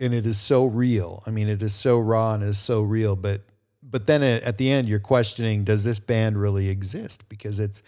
and 0.00 0.12
it 0.14 0.26
is 0.26 0.38
so 0.38 0.64
real. 0.64 1.22
I 1.26 1.30
mean, 1.30 1.48
it 1.48 1.62
is 1.62 1.74
so 1.74 1.98
raw 1.98 2.34
and 2.34 2.42
is 2.42 2.58
so 2.58 2.82
real. 2.82 3.16
But 3.16 3.42
but 3.82 4.06
then 4.06 4.22
at 4.22 4.58
the 4.58 4.70
end, 4.70 4.88
you're 4.88 4.98
questioning, 4.98 5.62
does 5.62 5.84
this 5.84 5.98
band 5.98 6.40
really 6.40 6.68
exist? 6.68 7.28
Because 7.28 7.60
it's 7.60 7.82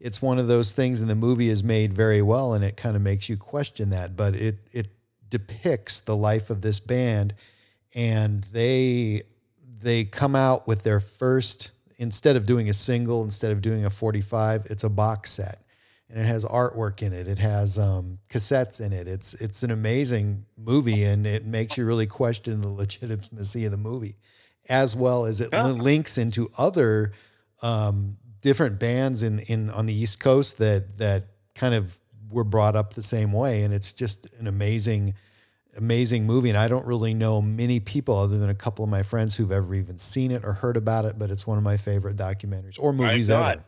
it's 0.00 0.20
one 0.20 0.38
of 0.38 0.48
those 0.48 0.72
things, 0.72 1.00
and 1.00 1.08
the 1.08 1.14
movie 1.14 1.48
is 1.48 1.64
made 1.64 1.94
very 1.94 2.20
well, 2.20 2.52
and 2.52 2.64
it 2.64 2.76
kind 2.76 2.96
of 2.96 3.02
makes 3.02 3.28
you 3.28 3.36
question 3.36 3.90
that. 3.90 4.16
But 4.16 4.34
it 4.34 4.58
it 4.72 4.88
depicts 5.30 6.00
the 6.00 6.16
life 6.16 6.50
of 6.50 6.60
this 6.60 6.80
band, 6.80 7.34
and 7.94 8.44
they 8.52 9.22
they 9.80 10.04
come 10.04 10.34
out 10.34 10.66
with 10.66 10.82
their 10.82 11.00
first 11.00 11.70
instead 11.98 12.36
of 12.36 12.44
doing 12.44 12.68
a 12.68 12.74
single 12.74 13.22
instead 13.22 13.52
of 13.52 13.62
doing 13.62 13.84
a 13.84 13.90
45 13.90 14.66
it's 14.66 14.84
a 14.84 14.90
box 14.90 15.30
set 15.30 15.62
and 16.08 16.18
it 16.20 16.24
has 16.26 16.44
artwork 16.44 17.02
in 17.02 17.12
it 17.12 17.26
it 17.26 17.38
has 17.38 17.78
um, 17.78 18.18
cassettes 18.28 18.80
in 18.80 18.92
it 18.92 19.08
it's 19.08 19.34
it's 19.34 19.62
an 19.62 19.70
amazing 19.70 20.44
movie 20.56 21.02
and 21.04 21.26
it 21.26 21.44
makes 21.44 21.76
you 21.76 21.84
really 21.84 22.06
question 22.06 22.60
the 22.60 22.68
legitimacy 22.68 23.64
of 23.64 23.70
the 23.70 23.76
movie 23.76 24.16
as 24.68 24.94
well 24.96 25.24
as 25.26 25.40
it 25.40 25.48
Yeah. 25.52 25.66
links 25.66 26.18
into 26.18 26.50
other 26.58 27.12
um, 27.62 28.16
different 28.40 28.78
bands 28.78 29.22
in 29.22 29.40
in 29.40 29.70
on 29.70 29.86
the 29.86 29.94
east 29.94 30.20
coast 30.20 30.58
that 30.58 30.98
that 30.98 31.24
kind 31.54 31.74
of 31.74 32.00
were 32.30 32.44
brought 32.44 32.76
up 32.76 32.94
the 32.94 33.02
same 33.02 33.32
way 33.32 33.62
and 33.62 33.72
it's 33.72 33.92
just 33.92 34.32
an 34.38 34.46
amazing 34.46 35.14
amazing 35.76 36.24
movie 36.26 36.48
and 36.48 36.58
i 36.58 36.68
don't 36.68 36.86
really 36.86 37.12
know 37.14 37.40
many 37.42 37.78
people 37.80 38.16
other 38.16 38.38
than 38.38 38.48
a 38.50 38.54
couple 38.54 38.82
of 38.84 38.90
my 38.90 39.02
friends 39.02 39.36
who've 39.36 39.52
ever 39.52 39.74
even 39.74 39.98
seen 39.98 40.30
it 40.30 40.44
or 40.44 40.52
heard 40.54 40.76
about 40.76 41.04
it 41.04 41.18
but 41.18 41.30
it's 41.30 41.46
one 41.46 41.58
of 41.58 41.64
my 41.64 41.76
favorite 41.76 42.16
documentaries 42.16 42.78
or 42.80 42.92
movies 42.92 43.28
ever. 43.30 43.62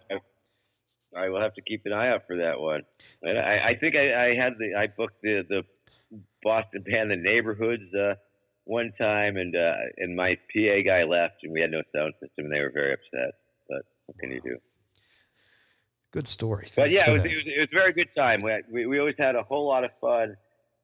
I, 1.18 1.28
will 1.28 1.40
have 1.40 1.54
to 1.54 1.62
keep 1.62 1.82
an 1.86 1.92
eye 1.92 2.08
out 2.08 2.26
for 2.26 2.36
that 2.36 2.60
one. 2.60 2.82
And 3.22 3.38
I, 3.38 3.70
I 3.70 3.74
think 3.78 3.96
I, 3.96 4.30
I 4.30 4.34
had 4.34 4.54
the 4.58 4.74
I 4.76 4.86
booked 4.86 5.22
the 5.22 5.44
the 5.48 5.62
Boston 6.42 6.82
band, 6.82 7.10
the 7.10 7.16
Neighborhoods, 7.16 7.92
uh, 7.94 8.14
one 8.64 8.92
time, 8.98 9.36
and 9.36 9.54
uh, 9.54 9.74
and 9.96 10.16
my 10.16 10.36
PA 10.52 10.82
guy 10.84 11.04
left, 11.04 11.42
and 11.42 11.52
we 11.52 11.60
had 11.60 11.70
no 11.70 11.82
sound 11.94 12.14
system, 12.20 12.46
and 12.46 12.52
they 12.52 12.60
were 12.60 12.72
very 12.72 12.92
upset. 12.92 13.34
But 13.68 13.82
what 14.06 14.18
can 14.18 14.30
you 14.30 14.40
do? 14.40 14.56
good 16.10 16.28
story 16.28 16.66
But 16.74 16.90
yeah, 16.90 17.10
it 17.10 17.12
was, 17.12 17.24
it 17.24 17.34
was 17.34 17.44
it 17.46 17.60
was 17.60 17.68
a 17.72 17.76
very 17.76 17.92
good 17.92 18.08
time. 18.16 18.40
We, 18.42 18.52
we 18.72 18.86
we 18.86 18.98
always 18.98 19.16
had 19.18 19.36
a 19.36 19.42
whole 19.42 19.66
lot 19.66 19.84
of 19.84 19.90
fun, 20.00 20.36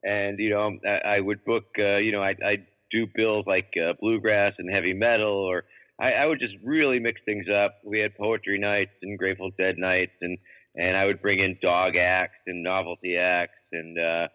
and 0.03 0.39
you 0.39 0.51
know 0.51 0.79
I, 0.87 1.17
I 1.17 1.21
would 1.21 1.45
book 1.45 1.65
uh, 1.79 1.97
you 1.97 2.13
know 2.13 2.23
I 2.23 2.35
I 2.45 2.57
do 2.91 3.07
bills 3.15 3.45
like 3.47 3.73
uh, 3.77 3.95
bluegrass 4.01 4.55
and 4.59 4.71
heavy 4.71 4.93
metal, 4.93 5.33
or 5.33 5.65
I, 6.01 6.13
I 6.13 6.27
would 6.27 6.41
just 6.41 6.55
really 6.63 6.99
mix 6.99 7.21
things 7.25 7.47
up. 7.49 7.77
We 7.85 8.01
had 8.01 8.17
poetry 8.17 8.59
nights 8.59 8.93
and 9.03 9.19
Grateful 9.19 9.51
Dead 9.59 9.77
nights, 9.79 10.13
and 10.21 10.39
and 10.75 10.97
I 10.97 11.05
would 11.05 11.23
bring 11.23 11.39
in 11.39 11.57
dog 11.63 11.97
acts 11.97 12.39
and 12.47 12.63
novelty 12.63 13.17
acts, 13.17 13.59
and 13.73 13.99
uh, 13.99 14.29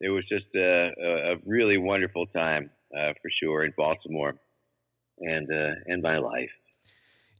it 0.00 0.08
was 0.08 0.24
just 0.28 0.46
a, 0.54 0.90
a, 1.00 1.32
a 1.32 1.36
really 1.46 1.78
wonderful 1.78 2.26
time 2.26 2.70
uh, 2.96 3.12
for 3.22 3.30
sure 3.40 3.64
in 3.64 3.72
Baltimore, 3.76 4.34
and 5.20 5.48
uh, 5.50 5.74
and 5.86 6.02
my 6.02 6.18
life. 6.18 6.50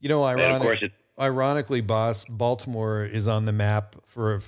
you 0.00 0.08
know 0.08 0.22
ironic, 0.22 0.92
ironically 1.18 1.80
boss 1.80 2.24
baltimore 2.26 3.02
is 3.04 3.26
on 3.26 3.46
the 3.46 3.52
map 3.52 3.96
for 4.04 4.40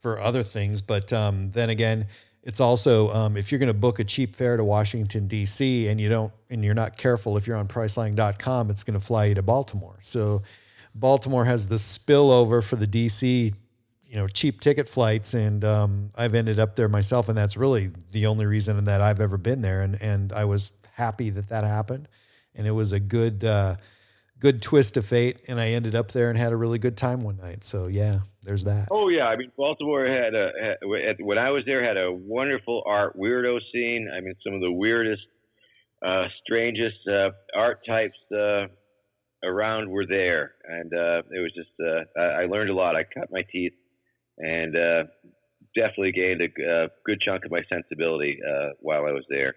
for 0.00 0.18
other 0.18 0.42
things 0.42 0.82
but 0.82 1.12
um, 1.12 1.50
then 1.52 1.70
again 1.70 2.06
it's 2.42 2.60
also 2.60 3.10
um, 3.10 3.36
if 3.36 3.52
you're 3.52 3.58
going 3.58 3.68
to 3.68 3.74
book 3.74 3.98
a 3.98 4.04
cheap 4.04 4.34
fare 4.34 4.56
to 4.56 4.64
washington 4.64 5.26
d.c 5.26 5.88
and 5.88 6.00
you 6.00 6.08
don't 6.08 6.32
and 6.50 6.64
you're 6.64 6.74
not 6.74 6.96
careful 6.96 7.36
if 7.36 7.46
you're 7.46 7.56
on 7.56 7.68
priceline.com 7.68 8.70
it's 8.70 8.84
going 8.84 8.98
to 8.98 9.04
fly 9.04 9.26
you 9.26 9.34
to 9.34 9.42
baltimore. 9.42 9.96
So 10.00 10.42
baltimore 10.94 11.44
has 11.44 11.68
the 11.68 11.76
spillover 11.76 12.62
for 12.62 12.76
the 12.76 12.86
dc 12.86 13.54
you 14.04 14.16
know 14.16 14.26
cheap 14.26 14.60
ticket 14.60 14.88
flights 14.88 15.32
and 15.32 15.64
um, 15.64 16.10
i've 16.16 16.34
ended 16.34 16.58
up 16.58 16.76
there 16.76 16.88
myself 16.88 17.28
and 17.28 17.38
that's 17.38 17.56
really 17.56 17.90
the 18.10 18.26
only 18.26 18.44
reason 18.44 18.84
that 18.84 19.00
i've 19.00 19.20
ever 19.20 19.38
been 19.38 19.62
there 19.62 19.80
and 19.80 20.00
and 20.02 20.32
i 20.34 20.44
was 20.44 20.74
happy 20.92 21.30
that 21.30 21.48
that 21.48 21.64
happened 21.64 22.06
and 22.54 22.66
it 22.66 22.72
was 22.72 22.92
a 22.92 23.00
good 23.00 23.42
uh, 23.42 23.74
good 24.38 24.60
twist 24.60 24.98
of 24.98 25.06
fate 25.06 25.38
and 25.48 25.58
i 25.58 25.68
ended 25.68 25.94
up 25.94 26.12
there 26.12 26.28
and 26.28 26.38
had 26.38 26.52
a 26.52 26.56
really 26.56 26.78
good 26.78 26.96
time 26.96 27.22
one 27.22 27.38
night. 27.38 27.64
So 27.64 27.86
yeah 27.86 28.20
there's 28.42 28.64
that 28.64 28.88
Oh 28.90 29.08
yeah, 29.08 29.26
I 29.26 29.36
mean 29.36 29.52
Baltimore 29.56 30.06
had 30.06 30.34
a 30.34 30.50
had, 30.60 31.16
when 31.20 31.38
I 31.38 31.50
was 31.50 31.64
there 31.64 31.84
had 31.84 31.96
a 31.96 32.12
wonderful 32.12 32.82
art 32.86 33.16
weirdo 33.16 33.60
scene. 33.72 34.10
I 34.14 34.20
mean 34.20 34.34
some 34.44 34.54
of 34.54 34.60
the 34.60 34.72
weirdest, 34.72 35.22
uh, 36.04 36.24
strangest 36.44 36.98
uh, 37.08 37.30
art 37.54 37.80
types 37.86 38.18
uh, 38.32 38.66
around 39.44 39.88
were 39.88 40.06
there, 40.06 40.54
and 40.68 40.92
uh, 40.92 41.22
it 41.30 41.40
was 41.40 41.52
just 41.54 41.70
uh, 41.80 42.20
I, 42.20 42.42
I 42.42 42.46
learned 42.46 42.70
a 42.70 42.74
lot. 42.74 42.96
I 42.96 43.04
cut 43.04 43.30
my 43.30 43.44
teeth, 43.50 43.72
and 44.38 44.76
uh, 44.76 45.04
definitely 45.74 46.12
gained 46.12 46.42
a 46.42 46.88
good 47.04 47.20
chunk 47.20 47.44
of 47.44 47.50
my 47.50 47.62
sensibility 47.68 48.38
uh, 48.46 48.70
while 48.80 49.06
I 49.06 49.12
was 49.12 49.24
there. 49.28 49.54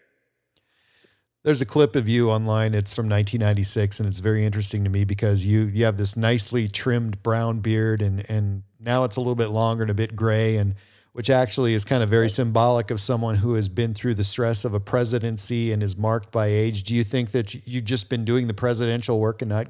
there's 1.44 1.62
a 1.62 1.66
clip 1.66 1.96
of 1.96 2.08
you 2.08 2.32
online 2.32 2.74
it's 2.74 2.94
from 2.94 3.06
1996 3.06 4.00
and 4.00 4.10
it's 4.10 4.20
very 4.20 4.46
interesting 4.46 4.84
to 4.84 4.90
me 4.90 5.04
because 5.04 5.46
you 5.46 5.62
you 5.66 5.86
have 5.86 5.98
this 5.98 6.16
nicely 6.16 6.68
trimmed 6.68 7.22
brown 7.22 7.60
beard 7.60 8.02
and 8.02 8.28
and 8.30 8.64
now 8.86 9.04
it's 9.04 9.16
a 9.16 9.20
little 9.20 9.36
bit 9.36 9.50
longer 9.50 9.84
and 9.84 9.92
a 9.92 9.96
bit 9.96 10.16
gray 10.16 10.58
and 10.58 10.76
which 11.14 11.30
actually 11.30 11.74
is 11.74 11.86
kind 11.86 12.04
of 12.04 12.10
very 12.10 12.30
symbolic 12.30 12.92
of 12.92 13.00
someone 13.00 13.36
who 13.36 13.54
has 13.54 13.70
been 13.70 13.94
through 13.94 14.14
the 14.14 14.24
stress 14.24 14.66
of 14.66 14.74
a 14.74 14.80
presidency 14.80 15.72
and 15.72 15.82
is 15.82 15.98
marked 15.98 16.32
by 16.32 16.48
age 16.48 16.84
do 16.84 16.96
you 16.96 17.04
think 17.04 17.32
that 17.32 17.54
you've 17.68 17.86
just 17.86 18.10
been 18.10 18.24
doing 18.24 18.48
the 18.48 18.54
presidential 18.54 19.20
work 19.20 19.42
and 19.42 19.50
not 19.50 19.68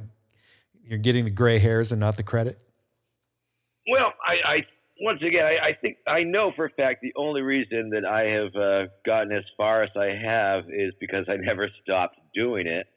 you're 0.84 1.00
getting 1.00 1.26
the 1.26 1.32
gray 1.32 1.58
hairs 1.58 1.92
and 1.92 2.00
not 2.00 2.18
the 2.18 2.24
credit 2.24 2.60
Well, 3.90 4.14
I, 4.26 4.56
I 4.56 4.58
once 5.02 5.22
again, 5.22 5.44
I, 5.44 5.70
I 5.70 5.74
think 5.82 5.98
I 6.08 6.24
know 6.24 6.52
for 6.56 6.66
a 6.66 6.70
fact 6.70 7.02
the 7.02 7.14
only 7.18 7.42
reason 7.42 7.90
that 7.92 8.06
I 8.06 8.24
have 8.24 8.56
uh, 8.56 8.90
gotten 9.06 9.32
as 9.32 9.44
far 9.58 9.84
as 9.84 9.90
I 9.96 10.16
have 10.16 10.66
is 10.70 10.94
because 11.00 11.26
I 11.28 11.36
never 11.36 11.70
stopped 11.84 12.18
doing 12.34 12.68
it. 12.68 12.88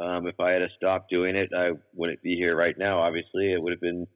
Um, 0.00 0.26
if 0.26 0.38
I 0.38 0.52
had 0.52 0.62
stopped 0.76 1.10
doing 1.10 1.34
it, 1.36 1.50
I 1.56 1.70
wouldn't 1.94 2.22
be 2.22 2.36
here 2.36 2.54
right 2.56 2.76
now. 2.78 3.00
Obviously, 3.00 3.52
it 3.52 3.62
would 3.62 3.72
have 3.72 3.80
been, 3.80 4.06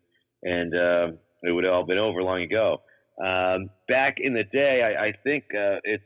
and 0.43 0.75
um 0.75 1.19
it 1.43 1.53
would 1.53 1.65
have 1.65 1.73
all 1.73 1.87
been 1.87 1.99
over 1.99 2.23
long 2.23 2.43
ago. 2.43 2.83
Um, 3.23 3.71
back 3.89 4.17
in 4.19 4.35
the 4.35 4.45
day, 4.45 4.83
I, 4.83 5.07
I 5.07 5.13
think 5.25 5.45
uh, 5.55 5.79
it's 5.85 6.05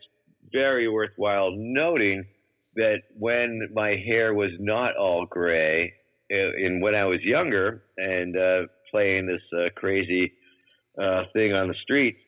very 0.52 0.88
worthwhile 0.88 1.50
noting 1.52 2.26
that 2.74 3.02
when 3.18 3.68
my 3.72 3.96
hair 4.06 4.34
was 4.34 4.50
not 4.58 4.96
all 4.96 5.26
gray, 5.26 5.92
uh, 6.30 6.64
and 6.64 6.82
when 6.82 6.94
I 6.94 7.04
was 7.04 7.20
younger 7.22 7.84
and 7.96 8.36
uh, 8.36 8.62
playing 8.90 9.26
this 9.26 9.42
uh, 9.56 9.68
crazy 9.76 10.32
uh, 11.00 11.22
thing 11.32 11.52
on 11.52 11.68
the 11.68 11.74
streets, 11.82 12.18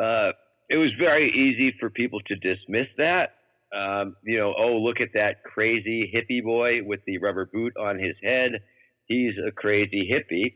uh, 0.00 0.30
it 0.68 0.76
was 0.76 0.90
very 0.98 1.30
easy 1.30 1.74
for 1.78 1.90
people 1.90 2.20
to 2.28 2.36
dismiss 2.36 2.86
that. 2.96 3.34
Um, 3.76 4.16
you 4.24 4.38
know, 4.38 4.54
oh, 4.56 4.78
look 4.78 5.00
at 5.00 5.10
that 5.14 5.44
crazy 5.44 6.10
hippie 6.14 6.42
boy 6.42 6.82
with 6.84 7.00
the 7.06 7.18
rubber 7.18 7.46
boot 7.52 7.72
on 7.76 7.98
his 7.98 8.14
head. 8.22 8.52
He's 9.06 9.34
a 9.46 9.50
crazy 9.50 10.08
hippie. 10.10 10.54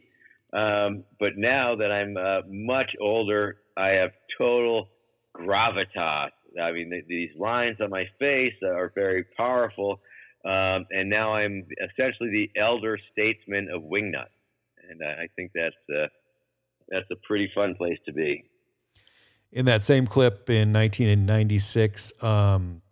Um, 0.55 1.05
but 1.18 1.36
now 1.36 1.74
that 1.76 1.90
I'm 1.90 2.16
uh, 2.16 2.42
much 2.48 2.90
older, 3.00 3.57
I 3.76 3.88
have 3.88 4.12
total 4.38 4.88
gravitas. 5.36 6.30
I 6.62 6.70
mean, 6.72 6.90
th- 6.90 7.07
these 7.09 7.30
lines 7.36 7.78
on 7.80 7.90
my 7.90 8.05
face 8.20 8.55
are 8.64 8.92
very 8.94 9.24
powerful. 9.36 10.00
Um, 10.44 10.86
and 10.90 11.11
now 11.11 11.34
I'm 11.34 11.66
essentially 11.90 12.30
the 12.30 12.61
elder 12.61 12.98
statesman 13.12 13.68
of 13.74 13.82
Wingnut. 13.82 14.28
And 14.88 15.02
I 15.02 15.22
I 15.24 15.28
think 15.34 15.50
that's 15.55 15.74
uh, 15.90 16.07
that's 16.88 17.11
a 17.11 17.16
pretty 17.26 17.50
fun 17.55 17.74
place 17.74 17.98
to 18.07 18.12
be. 18.12 18.44
in 19.52 19.64
that 19.66 19.82
same 19.82 20.07
clip 20.07 20.50
in 20.50 20.72
1996, 20.72 22.22
um, 22.22 22.82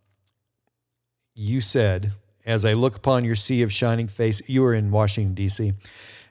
you 1.34 1.60
said, 1.60 2.12
as 2.46 2.64
I 2.64 2.72
look 2.72 2.96
upon 2.96 3.24
your 3.24 3.34
sea 3.34 3.62
of 3.62 3.72
shining 3.72 4.08
face, 4.08 4.48
you 4.48 4.62
were 4.62 4.74
in 4.74 4.90
Washington, 4.90 5.34
D.C. 5.34 5.72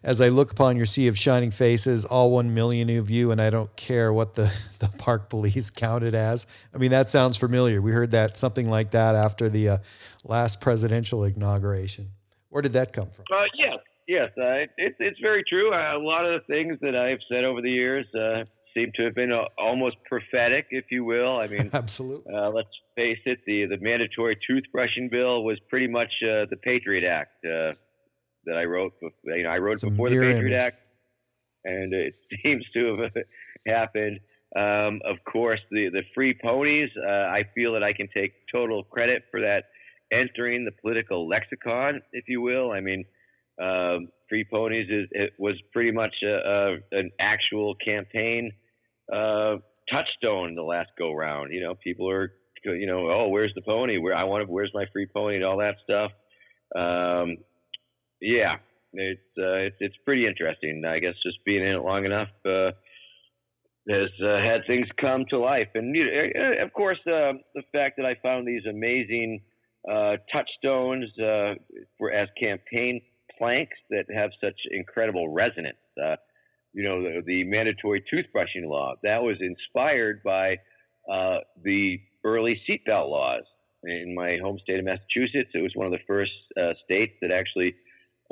As 0.04 0.20
I 0.20 0.30
look 0.30 0.52
upon 0.52 0.78
your 0.78 0.88
sea 0.88 1.08
of 1.08 1.18
shining 1.18 1.52
faces, 1.52 2.06
all 2.06 2.32
one 2.32 2.56
million 2.56 2.90
of 2.98 3.12
you, 3.12 3.30
and 3.30 3.40
I 3.40 3.52
don't 3.52 3.76
care 3.76 4.12
what 4.12 4.34
the, 4.34 4.52
the 4.80 4.90
park 4.98 5.30
police 5.30 5.70
counted 5.70 6.16
as. 6.16 6.48
I 6.74 6.80
mean, 6.80 6.90
that 6.92 7.10
sounds 7.10 7.38
familiar. 7.38 7.82
We 7.82 7.92
heard 7.92 8.12
that 8.12 8.36
something 8.36 8.70
like 8.70 8.92
that 8.92 9.16
after 9.16 9.48
the 9.48 9.70
uh, 9.70 9.78
last 10.24 10.60
presidential 10.60 11.24
inauguration. 11.24 12.08
Where 12.50 12.64
did 12.64 12.74
that 12.74 12.94
come 12.94 13.12
from? 13.12 13.26
Uh, 13.32 13.44
yes, 13.56 13.78
yes, 14.08 14.30
uh, 14.38 14.66
it's 14.78 14.98
it's 15.00 15.20
very 15.20 15.44
true. 15.48 15.72
Uh, 15.74 15.98
a 15.98 16.02
lot 16.02 16.26
of 16.26 16.42
the 16.42 16.46
things 16.48 16.78
that 16.82 16.96
I've 16.96 17.20
said 17.30 17.44
over 17.46 17.62
the 17.62 17.72
years 17.72 18.06
uh, 18.16 18.44
seem 18.74 18.92
to 18.96 19.04
have 19.04 19.16
been 19.16 19.32
uh, 19.32 19.44
almost 19.58 19.98
prophetic, 20.06 20.66
if 20.72 20.86
you 20.90 21.06
will. 21.06 21.38
I 21.38 21.48
mean, 21.48 21.70
Absolutely. 21.74 22.34
uh, 22.34 22.50
let's 22.50 22.70
face 22.96 23.20
it, 23.26 23.40
the 23.46 23.68
the 23.68 23.78
mandatory 23.78 24.38
toothbrushing 24.50 25.12
bill 25.12 25.44
was 25.44 25.60
pretty 25.70 25.88
much 25.88 26.12
uh, 26.24 26.46
the 26.50 26.58
Patriot 26.62 27.08
Act 27.08 27.46
uh, 27.46 27.74
that 28.46 28.58
I 28.58 28.66
wrote. 28.66 28.94
You 29.02 29.44
know, 29.44 29.50
I 29.50 29.58
wrote 29.58 29.74
It's 29.74 29.84
before 29.84 30.10
the 30.10 30.18
Patriot. 30.18 30.58
Act, 30.58 30.82
and 31.66 31.94
it 31.94 32.16
seems 32.44 32.66
to 32.74 32.98
have 33.02 33.24
happened. 33.68 34.20
Um, 34.56 35.02
of 35.06 35.18
course, 35.32 35.60
the 35.72 35.90
the 35.90 36.04
free 36.14 36.38
ponies. 36.42 36.90
Uh, 36.98 37.10
I 37.10 37.44
feel 37.56 37.74
that 37.74 37.84
I 37.84 37.94
can 37.94 38.08
take 38.14 38.34
total 38.52 38.84
credit 38.84 39.24
for 39.32 39.42
that 39.42 39.66
entering 40.12 40.66
the 40.66 40.72
political 40.72 41.28
lexicon, 41.28 42.02
if 42.12 42.26
you 42.28 42.42
will. 42.42 42.72
I 42.72 42.82
mean, 42.82 43.06
um, 43.62 44.10
free 44.28 44.46
ponies 44.50 44.88
is 44.90 45.08
it 45.12 45.34
was 45.40 45.56
pretty 45.72 45.92
much 45.92 46.14
a, 46.24 46.34
a, 46.34 46.98
an 46.98 47.12
actual 47.20 47.76
campaign 47.76 48.52
uh, 49.12 49.56
touchstone 49.90 50.56
the 50.56 50.64
last 50.64 50.90
go 50.98 51.14
round. 51.14 51.54
You 51.54 51.62
know, 51.62 51.76
people 51.76 52.10
are 52.10 52.34
you 52.64 52.86
know, 52.86 53.10
oh, 53.10 53.28
where's 53.30 53.54
the 53.56 53.62
pony? 53.62 53.98
Where 53.98 54.16
I 54.16 54.24
want 54.24 54.46
to, 54.46 54.52
where's 54.52 54.72
my 54.74 54.86
free 54.94 55.08
pony 55.12 55.36
and 55.36 55.46
all 55.46 55.58
that 55.58 55.76
stuff. 55.84 56.12
Um, 56.76 57.38
yeah, 58.22 58.56
it's 58.94 59.20
uh, 59.38 59.68
it's 59.68 59.78
it's 59.80 59.96
pretty 60.06 60.28
interesting. 60.28 60.84
I 60.86 61.00
guess 61.00 61.16
just 61.24 61.44
being 61.46 61.62
in 61.62 61.76
it 61.76 61.84
long 61.84 62.06
enough 62.06 62.30
uh, 62.46 62.72
has 63.90 64.10
uh, 64.24 64.38
had 64.38 64.62
things 64.68 64.88
come 65.00 65.26
to 65.30 65.40
life, 65.40 65.70
and 65.76 65.96
uh, 65.96 66.64
of 66.64 66.74
course, 66.74 67.00
uh, 67.08 67.34
the 67.56 67.64
fact 67.72 67.98
that 67.98 68.06
I 68.06 68.16
found 68.22 68.48
these 68.48 68.66
amazing 68.70 69.42
uh, 69.90 70.18
touchstones 70.32 71.10
uh, 71.20 71.56
for 71.98 72.12
as 72.12 72.30
campaign 72.40 73.02
planks 73.38 73.78
that 73.90 74.06
have 74.14 74.30
such 74.40 74.60
incredible 74.70 75.30
resonance. 75.30 75.78
Uh, 76.02 76.16
you 76.74 76.84
know, 76.84 77.02
the, 77.02 77.22
the 77.26 77.44
mandatory 77.44 78.04
toothbrushing 78.14 78.66
law 78.66 78.94
that 79.04 79.22
was 79.22 79.38
inspired 79.42 80.22
by 80.24 80.54
uh, 81.12 81.40
the 81.64 82.00
early 82.24 82.62
seatbelt 82.70 83.10
laws 83.10 83.44
in 83.84 84.14
my 84.16 84.38
home 84.42 84.60
state 84.64 84.80
of 84.80 84.86
Massachusetts. 84.86 85.50
It 85.54 85.62
was 85.62 85.72
one 85.74 85.88
of 85.88 85.92
the 85.92 86.06
first 86.08 86.32
uh, 86.56 86.74
states 86.86 87.14
that 87.22 87.32
actually 87.32 87.74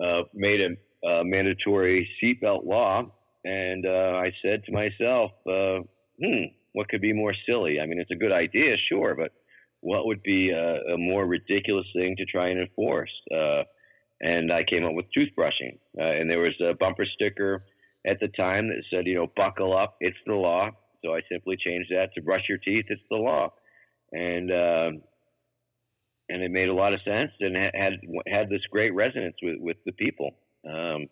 uh, 0.03 0.23
made 0.33 0.61
a, 0.61 1.07
a 1.07 1.23
mandatory 1.23 2.09
seatbelt 2.21 2.65
law, 2.65 3.03
and 3.45 3.85
uh, 3.85 4.13
I 4.15 4.31
said 4.41 4.63
to 4.65 4.71
myself, 4.71 5.31
uh, 5.47 5.79
"Hmm, 6.23 6.45
what 6.73 6.89
could 6.89 7.01
be 7.01 7.13
more 7.13 7.33
silly? 7.45 7.79
I 7.79 7.85
mean, 7.85 7.99
it's 7.99 8.11
a 8.11 8.15
good 8.15 8.31
idea, 8.31 8.75
sure, 8.89 9.15
but 9.15 9.31
what 9.81 10.05
would 10.05 10.21
be 10.23 10.49
a, 10.51 10.93
a 10.93 10.97
more 10.97 11.25
ridiculous 11.25 11.87
thing 11.95 12.15
to 12.17 12.25
try 12.25 12.49
and 12.49 12.59
enforce?" 12.59 13.11
Uh, 13.33 13.63
and 14.21 14.51
I 14.51 14.63
came 14.63 14.83
up 14.85 14.93
with 14.93 15.05
toothbrushing, 15.17 15.77
uh, 15.97 16.03
and 16.03 16.29
there 16.29 16.39
was 16.39 16.59
a 16.61 16.73
bumper 16.73 17.05
sticker 17.15 17.63
at 18.05 18.19
the 18.19 18.27
time 18.29 18.67
that 18.69 18.83
said, 18.89 19.07
"You 19.07 19.15
know, 19.15 19.31
buckle 19.35 19.75
up, 19.75 19.95
it's 19.99 20.17
the 20.25 20.33
law." 20.33 20.71
So 21.03 21.15
I 21.15 21.21
simply 21.31 21.55
changed 21.57 21.91
that 21.91 22.13
to 22.15 22.21
"Brush 22.21 22.43
your 22.49 22.57
teeth, 22.57 22.85
it's 22.89 23.01
the 23.09 23.17
law," 23.17 23.53
and 24.11 24.51
um 24.51 25.01
and 26.29 26.43
it 26.43 26.51
made 26.51 26.69
a 26.69 26.73
lot 26.73 26.93
of 26.93 27.01
sense 27.01 27.31
and 27.39 27.55
had 27.55 27.99
had 28.27 28.49
this 28.49 28.61
great 28.71 28.93
resonance 28.93 29.35
with 29.41 29.57
with 29.59 29.77
the 29.85 29.91
people. 29.93 30.31
Um, 30.67 31.07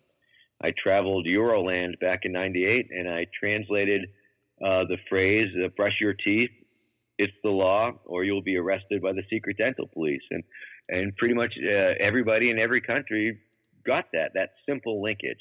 I 0.62 0.72
traveled 0.82 1.26
Euroland 1.26 2.00
back 2.00 2.20
in 2.22 2.32
'98, 2.32 2.86
and 2.90 3.08
I 3.08 3.26
translated 3.38 4.06
uh, 4.64 4.84
the 4.84 4.98
phrase 5.08 5.48
uh, 5.64 5.68
"brush 5.76 5.96
your 6.00 6.14
teeth, 6.14 6.50
it's 7.18 7.32
the 7.42 7.50
law, 7.50 7.92
or 8.04 8.24
you'll 8.24 8.42
be 8.42 8.56
arrested 8.56 9.02
by 9.02 9.12
the 9.12 9.22
secret 9.30 9.56
dental 9.58 9.88
police." 9.92 10.22
And 10.30 10.44
and 10.88 11.16
pretty 11.16 11.34
much 11.34 11.54
uh, 11.62 11.94
everybody 12.00 12.50
in 12.50 12.58
every 12.58 12.80
country 12.80 13.38
got 13.86 14.06
that 14.12 14.32
that 14.34 14.50
simple 14.66 15.02
linkage. 15.02 15.40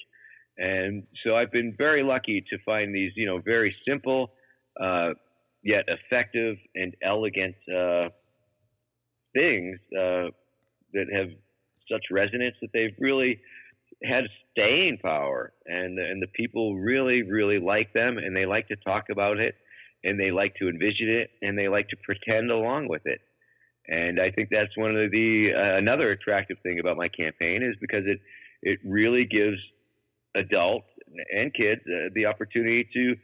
And 0.58 1.04
so 1.24 1.36
I've 1.36 1.52
been 1.52 1.76
very 1.78 2.04
lucky 2.04 2.44
to 2.50 2.58
find 2.66 2.94
these, 2.94 3.12
you 3.16 3.28
know, 3.28 3.40
very 3.40 3.76
simple 3.88 4.32
uh, 4.80 5.12
yet 5.64 5.86
effective 5.88 6.58
and 6.76 6.96
elegant 7.04 7.56
uh, 7.70 8.10
things 9.38 9.80
uh, 9.94 10.28
that 10.94 11.08
have 11.14 11.30
such 11.92 12.06
resonance 12.12 12.56
that 12.62 12.70
they've 12.74 12.96
really 13.00 13.40
had 14.04 14.24
staying 14.52 14.98
power, 15.02 15.54
and 15.66 15.98
and 16.00 16.22
the 16.22 16.28
people 16.28 16.76
really 16.76 17.22
really 17.24 17.60
like 17.60 17.94
them, 17.94 18.18
and 18.18 18.36
they 18.36 18.46
like 18.46 18.68
to 18.68 18.76
talk 18.78 19.06
about 19.12 19.38
it, 19.40 19.56
and 20.04 20.20
they 20.20 20.32
like 20.32 20.54
to 20.56 20.68
envision 20.68 21.10
it, 21.10 21.30
and 21.42 21.58
they 21.58 21.68
like 21.68 21.88
to 21.90 21.98
pretend 22.04 22.52
along 22.52 22.88
with 22.88 23.04
it. 23.06 23.22
And 23.88 24.20
I 24.20 24.32
think 24.32 24.50
that's 24.52 24.76
one 24.76 24.96
of 24.98 25.12
the 25.12 25.52
uh, 25.56 25.78
another 25.78 26.12
attractive 26.12 26.58
thing 26.64 26.80
about 26.80 26.98
my 26.98 27.08
campaign 27.08 27.64
is 27.64 27.76
because 27.80 28.04
it 28.06 28.20
it 28.62 28.80
really 28.84 29.26
gives 29.26 29.58
adults 30.36 30.88
and 31.34 31.54
kids 31.54 31.82
uh, 31.88 32.10
the 32.14 32.26
opportunity 32.26 32.88
to 32.94 33.16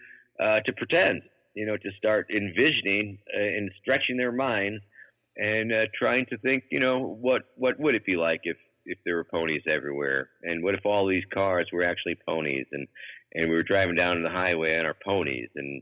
uh, 0.43 0.59
to 0.65 0.73
pretend, 0.73 1.21
you 1.55 1.65
know, 1.65 1.77
to 1.77 1.89
start 1.97 2.27
envisioning 2.29 3.17
uh, 3.35 3.41
and 3.41 3.71
stretching 3.81 4.17
their 4.17 4.31
minds 4.31 4.81
and 5.37 5.71
uh, 5.71 5.85
trying 5.97 6.25
to 6.27 6.37
think, 6.37 6.63
you 6.71 6.79
know, 6.79 6.99
what 6.99 7.43
what 7.55 7.79
would 7.79 7.95
it 7.95 8.05
be 8.05 8.15
like 8.15 8.41
if 8.43 8.57
if 8.85 8.97
there 9.05 9.15
were 9.15 9.23
ponies 9.23 9.63
everywhere, 9.67 10.29
and 10.43 10.63
what 10.63 10.75
if 10.75 10.85
all 10.85 11.07
these 11.07 11.23
cars 11.33 11.67
were 11.71 11.83
actually 11.83 12.17
ponies, 12.27 12.65
and 12.71 12.87
and 13.33 13.49
we 13.49 13.55
were 13.55 13.63
driving 13.63 13.95
down 13.95 14.21
the 14.23 14.29
highway 14.29 14.77
on 14.77 14.85
our 14.85 14.95
ponies, 15.05 15.49
and 15.55 15.81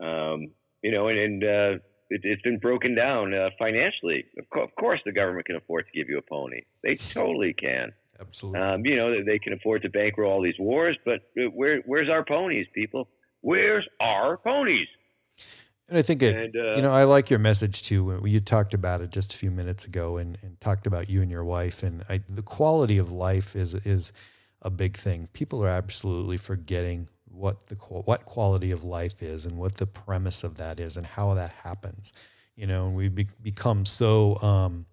um, 0.00 0.50
you 0.82 0.90
know, 0.92 1.08
and, 1.08 1.18
and 1.18 1.44
uh, 1.44 1.78
it, 2.10 2.20
it's 2.22 2.42
been 2.42 2.58
broken 2.58 2.94
down 2.94 3.34
uh, 3.34 3.50
financially. 3.58 4.24
Of, 4.38 4.44
co- 4.52 4.62
of 4.62 4.74
course, 4.76 5.00
the 5.04 5.12
government 5.12 5.46
can 5.46 5.56
afford 5.56 5.86
to 5.86 5.98
give 5.98 6.08
you 6.08 6.18
a 6.18 6.22
pony; 6.22 6.62
they 6.82 6.94
totally 6.94 7.52
can. 7.52 7.92
Absolutely. 8.18 8.60
Um, 8.60 8.86
you 8.86 8.96
know, 8.96 9.24
they 9.24 9.38
can 9.38 9.52
afford 9.52 9.82
to 9.82 9.90
bankroll 9.90 10.32
all 10.32 10.42
these 10.42 10.58
wars, 10.58 10.96
but 11.04 11.20
uh, 11.38 11.50
where 11.52 11.82
where's 11.86 12.08
our 12.08 12.24
ponies, 12.24 12.66
people? 12.74 13.08
Where's 13.42 13.86
our 14.00 14.38
ponies? 14.38 14.88
And 15.88 15.96
I 15.98 16.02
think 16.02 16.22
it, 16.22 16.34
And, 16.36 16.56
uh, 16.56 16.74
you 16.74 16.82
know, 16.82 16.90
I 16.90 17.04
like 17.04 17.30
your 17.30 17.38
message 17.38 17.82
too. 17.82 18.20
You 18.24 18.40
talked 18.40 18.74
about 18.74 19.00
it 19.00 19.10
just 19.10 19.34
a 19.34 19.36
few 19.36 19.50
minutes 19.50 19.84
ago, 19.84 20.16
and, 20.16 20.36
and 20.42 20.60
talked 20.60 20.86
about 20.86 21.08
you 21.08 21.22
and 21.22 21.30
your 21.30 21.44
wife, 21.44 21.82
and 21.82 22.02
I, 22.08 22.20
the 22.28 22.42
quality 22.42 22.98
of 22.98 23.12
life 23.12 23.54
is 23.54 23.72
is 23.86 24.12
a 24.62 24.70
big 24.70 24.96
thing. 24.96 25.28
People 25.32 25.64
are 25.64 25.68
absolutely 25.68 26.38
forgetting 26.38 27.08
what 27.30 27.68
the 27.68 27.76
what 27.76 28.24
quality 28.24 28.72
of 28.72 28.82
life 28.82 29.22
is, 29.22 29.46
and 29.46 29.58
what 29.58 29.76
the 29.76 29.86
premise 29.86 30.42
of 30.42 30.56
that 30.56 30.80
is, 30.80 30.96
and 30.96 31.06
how 31.06 31.34
that 31.34 31.52
happens. 31.52 32.12
You 32.56 32.66
know, 32.66 32.86
and 32.88 32.96
we 32.96 33.08
be, 33.08 33.28
become 33.42 33.84
so 33.86 34.36
um, 34.42 34.86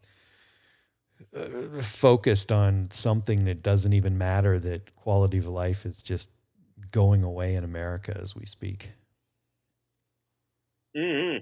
uh, 1.36 1.82
focused 1.82 2.52
on 2.52 2.90
something 2.92 3.46
that 3.46 3.64
doesn't 3.64 3.94
even 3.94 4.18
matter. 4.18 4.60
That 4.60 4.96
quality 4.96 5.38
of 5.38 5.48
life 5.48 5.86
is 5.86 6.02
just 6.02 6.30
going 6.92 7.24
away 7.24 7.56
in 7.56 7.64
America 7.64 8.16
as 8.22 8.36
we 8.36 8.46
speak. 8.46 8.92
Hmm 10.96 11.38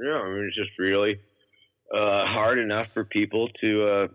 Yeah, 0.00 0.18
I 0.20 0.28
mean, 0.30 0.44
it's 0.46 0.56
just 0.56 0.78
really 0.78 1.18
uh, 1.94 2.26
hard 2.26 2.58
enough 2.58 2.88
for 2.92 3.04
people 3.04 3.48
to 3.60 3.88
uh, 3.88 4.08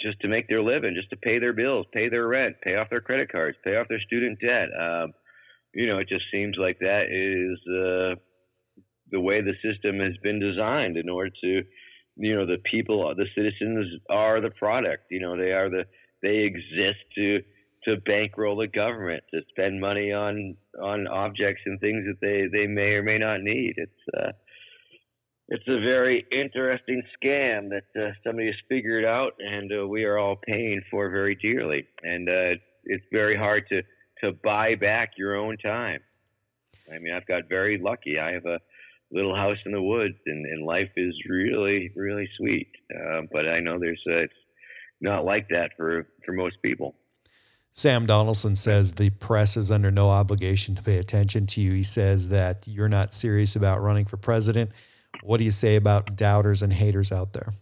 just 0.00 0.20
to 0.20 0.28
make 0.28 0.48
their 0.48 0.62
living, 0.62 0.94
just 0.94 1.10
to 1.10 1.16
pay 1.16 1.38
their 1.38 1.52
bills, 1.52 1.86
pay 1.92 2.08
their 2.08 2.26
rent, 2.28 2.56
pay 2.62 2.76
off 2.76 2.90
their 2.90 3.00
credit 3.00 3.30
cards, 3.30 3.56
pay 3.64 3.76
off 3.76 3.88
their 3.88 4.00
student 4.00 4.38
debt. 4.40 4.68
Um, 4.78 5.12
you 5.74 5.86
know, 5.86 5.98
it 5.98 6.08
just 6.08 6.24
seems 6.32 6.56
like 6.58 6.78
that 6.80 7.06
is 7.10 7.58
uh, 7.68 8.20
the 9.10 9.20
way 9.20 9.40
the 9.42 9.54
system 9.62 10.00
has 10.00 10.16
been 10.22 10.40
designed 10.40 10.96
in 10.96 11.08
order 11.08 11.30
to, 11.42 11.62
you 12.16 12.34
know, 12.34 12.46
the 12.46 12.58
people, 12.70 13.14
the 13.16 13.26
citizens 13.36 13.86
are 14.10 14.40
the 14.40 14.50
product. 14.50 15.04
You 15.10 15.20
know, 15.20 15.36
they 15.36 15.52
are 15.52 15.70
the 15.70 15.84
they 16.22 16.38
exist 16.38 17.00
to 17.16 17.42
to 17.84 17.96
bankroll 18.06 18.56
the 18.56 18.66
government, 18.66 19.22
to 19.32 19.40
spend 19.50 19.80
money 19.80 20.12
on 20.12 20.56
on 20.80 21.06
objects 21.06 21.62
and 21.66 21.80
things 21.80 22.04
that 22.06 22.20
they 22.20 22.46
they 22.52 22.66
may 22.66 22.92
or 22.94 23.02
may 23.02 23.18
not 23.18 23.40
need. 23.40 23.74
It's 23.76 24.16
uh, 24.16 24.32
it's 25.48 25.68
a 25.68 25.80
very 25.80 26.24
interesting 26.32 27.02
scam 27.22 27.68
that 27.70 28.00
uh, 28.00 28.12
somebody 28.24 28.46
has 28.46 28.56
figured 28.68 29.04
out, 29.04 29.34
and 29.38 29.70
uh, 29.72 29.86
we 29.86 30.04
are 30.04 30.18
all 30.18 30.36
paying 30.36 30.82
for 30.90 31.10
very 31.10 31.34
dearly. 31.34 31.86
And 32.02 32.28
uh, 32.28 32.58
it's 32.84 33.04
very 33.12 33.36
hard 33.36 33.64
to 33.68 33.82
to 34.22 34.32
buy 34.42 34.74
back 34.74 35.12
your 35.18 35.36
own 35.36 35.58
time. 35.58 36.00
I 36.92 36.98
mean, 36.98 37.14
I've 37.14 37.26
got 37.26 37.48
very 37.48 37.78
lucky. 37.78 38.18
I 38.18 38.32
have 38.32 38.46
a 38.46 38.60
little 39.10 39.34
house 39.34 39.58
in 39.66 39.72
the 39.72 39.82
woods, 39.82 40.16
and, 40.26 40.46
and 40.46 40.64
life 40.64 40.90
is 40.96 41.14
really 41.28 41.90
really 41.94 42.28
sweet. 42.38 42.70
Uh, 42.94 43.22
but 43.30 43.46
I 43.46 43.60
know 43.60 43.78
there's 43.78 44.02
uh, 44.08 44.24
it's 44.24 44.32
not 45.00 45.24
like 45.24 45.48
that 45.50 45.72
for 45.76 46.06
for 46.24 46.32
most 46.32 46.56
people. 46.62 46.94
Sam 47.76 48.06
Donaldson 48.06 48.54
says 48.54 48.92
the 48.92 49.10
press 49.10 49.56
is 49.56 49.72
under 49.72 49.90
no 49.90 50.08
obligation 50.08 50.76
to 50.76 50.82
pay 50.82 50.96
attention 50.96 51.44
to 51.48 51.60
you. 51.60 51.72
He 51.72 51.82
says 51.82 52.28
that 52.28 52.68
you're 52.68 52.88
not 52.88 53.12
serious 53.12 53.56
about 53.56 53.82
running 53.82 54.04
for 54.04 54.16
president. 54.16 54.70
What 55.24 55.38
do 55.38 55.44
you 55.44 55.50
say 55.50 55.74
about 55.74 56.14
doubters 56.14 56.62
and 56.62 56.72
haters 56.72 57.10
out 57.10 57.32
there? 57.32 57.52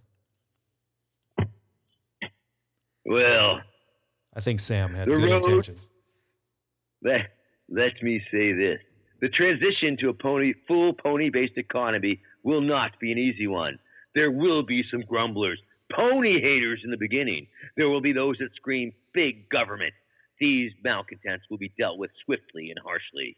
Well, 3.06 3.62
I 4.36 4.40
think 4.40 4.60
Sam 4.60 4.92
had 4.92 5.08
good 5.08 5.24
road- 5.24 5.46
intentions. 5.46 5.88
let, 7.02 7.32
let 7.70 8.02
me 8.02 8.22
say 8.30 8.52
this. 8.52 8.80
The 9.22 9.30
transition 9.30 9.96
to 10.00 10.10
a 10.10 10.12
pony, 10.12 10.52
full 10.68 10.92
pony 10.92 11.30
based 11.30 11.56
economy 11.56 12.20
will 12.42 12.60
not 12.60 13.00
be 13.00 13.12
an 13.12 13.18
easy 13.18 13.46
one. 13.46 13.78
There 14.14 14.30
will 14.30 14.62
be 14.62 14.84
some 14.90 15.00
grumblers, 15.08 15.58
pony 15.90 16.38
haters 16.38 16.82
in 16.84 16.90
the 16.90 16.98
beginning. 16.98 17.46
There 17.78 17.88
will 17.88 18.02
be 18.02 18.12
those 18.12 18.36
that 18.40 18.54
scream 18.56 18.92
big 19.14 19.48
government. 19.48 19.94
These 20.42 20.72
malcontents 20.82 21.44
will 21.48 21.58
be 21.58 21.72
dealt 21.78 21.98
with 21.98 22.10
swiftly 22.24 22.70
and 22.70 22.78
harshly. 22.84 23.36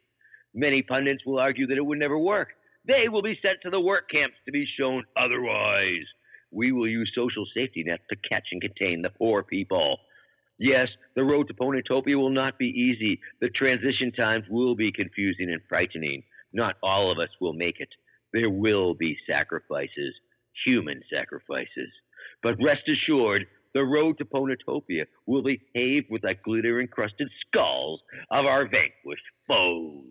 Many 0.54 0.80
pundits 0.80 1.22
will 1.26 1.38
argue 1.38 1.66
that 1.66 1.76
it 1.76 1.84
would 1.84 1.98
never 1.98 2.18
work. 2.18 2.48
They 2.86 3.10
will 3.10 3.20
be 3.20 3.38
sent 3.42 3.58
to 3.62 3.68
the 3.68 3.78
work 3.78 4.08
camps 4.08 4.36
to 4.46 4.52
be 4.52 4.64
shown 4.78 5.04
otherwise. 5.14 6.06
We 6.50 6.72
will 6.72 6.88
use 6.88 7.12
social 7.14 7.44
safety 7.54 7.84
nets 7.84 8.04
to 8.08 8.16
catch 8.26 8.44
and 8.52 8.62
contain 8.62 9.02
the 9.02 9.10
poor 9.10 9.42
people. 9.42 9.98
Yes, 10.58 10.88
the 11.14 11.24
road 11.24 11.46
to 11.48 11.54
Ponytopia 11.54 12.16
will 12.16 12.30
not 12.30 12.56
be 12.58 12.68
easy. 12.68 13.20
The 13.42 13.50
transition 13.50 14.10
times 14.12 14.44
will 14.48 14.74
be 14.74 14.90
confusing 14.90 15.52
and 15.52 15.60
frightening. 15.68 16.22
Not 16.54 16.76
all 16.82 17.12
of 17.12 17.18
us 17.18 17.28
will 17.38 17.52
make 17.52 17.80
it. 17.80 17.90
There 18.32 18.48
will 18.48 18.94
be 18.94 19.18
sacrifices, 19.28 20.14
human 20.64 21.02
sacrifices. 21.12 21.90
But 22.42 22.56
rest 22.64 22.88
assured, 22.88 23.44
the 23.74 23.84
road 23.84 24.18
to 24.18 24.24
Ponytopia 24.24 25.04
will 25.26 25.42
be 25.42 25.60
paved 25.74 26.06
with 26.10 26.22
the 26.22 26.34
glitter 26.44 26.80
encrusted 26.80 27.28
skulls 27.46 28.00
of 28.30 28.46
our 28.46 28.66
vanquished 28.68 29.22
foes. 29.46 30.04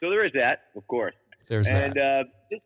So 0.00 0.10
there 0.10 0.24
is 0.24 0.32
that, 0.32 0.62
of 0.76 0.86
course. 0.88 1.14
There's 1.48 1.68
and 1.68 1.92
that. 1.92 2.26
uh, 2.50 2.56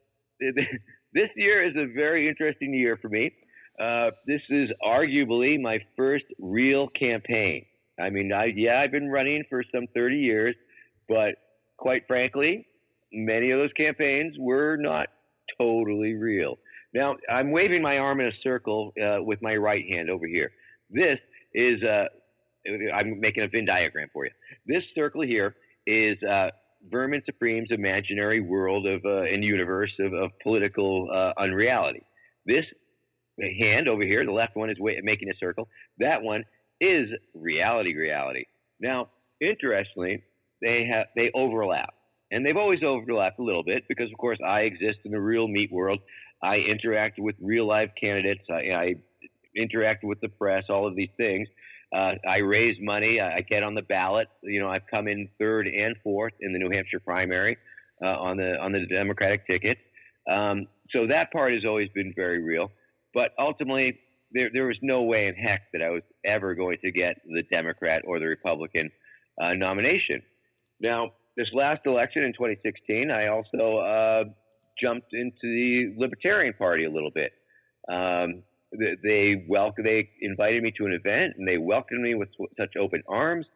this, 0.41 0.55
this 1.13 1.29
year 1.37 1.67
is 1.67 1.75
a 1.77 1.93
very 1.93 2.29
interesting 2.29 2.73
year 2.73 2.97
for 2.97 3.09
me. 3.09 3.33
Uh, 3.79 4.11
this 4.27 4.41
is 4.49 4.71
arguably 4.83 5.61
my 5.61 5.79
first 5.97 6.25
real 6.39 6.89
campaign. 6.89 7.67
I 8.01 8.11
mean, 8.11 8.33
I, 8.33 8.47
yeah, 8.55 8.81
I've 8.81 8.93
been 8.93 9.09
running 9.09 9.45
for 9.51 9.63
some 9.75 9.87
30 9.95 10.17
years, 10.17 10.55
but 11.09 11.35
quite 11.77 12.07
frankly, 12.07 12.67
many 13.13 13.51
of 13.51 13.59
those 13.59 13.73
campaigns 13.77 14.37
were 14.39 14.77
not 14.77 15.09
totally 15.59 16.15
real. 16.15 16.57
Now, 16.95 17.17
I'm 17.31 17.51
waving 17.51 17.83
my 17.83 17.99
arm 17.99 18.21
in 18.21 18.27
a 18.27 18.39
circle 18.43 18.93
uh, 19.03 19.23
with 19.23 19.43
my 19.43 19.55
right 19.57 19.85
hand 19.89 20.11
over 20.11 20.27
here. 20.27 20.51
This 20.91 21.19
is, 21.55 21.83
uh, 21.83 22.07
I'm 22.95 23.21
making 23.21 23.43
a 23.45 23.49
Venn 23.49 23.67
diagram 23.67 24.09
for 24.13 24.25
you. 24.25 24.31
This 24.67 24.83
circle 24.95 25.23
here 25.23 25.57
is 25.87 26.17
uh, 26.23 26.51
Vermin 26.91 27.23
Supreme's 27.27 27.71
imaginary 27.71 28.41
world 28.41 28.87
of 28.87 29.05
uh, 29.05 29.23
and 29.23 29.43
universe 29.43 29.93
of, 30.01 30.13
of 30.13 30.31
political 30.43 31.09
uh, 31.13 31.41
unreality. 31.41 32.03
This 32.45 32.65
hand 33.59 33.89
over 33.89 34.03
here, 34.03 34.25
the 34.25 34.33
left 34.33 34.57
one 34.57 34.71
is 34.71 34.77
wa- 34.79 34.93
making 35.03 35.29
a 35.31 35.37
circle. 35.39 35.69
That 35.99 36.23
one 36.23 36.45
is 36.81 37.09
reality. 37.35 37.95
Reality. 37.95 38.45
Now, 38.81 39.09
interestingly, 39.41 40.23
they 40.63 40.89
have 40.91 41.07
they 41.15 41.31
overlap, 41.35 41.95
and 42.31 42.45
they've 42.45 42.57
always 42.57 42.83
overlapped 42.83 43.39
a 43.39 43.43
little 43.43 43.63
bit 43.63 43.85
because, 43.89 44.11
of 44.11 44.19
course, 44.19 44.39
I 44.47 44.61
exist 44.61 44.99
in 45.05 45.13
the 45.13 45.21
real 45.21 45.49
meat 45.49 45.71
world. 45.73 46.01
I 46.43 46.57
interact 46.57 47.19
with 47.19 47.37
real 47.41 47.67
life 47.67 47.91
candidates. 48.01 48.43
I, 48.51 48.55
I 48.55 48.95
interact 49.57 50.05
with 50.05 50.21
the 50.21 50.29
press. 50.29 50.65
All 50.69 50.87
of 50.87 50.97
these 50.97 51.11
things. 51.17 51.49
Uh, 51.95 52.13
I 52.29 52.39
raise 52.39 52.77
money. 52.81 53.21
I, 53.21 53.37
I 53.37 53.41
get 53.43 53.63
on 53.63 53.75
the 53.75 53.83
ballot. 53.83 54.29
You 54.43 54.61
know, 54.61 54.69
I've 54.69 54.87
come 54.91 55.09
in 55.09 55.29
third 55.39 55.67
and 55.67 55.95
fourth 56.03 56.35
in 56.41 56.53
the 56.53 56.59
New 56.59 56.71
Hampshire 56.71 57.01
primary 57.01 57.57
uh, 58.03 58.09
on 58.09 58.37
the 58.37 58.57
on 58.61 58.73
the 58.73 58.87
Democratic 58.87 59.47
ticket. 59.47 59.79
Um, 60.31 60.67
so 60.91 61.07
that 61.07 61.33
part 61.33 61.53
has 61.53 61.65
always 61.65 61.89
been 61.95 62.13
very 62.15 62.43
real. 62.43 62.71
But 63.15 63.31
ultimately, 63.39 63.99
there 64.33 64.51
there 64.53 64.67
was 64.67 64.77
no 64.83 65.03
way 65.03 65.27
in 65.29 65.35
heck 65.35 65.73
that 65.73 65.83
I 65.83 65.91
was 65.91 66.03
ever 66.25 66.55
going 66.55 66.79
to 66.83 66.91
get 66.91 67.21
the 67.25 67.45
Democrat 67.51 68.03
or 68.05 68.19
the 68.19 68.27
Republican 68.27 68.91
uh, 69.41 69.55
nomination. 69.55 70.23
Now, 70.81 71.13
this 71.37 71.49
last 71.53 71.83
election 71.87 72.23
in 72.23 72.33
2016, 72.33 73.11
I 73.11 73.29
also 73.29 73.79
uh, 73.79 74.25
jumped 74.81 75.13
into 75.13 75.33
the 75.43 75.95
Libertarian 75.97 76.55
Party 76.55 76.85
a 76.85 76.91
little 76.91 77.11
bit. 77.11 77.33
Um, 77.89 78.43
they 78.73 78.97
they 79.03 79.47
welcome 79.49 79.85
they 79.85 80.11
invited 80.21 80.63
me 80.63 80.73
to 80.77 80.87
an 80.87 80.93
event 80.93 81.35
and 81.39 81.47
they 81.47 81.57
welcomed 81.57 82.03
me 82.03 82.15
with 82.15 82.29
such 82.59 82.77
open 82.77 83.03
arms 83.09 83.47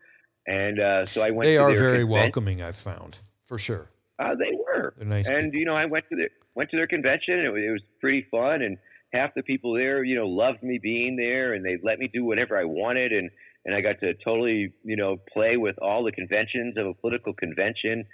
and 0.47 0.81
uh, 0.81 1.07
so 1.07 1.23
I 1.23 1.31
went. 1.31 1.47
They 1.47 1.57
are 1.57 1.73
very 1.73 2.05
conven- 2.05 2.09
welcoming, 2.09 2.63
I've 2.63 2.77
found, 2.77 3.19
for 3.45 3.59
sure. 3.59 3.89
Uh, 4.19 4.35
they 4.35 4.57
were, 4.57 4.95
They're 4.99 5.07
nice 5.07 5.29
and 5.29 5.53
you 5.55 5.65
know 5.65 5.77
I 5.77 5.87
went 5.87 6.05
to 6.11 6.17
their 6.17 6.31
went 6.55 6.71
to 6.71 6.77
their 6.77 6.87
convention. 6.87 7.35
And 7.35 7.47
it, 7.47 7.51
was, 7.51 7.63
it 7.63 7.71
was 7.71 7.83
pretty 8.01 8.27
fun, 8.31 8.63
and 8.63 8.77
half 9.13 9.35
the 9.35 9.43
people 9.43 9.75
there, 9.75 10.05
you 10.05 10.17
know, 10.17 10.27
loved 10.27 10.63
me 10.63 10.79
being 10.83 11.17
there, 11.17 11.55
and 11.55 11.65
they 11.65 11.79
let 11.83 11.99
me 11.99 12.09
do 12.13 12.25
whatever 12.25 12.59
I 12.59 12.65
wanted, 12.65 13.13
and 13.13 13.31
and 13.65 13.75
I 13.75 13.81
got 13.81 14.01
to 14.01 14.15
totally, 14.25 14.73
you 14.85 14.97
know, 14.97 15.19
play 15.33 15.57
with 15.57 15.77
all 15.81 16.05
the 16.05 16.13
conventions 16.13 16.77
of 16.77 16.87
a 16.87 16.95
political 16.95 17.33
convention, 17.35 18.05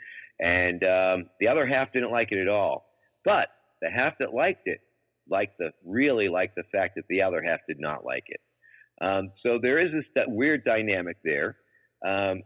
and 0.41 0.83
um, 0.83 1.31
the 1.41 1.49
other 1.49 1.67
half 1.67 1.93
didn't 1.93 2.11
like 2.11 2.33
it 2.33 2.41
at 2.41 2.49
all. 2.49 2.87
But 3.25 3.49
the 3.81 3.91
half 3.91 4.15
that 4.21 4.35
liked 4.35 4.67
it 4.67 4.81
liked 5.29 5.59
the 5.59 5.71
really 5.85 6.29
liked 6.29 6.55
the 6.57 6.63
fact 6.73 6.95
that 6.97 7.05
the 7.09 7.23
other 7.23 7.43
half 7.43 7.61
did 7.69 7.81
not 7.81 8.05
like 8.05 8.25
it. 8.29 8.41
Um, 9.01 9.33
so 9.43 9.59
there 9.61 9.79
is 9.79 9.93
this 9.93 10.25
weird 10.27 10.65
dynamic 10.65 11.17
there, 11.23 11.57
um, 12.07 12.43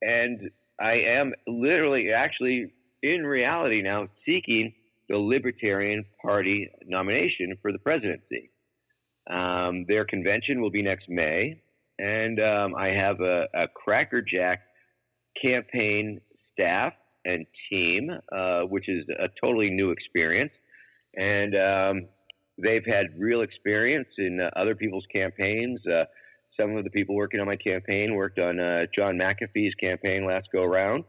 and 0.00 0.50
I 0.80 0.94
am 1.06 1.32
literally, 1.46 2.12
actually, 2.12 2.72
in 3.02 3.24
reality 3.24 3.82
now 3.82 4.08
seeking 4.24 4.72
the 5.08 5.18
Libertarian 5.18 6.04
Party 6.22 6.70
nomination 6.86 7.56
for 7.60 7.72
the 7.72 7.78
presidency. 7.78 8.50
Um, 9.30 9.84
their 9.88 10.04
convention 10.04 10.60
will 10.60 10.70
be 10.70 10.82
next 10.82 11.08
May, 11.08 11.60
and 11.98 12.40
um, 12.40 12.74
I 12.74 12.88
have 12.88 13.20
a, 13.20 13.46
a 13.54 13.68
crackerjack 13.68 14.60
campaign 15.40 16.20
staff 16.52 16.92
and 17.24 17.46
team, 17.70 18.10
uh, 18.32 18.62
which 18.62 18.88
is 18.88 19.06
a 19.18 19.28
totally 19.40 19.70
new 19.70 19.90
experience. 19.90 20.52
And 21.16 21.54
um, 21.54 22.08
they've 22.62 22.84
had 22.84 23.18
real 23.18 23.42
experience 23.42 24.08
in 24.18 24.40
uh, 24.40 24.50
other 24.56 24.74
people's 24.74 25.06
campaigns. 25.12 25.80
Uh, 25.86 26.04
some 26.58 26.76
of 26.76 26.84
the 26.84 26.90
people 26.90 27.14
working 27.14 27.40
on 27.40 27.46
my 27.46 27.56
campaign 27.56 28.14
worked 28.14 28.38
on 28.38 28.60
uh, 28.60 28.86
John 28.94 29.16
McAfee's 29.16 29.74
campaign 29.74 30.26
last 30.26 30.48
go 30.52 30.62
around. 30.62 31.04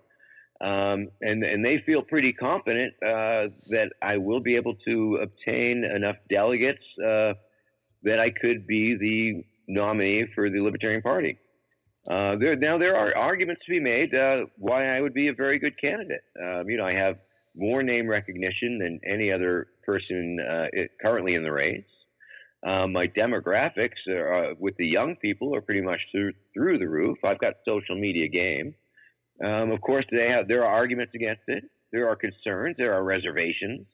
Um, 0.62 1.10
and, 1.22 1.44
and 1.44 1.66
they 1.66 1.84
feel 1.86 2.02
pretty 2.02 2.32
confident 2.32 2.94
uh, 3.04 3.52
that 3.70 3.90
I 4.02 4.18
will 4.18 4.40
be 4.40 4.56
able 4.56 4.76
to 4.86 5.20
obtain 5.22 5.84
enough 5.84 6.16
delegates 6.30 6.84
uh, 7.00 7.34
that 8.04 8.20
I 8.20 8.30
could 8.30 8.66
be 8.66 8.96
the 8.96 9.44
nominee 9.68 10.26
for 10.34 10.50
the 10.50 10.60
Libertarian 10.60 11.02
Party. 11.02 11.38
Uh, 12.10 12.36
there, 12.40 12.56
now 12.56 12.78
there 12.78 12.96
are 12.96 13.16
arguments 13.18 13.62
to 13.66 13.72
be 13.72 13.80
made 13.80 14.14
uh, 14.14 14.46
why 14.58 14.96
I 14.96 15.02
would 15.02 15.14
be 15.14 15.28
a 15.30 15.34
very 15.34 15.58
good 15.58 15.80
candidate. 15.80 16.22
Um, 16.40 16.70
you 16.70 16.78
know, 16.78 16.86
I 16.86 16.94
have 16.94 17.16
more 17.56 17.82
name 17.82 18.08
recognition 18.08 18.78
than 18.78 19.00
any 19.06 19.32
other 19.32 19.68
person 19.86 20.38
uh, 20.40 20.66
it, 20.72 20.92
currently 21.02 21.36
in 21.36 21.44
the 21.44 21.52
race. 21.52 21.84
Um, 22.66 22.94
my 22.94 23.08
demographics 23.08 24.08
are, 24.08 24.52
uh, 24.52 24.54
with 24.60 24.76
the 24.78 24.88
young 24.88 25.16
people 25.18 25.56
are 25.56 25.62
pretty 25.62 25.82
much 25.82 26.00
through, 26.12 26.34
through 26.54 26.80
the 26.80 26.88
roof. 26.88 27.18
I've 27.24 27.40
got 27.40 27.54
social 27.66 27.96
media 28.00 28.28
game. 28.28 28.76
Um, 29.44 29.72
of 29.72 29.82
course, 29.82 30.06
they 30.12 30.30
have 30.30 30.48
there 30.48 30.64
are 30.64 30.74
arguments 30.74 31.14
against 31.14 31.44
it. 31.48 31.64
There 31.92 32.08
are 32.08 32.16
concerns. 32.16 32.76
There 32.78 32.94
are 32.94 33.04
reservations. 33.04 33.86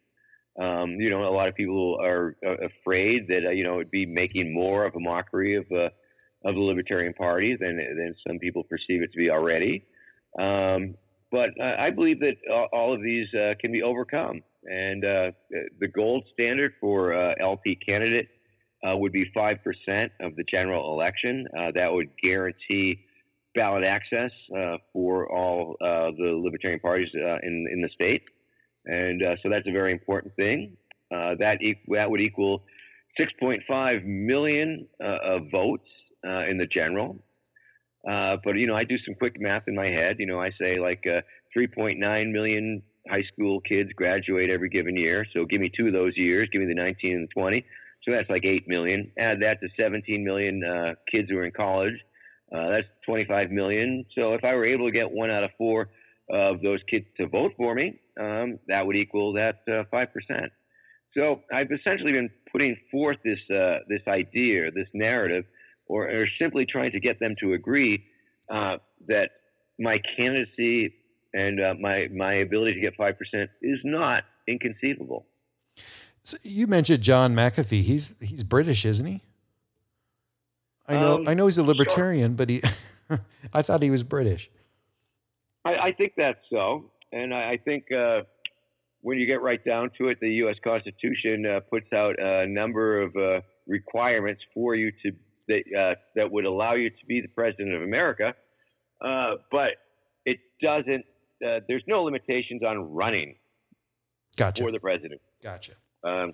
Um, 0.59 0.99
you 0.99 1.09
know, 1.09 1.23
a 1.23 1.33
lot 1.33 1.47
of 1.47 1.55
people 1.55 1.97
are 2.01 2.35
uh, 2.45 2.55
afraid 2.65 3.27
that 3.29 3.45
uh, 3.47 3.51
you 3.51 3.63
know 3.63 3.75
it'd 3.75 3.91
be 3.91 4.05
making 4.05 4.53
more 4.53 4.85
of 4.85 4.95
a 4.95 4.99
mockery 4.99 5.55
of 5.55 5.65
uh, 5.71 5.89
of 6.43 6.55
the 6.55 6.61
Libertarian 6.61 7.13
Party 7.13 7.55
than 7.57 7.77
than 7.77 8.15
some 8.27 8.37
people 8.37 8.63
perceive 8.63 9.01
it 9.01 9.11
to 9.13 9.17
be 9.17 9.29
already. 9.29 9.85
Um, 10.37 10.95
but 11.31 11.49
uh, 11.61 11.75
I 11.79 11.91
believe 11.91 12.19
that 12.19 12.35
all, 12.73 12.93
of 12.93 13.01
these 13.01 13.27
uh, 13.33 13.53
can 13.61 13.71
be 13.71 13.81
overcome, 13.81 14.41
and 14.65 15.05
uh, 15.05 15.31
the 15.79 15.87
gold 15.87 16.25
standard 16.33 16.73
for 16.81 17.13
LP 17.39 17.77
candidate 17.77 18.27
would 18.83 19.13
be 19.13 19.31
five 19.33 19.57
percent 19.63 20.11
of 20.19 20.35
the 20.35 20.43
general 20.51 20.93
election. 20.93 21.47
That 21.53 21.93
would 21.93 22.09
guarantee 22.21 23.05
ballot 23.55 23.85
access 23.85 24.31
for 24.91 25.31
all 25.31 25.77
the 25.79 26.41
libertarian 26.43 26.81
parties 26.81 27.09
in 27.13 27.67
in 27.71 27.81
the 27.81 27.89
state, 27.93 28.23
and 28.85 29.21
uh, 29.23 29.35
so 29.41 29.49
that's 29.49 29.67
a 29.67 29.71
very 29.71 29.91
important 29.91 30.35
thing. 30.35 30.77
Uh, 31.13 31.35
that 31.39 31.61
e- 31.61 31.81
that 31.89 32.09
would 32.09 32.21
equal 32.21 32.63
6.5 33.19 34.05
million 34.05 34.87
uh, 35.03 35.17
of 35.23 35.51
votes 35.51 35.87
uh, 36.25 36.45
in 36.47 36.57
the 36.57 36.67
general. 36.67 37.23
Uh, 38.09 38.37
but 38.43 38.55
you 38.55 38.65
know, 38.65 38.75
I 38.75 38.83
do 38.83 38.97
some 39.05 39.15
quick 39.15 39.39
math 39.39 39.63
in 39.67 39.75
my 39.75 39.87
head. 39.87 40.15
You 40.19 40.25
know, 40.25 40.41
I 40.41 40.51
say 40.59 40.79
like 40.79 41.03
3.9 41.05 42.31
million 42.31 42.81
high 43.09 43.23
school 43.33 43.59
kids 43.61 43.91
graduate 43.95 44.49
every 44.49 44.69
given 44.69 44.95
year. 44.95 45.25
So 45.33 45.45
give 45.45 45.61
me 45.61 45.71
two 45.75 45.87
of 45.87 45.93
those 45.93 46.13
years. 46.15 46.49
Give 46.51 46.61
me 46.61 46.67
the 46.67 46.75
19 46.75 47.13
and 47.13 47.27
the 47.27 47.33
20. 47.33 47.65
So 48.03 48.11
that's 48.11 48.29
like 48.29 48.45
8 48.45 48.67
million. 48.67 49.11
Add 49.17 49.41
that 49.41 49.59
to 49.61 49.67
17 49.79 50.23
million 50.23 50.63
uh, 50.63 50.93
kids 51.11 51.29
who 51.29 51.37
are 51.37 51.45
in 51.45 51.51
college. 51.51 51.93
Uh, 52.53 52.69
that's 52.69 52.87
25 53.05 53.51
million. 53.51 54.05
So 54.15 54.33
if 54.33 54.43
I 54.43 54.53
were 54.55 54.65
able 54.65 54.87
to 54.87 54.91
get 54.91 55.09
one 55.09 55.29
out 55.29 55.43
of 55.43 55.51
four 55.57 55.89
of 56.31 56.61
those 56.61 56.79
kids 56.89 57.05
to 57.17 57.27
vote 57.27 57.51
for 57.57 57.75
me, 57.75 57.99
um, 58.19 58.57
that 58.67 58.85
would 58.85 58.95
equal 58.95 59.33
that 59.33 59.59
uh, 59.67 59.83
5%. 59.93 60.49
so 61.15 61.41
I've 61.53 61.71
essentially 61.71 62.13
been 62.13 62.29
putting 62.51 62.75
forth 62.91 63.17
this 63.23 63.39
uh, 63.49 63.79
this 63.89 64.01
idea, 64.07 64.71
this 64.71 64.87
narrative, 64.93 65.45
or, 65.87 66.09
or 66.09 66.25
simply 66.39 66.65
trying 66.65 66.91
to 66.91 66.99
get 66.99 67.19
them 67.19 67.35
to 67.41 67.53
agree 67.53 68.03
uh, 68.49 68.77
that 69.07 69.29
my 69.79 69.99
candidacy 70.17 70.93
and 71.33 71.59
uh, 71.61 71.73
my 71.79 72.07
my 72.15 72.33
ability 72.35 72.73
to 72.75 72.81
get 72.81 72.93
five 72.95 73.15
percent 73.17 73.49
is 73.61 73.79
not 73.83 74.23
inconceivable. 74.47 75.25
So 76.23 76.37
you 76.43 76.67
mentioned 76.67 77.01
John 77.03 77.35
McAfee. 77.35 77.83
He's 77.83 78.19
he's 78.21 78.43
British, 78.43 78.85
isn't 78.85 79.05
he? 79.07 79.21
I 80.87 80.95
know 80.97 81.15
Um, 81.15 81.27
I 81.27 81.33
know 81.33 81.45
he's 81.45 81.57
a 81.57 81.61
sure. 81.61 81.67
libertarian, 81.73 82.35
but 82.35 82.49
he 82.49 82.61
I 83.53 83.61
thought 83.61 83.81
he 83.81 83.89
was 83.89 84.03
British. 84.03 84.49
I, 85.65 85.69
I 85.69 85.91
think 85.97 86.13
that's 86.17 86.39
so, 86.51 86.91
and 87.11 87.33
I, 87.33 87.51
I 87.51 87.57
think 87.63 87.91
uh, 87.91 88.21
when 89.01 89.17
you 89.17 89.25
get 89.25 89.41
right 89.41 89.63
down 89.63 89.91
to 89.97 90.09
it, 90.09 90.19
the 90.21 90.29
U.S. 90.35 90.55
Constitution 90.63 91.45
uh, 91.45 91.59
puts 91.69 91.91
out 91.93 92.15
a 92.19 92.47
number 92.47 93.01
of 93.01 93.15
uh, 93.15 93.41
requirements 93.67 94.41
for 94.53 94.75
you 94.75 94.91
to 95.03 95.11
that 95.47 95.63
uh, 95.77 95.95
that 96.15 96.31
would 96.31 96.45
allow 96.45 96.73
you 96.73 96.89
to 96.89 97.05
be 97.07 97.21
the 97.21 97.27
president 97.27 97.73
of 97.73 97.81
America, 97.81 98.33
uh, 99.03 99.35
but 99.51 99.71
it 100.25 100.39
doesn't. 100.61 101.05
Uh, 101.45 101.59
there's 101.67 101.83
no 101.87 102.03
limitations 102.03 102.61
on 102.63 102.93
running 102.93 103.35
Gotcha. 104.37 104.63
for 104.63 104.71
the 104.71 104.79
president. 104.79 105.19
Gotcha. 105.43 105.73
Um, 106.03 106.33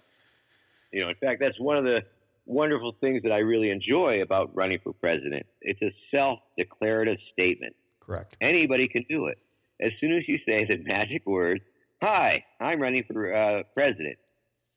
you 0.91 1.01
know, 1.01 1.09
in 1.09 1.15
fact, 1.15 1.39
that's 1.39 1.59
one 1.59 1.77
of 1.77 1.85
the 1.85 2.01
wonderful 2.45 2.95
things 2.99 3.23
that 3.23 3.31
I 3.31 3.39
really 3.39 3.69
enjoy 3.69 4.21
about 4.21 4.55
running 4.55 4.79
for 4.83 4.93
president. 4.93 5.45
It's 5.61 5.81
a 5.81 5.93
self-declarative 6.11 7.17
statement. 7.33 7.75
Correct. 8.07 8.37
Anybody 8.41 8.87
can 8.87 9.05
do 9.09 9.27
it. 9.27 9.37
As 9.81 9.91
soon 9.99 10.17
as 10.17 10.23
you 10.27 10.39
say 10.45 10.65
the 10.65 10.77
magic 10.83 11.25
word, 11.25 11.61
"Hi, 12.01 12.43
I'm 12.59 12.81
running 12.81 13.03
for 13.03 13.35
uh, 13.35 13.63
president," 13.73 14.17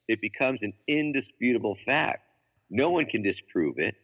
it 0.09 0.21
becomes 0.21 0.59
an 0.63 0.73
indisputable 0.89 1.77
fact. 1.87 2.23
No 2.69 2.91
one 2.91 3.07
can 3.07 3.23
disprove 3.23 3.79
it. 3.79 3.95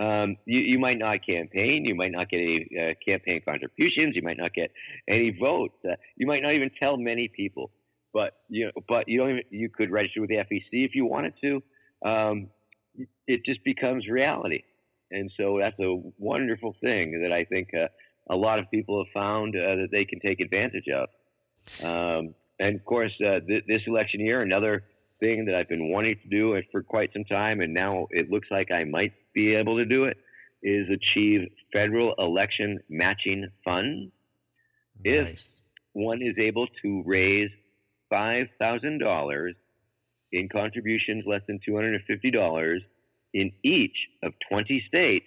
Um, 0.00 0.36
you, 0.44 0.60
you 0.60 0.78
might 0.78 0.98
not 0.98 1.24
campaign. 1.26 1.84
You 1.84 1.94
might 1.94 2.12
not 2.12 2.28
get 2.28 2.38
any 2.38 2.66
uh, 2.78 2.94
campaign 3.04 3.40
contributions. 3.44 4.14
You 4.16 4.22
might 4.22 4.36
not 4.36 4.52
get 4.52 4.70
any 5.08 5.36
votes. 5.38 5.76
Uh, 5.84 5.94
you 6.16 6.26
might 6.26 6.42
not 6.42 6.52
even 6.54 6.70
tell 6.78 6.96
many 6.96 7.28
people. 7.28 7.70
But 8.12 8.34
you 8.48 8.66
know, 8.66 8.82
but 8.88 9.08
you 9.08 9.18
don't. 9.18 9.30
Even, 9.30 9.42
you 9.50 9.68
could 9.68 9.90
register 9.90 10.20
with 10.20 10.30
the 10.30 10.36
FEC 10.36 10.68
if 10.70 10.94
you 10.94 11.04
wanted 11.06 11.34
to. 11.42 11.62
Um, 12.08 12.48
it 13.26 13.44
just 13.44 13.64
becomes 13.64 14.06
reality, 14.08 14.62
and 15.10 15.32
so 15.36 15.58
that's 15.60 15.78
a 15.80 16.00
wonderful 16.18 16.76
thing 16.80 17.20
that 17.22 17.32
I 17.32 17.44
think 17.44 17.70
uh, 17.74 17.88
a 18.30 18.36
lot 18.36 18.58
of 18.58 18.70
people 18.70 19.04
have 19.04 19.12
found 19.12 19.54
uh, 19.56 19.76
that 19.76 19.88
they 19.90 20.04
can 20.04 20.20
take 20.20 20.40
advantage 20.40 20.88
of. 20.88 21.08
Um, 21.82 22.34
and 22.58 22.76
of 22.76 22.84
course, 22.84 23.12
uh, 23.20 23.40
th- 23.40 23.64
this 23.66 23.82
election 23.86 24.20
year, 24.20 24.42
another 24.42 24.84
thing 25.20 25.44
that 25.46 25.54
I've 25.54 25.68
been 25.68 25.90
wanting 25.90 26.16
to 26.22 26.28
do 26.28 26.60
for 26.70 26.82
quite 26.82 27.12
some 27.12 27.24
time, 27.24 27.60
and 27.60 27.74
now 27.74 28.06
it 28.10 28.30
looks 28.30 28.48
like 28.50 28.70
I 28.70 28.84
might 28.84 29.12
be 29.34 29.54
able 29.54 29.76
to 29.76 29.84
do 29.84 30.04
it, 30.04 30.16
is 30.62 30.86
achieve 30.88 31.48
federal 31.72 32.14
election 32.18 32.80
matching 32.88 33.48
funds. 33.64 34.12
If 35.02 35.40
one 35.92 36.22
is 36.22 36.36
able 36.38 36.66
to 36.82 37.02
raise 37.04 37.50
five 38.08 38.46
thousand 38.58 38.98
dollars 38.98 39.54
in 40.32 40.48
contributions 40.48 41.24
less 41.26 41.42
than 41.46 41.60
two 41.64 41.74
hundred 41.74 41.94
and 41.94 42.04
fifty 42.04 42.30
dollars 42.30 42.82
in 43.32 43.52
each 43.62 43.96
of 44.22 44.32
twenty 44.48 44.82
states, 44.88 45.26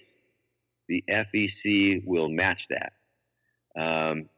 the 0.87 1.03
FEC 1.09 2.03
will 2.05 2.29
match 2.29 2.59
that. 2.69 2.93
Um, 3.81 4.29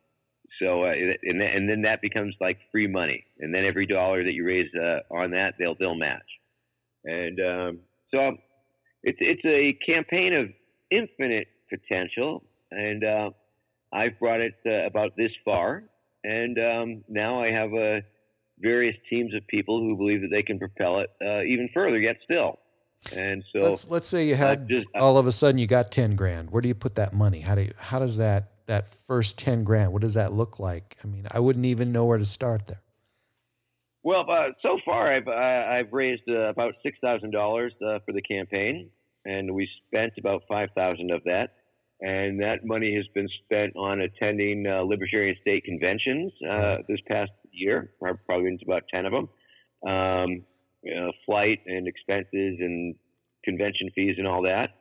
so, 0.62 0.84
uh, 0.84 0.92
and, 1.24 1.40
then, 1.40 1.48
and 1.48 1.70
then 1.70 1.82
that 1.84 2.02
becomes 2.02 2.36
like 2.42 2.58
free 2.72 2.88
money, 2.88 3.24
and 3.40 3.54
then 3.54 3.66
every 3.66 3.86
dollar 3.86 4.24
that 4.24 4.34
you 4.34 4.46
raise 4.46 4.70
uh, 4.76 5.00
on 5.14 5.32
that, 5.32 5.54
they'll 5.58 5.76
they'll 5.76 5.96
match. 5.96 6.22
And 7.06 7.40
um, 7.40 7.80
so, 8.12 8.38
it's 9.04 9.18
it's 9.22 9.46
a 9.46 9.78
campaign 9.86 10.34
of 10.34 10.50
infinite 10.92 11.48
potential, 11.70 12.44
and 12.72 13.04
uh, 13.04 13.30
I've 13.94 14.20
brought 14.20 14.42
it 14.42 14.56
uh, 14.66 14.86
about 14.86 15.16
this 15.16 15.32
far, 15.46 15.84
and 16.24 16.58
um, 16.60 17.04
now 17.08 17.42
I 17.42 17.52
have 17.52 17.74
uh, 17.74 18.02
various 18.60 18.96
teams 19.10 19.34
of 19.34 19.46
people 19.48 19.80
who 19.80 19.96
believe 19.96 20.22
that 20.22 20.32
they 20.32 20.44
can 20.44 20.60
propel 20.60 21.00
it 21.00 21.10
uh, 21.26 21.44
even 21.44 21.70
further 21.74 22.00
yet 22.00 22.18
still. 22.24 22.60
And 23.16 23.44
so, 23.54 23.60
let's 23.62 23.90
let's 23.90 24.08
say 24.08 24.28
you 24.28 24.36
had 24.36 24.68
just- 24.68 24.88
I- 24.94 25.00
all 25.00 25.18
of 25.18 25.26
a 25.26 25.32
sudden 25.32 25.58
you 25.58 25.68
got 25.68 25.92
ten 25.92 26.16
grand. 26.16 26.52
Where 26.52 26.62
do 26.62 26.68
you 26.68 26.76
put 26.76 26.96
that 26.96 27.14
money? 27.14 27.40
How 27.40 27.56
do 27.56 27.62
you, 27.64 27.72
how 27.80 28.00
does 28.00 28.18
that 28.18 28.52
that 28.68 28.88
first 28.88 29.40
ten 29.40 29.64
grand? 29.64 29.94
What 29.94 30.02
does 30.02 30.14
that 30.16 30.34
look 30.34 30.60
like? 30.60 30.98
I 31.04 31.08
mean, 31.08 31.26
I 31.32 31.40
wouldn't 31.40 31.66
even 31.66 31.92
know 31.92 32.06
where 32.06 32.18
to 32.18 32.26
start 32.26 32.68
there. 32.68 32.82
well, 34.04 34.26
uh, 34.30 34.50
so 34.62 34.80
far 34.86 35.14
I've 35.14 35.28
I, 35.28 35.80
I've 35.80 35.94
raised 35.94 36.24
uh, 36.30 36.50
about 36.50 36.74
six 36.84 36.98
thousand 37.02 37.32
dollars 37.32 37.74
uh, 37.82 38.00
for 38.06 38.12
the 38.12 38.22
campaign, 38.22 38.90
and 39.26 39.54
we 39.56 39.68
spent 39.88 40.14
about 40.18 40.44
five 40.50 40.70
thousand 40.76 41.12
of 41.12 41.24
that. 41.24 41.54
And 42.02 42.40
that 42.42 42.66
money 42.66 42.96
has 42.96 43.06
been 43.14 43.28
spent 43.44 43.76
on 43.76 44.00
attending 44.02 44.66
uh, 44.66 44.82
libertarian 44.84 45.36
state 45.42 45.66
conventions 45.66 46.32
uh, 46.50 46.78
this 46.88 47.00
past 47.10 47.32
year. 47.52 47.92
I've 48.06 48.26
probably 48.26 48.46
been 48.52 48.60
to 48.60 48.66
about 48.66 48.84
ten 48.94 49.06
of 49.06 49.12
them. 49.12 49.30
Um, 49.90 50.46
flight 51.26 51.60
and 51.66 51.88
expenses 51.88 52.58
and 52.60 52.96
convention 53.44 53.90
fees 53.96 54.16
and 54.18 54.28
all 54.28 54.44
that. 54.44 54.72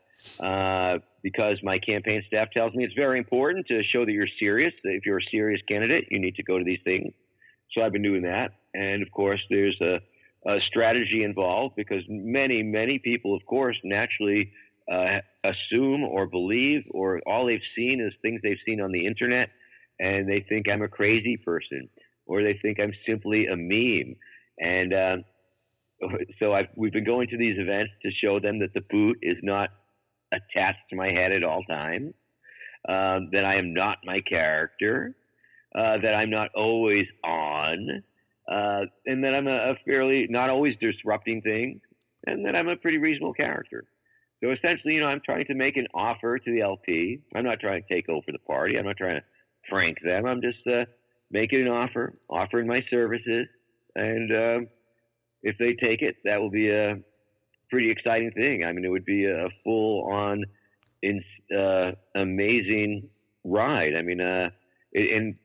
Uh, 0.41 0.99
because 1.23 1.59
my 1.63 1.79
campaign 1.79 2.23
staff 2.27 2.49
tells 2.53 2.75
me 2.75 2.85
it's 2.85 2.95
very 2.95 3.19
important 3.19 3.67
to 3.67 3.83
show 3.93 4.05
that 4.05 4.13
you're 4.13 4.27
serious. 4.39 4.73
That 4.85 4.95
if 4.95 5.07
you're 5.07 5.19
a 5.19 5.31
serious 5.31 5.61
candidate, 5.69 6.07
you 6.11 6.19
need 6.19 6.35
to 6.37 6.43
go 6.43 6.59
to 6.59 6.65
these 6.65 6.81
things. 6.85 7.13
So 7.73 7.83
I've 7.83 7.93
been 7.93 8.03
doing 8.03 8.23
that, 8.23 8.53
and 8.75 9.03
of 9.03 9.11
course, 9.13 9.41
there's 9.51 9.79
a, 9.83 10.01
a 10.51 10.59
strategy 10.69 11.23
involved 11.23 11.77
because 11.77 12.03
many, 12.09 12.63
many 12.63 12.99
people, 12.99 13.37
of 13.37 13.45
course, 13.45 13.77
naturally 13.85 14.53
uh, 14.91 15.19
assume 15.45 16.03
or 16.03 16.27
believe, 16.27 16.85
or 16.91 17.21
all 17.27 17.47
they've 17.47 17.61
seen 17.77 18.01
is 18.01 18.15
things 18.23 18.41
they've 18.43 18.57
seen 18.65 18.81
on 18.81 18.91
the 18.91 19.07
internet, 19.07 19.51
and 20.01 20.27
they 20.27 20.45
think 20.49 20.67
I'm 20.67 20.81
a 20.81 20.89
crazy 20.89 21.37
person, 21.37 21.91
or 22.27 22.43
they 22.43 22.59
think 22.63 22.79
I'm 22.81 22.95
simply 23.07 23.47
a 23.47 23.57
meme, 23.57 24.17
and 24.59 24.95
uh, 24.95 25.17
so 26.39 26.53
I've, 26.53 26.67
we've 26.77 26.93
been 26.93 27.05
going 27.05 27.29
to 27.29 27.37
these 27.37 27.59
events 27.59 27.93
to 28.03 28.11
show 28.23 28.41
them 28.41 28.59
that 28.61 28.75
the 28.75 28.83
boot 28.91 29.19
is 29.23 29.37
not 29.43 29.71
attached 30.33 30.89
to 30.91 30.97
my 30.97 31.09
head 31.09 31.33
at 31.33 31.43
all 31.43 31.63
times, 31.65 32.15
um, 32.89 33.31
that 33.33 33.45
I 33.45 33.57
am 33.57 33.75
not 33.75 33.99
my 34.05 34.21
character, 34.21 35.15
uh, 35.75 35.99
that 36.03 36.15
I'm 36.15 36.31
not 36.31 36.51
always 36.55 37.07
on, 37.25 38.03
uh, 38.51 38.81
and 39.07 39.25
that 39.25 39.35
I'm 39.35 39.47
a, 39.47 39.73
a 39.73 39.75
fairly 39.85 40.27
not 40.31 40.51
always 40.51 40.75
disrupting 40.81 41.43
things, 41.43 41.81
and 42.27 42.45
that 42.47 42.55
I'm 42.55 42.69
a 42.69 42.77
pretty 42.77 42.99
reasonable 42.99 43.35
character. 43.35 43.85
So 44.43 44.53
essentially, 44.53 44.95
you 44.95 45.01
know, 45.01 45.07
I'm 45.07 45.21
trying 45.25 45.47
to 45.47 45.55
make 45.55 45.77
an 45.77 45.87
offer 45.95 46.39
to 46.39 46.51
the 46.51 46.61
LP. 46.61 47.21
I'm 47.35 47.45
not 47.45 47.59
trying 47.61 47.83
to 47.83 47.95
take 47.95 48.09
over 48.09 48.27
the 48.29 48.39
party. 48.39 48.79
I'm 48.79 48.85
not 48.85 48.97
trying 48.97 49.17
to 49.17 49.25
prank 49.69 49.99
them. 50.05 50.27
I'm 50.27 50.41
just 50.41 50.65
uh, 50.67 50.85
making 51.31 51.63
an 51.63 51.69
offer, 51.69 52.15
offering 52.31 52.67
my 52.67 52.81
services, 52.89 53.47
and 53.97 54.33
um, 54.33 54.69
if 55.43 55.57
they 55.59 55.75
take 55.75 56.03
it, 56.03 56.17
that 56.25 56.41
will 56.41 56.51
be 56.51 56.71
a 56.71 56.97
pretty 57.71 57.91
exciting 57.91 58.31
thing. 58.33 58.65
I 58.65 58.73
mean, 58.73 58.85
it 58.85 58.89
would 58.89 59.05
be 59.05 59.27
a 59.27 59.49
full-on, 59.65 60.45
uh, 61.57 61.93
amazing 62.15 63.09
ride. 63.45 63.95
I 63.97 64.03
mean, 64.03 64.21
uh, 64.21 64.51
it, 64.93 65.17
and 65.17 65.37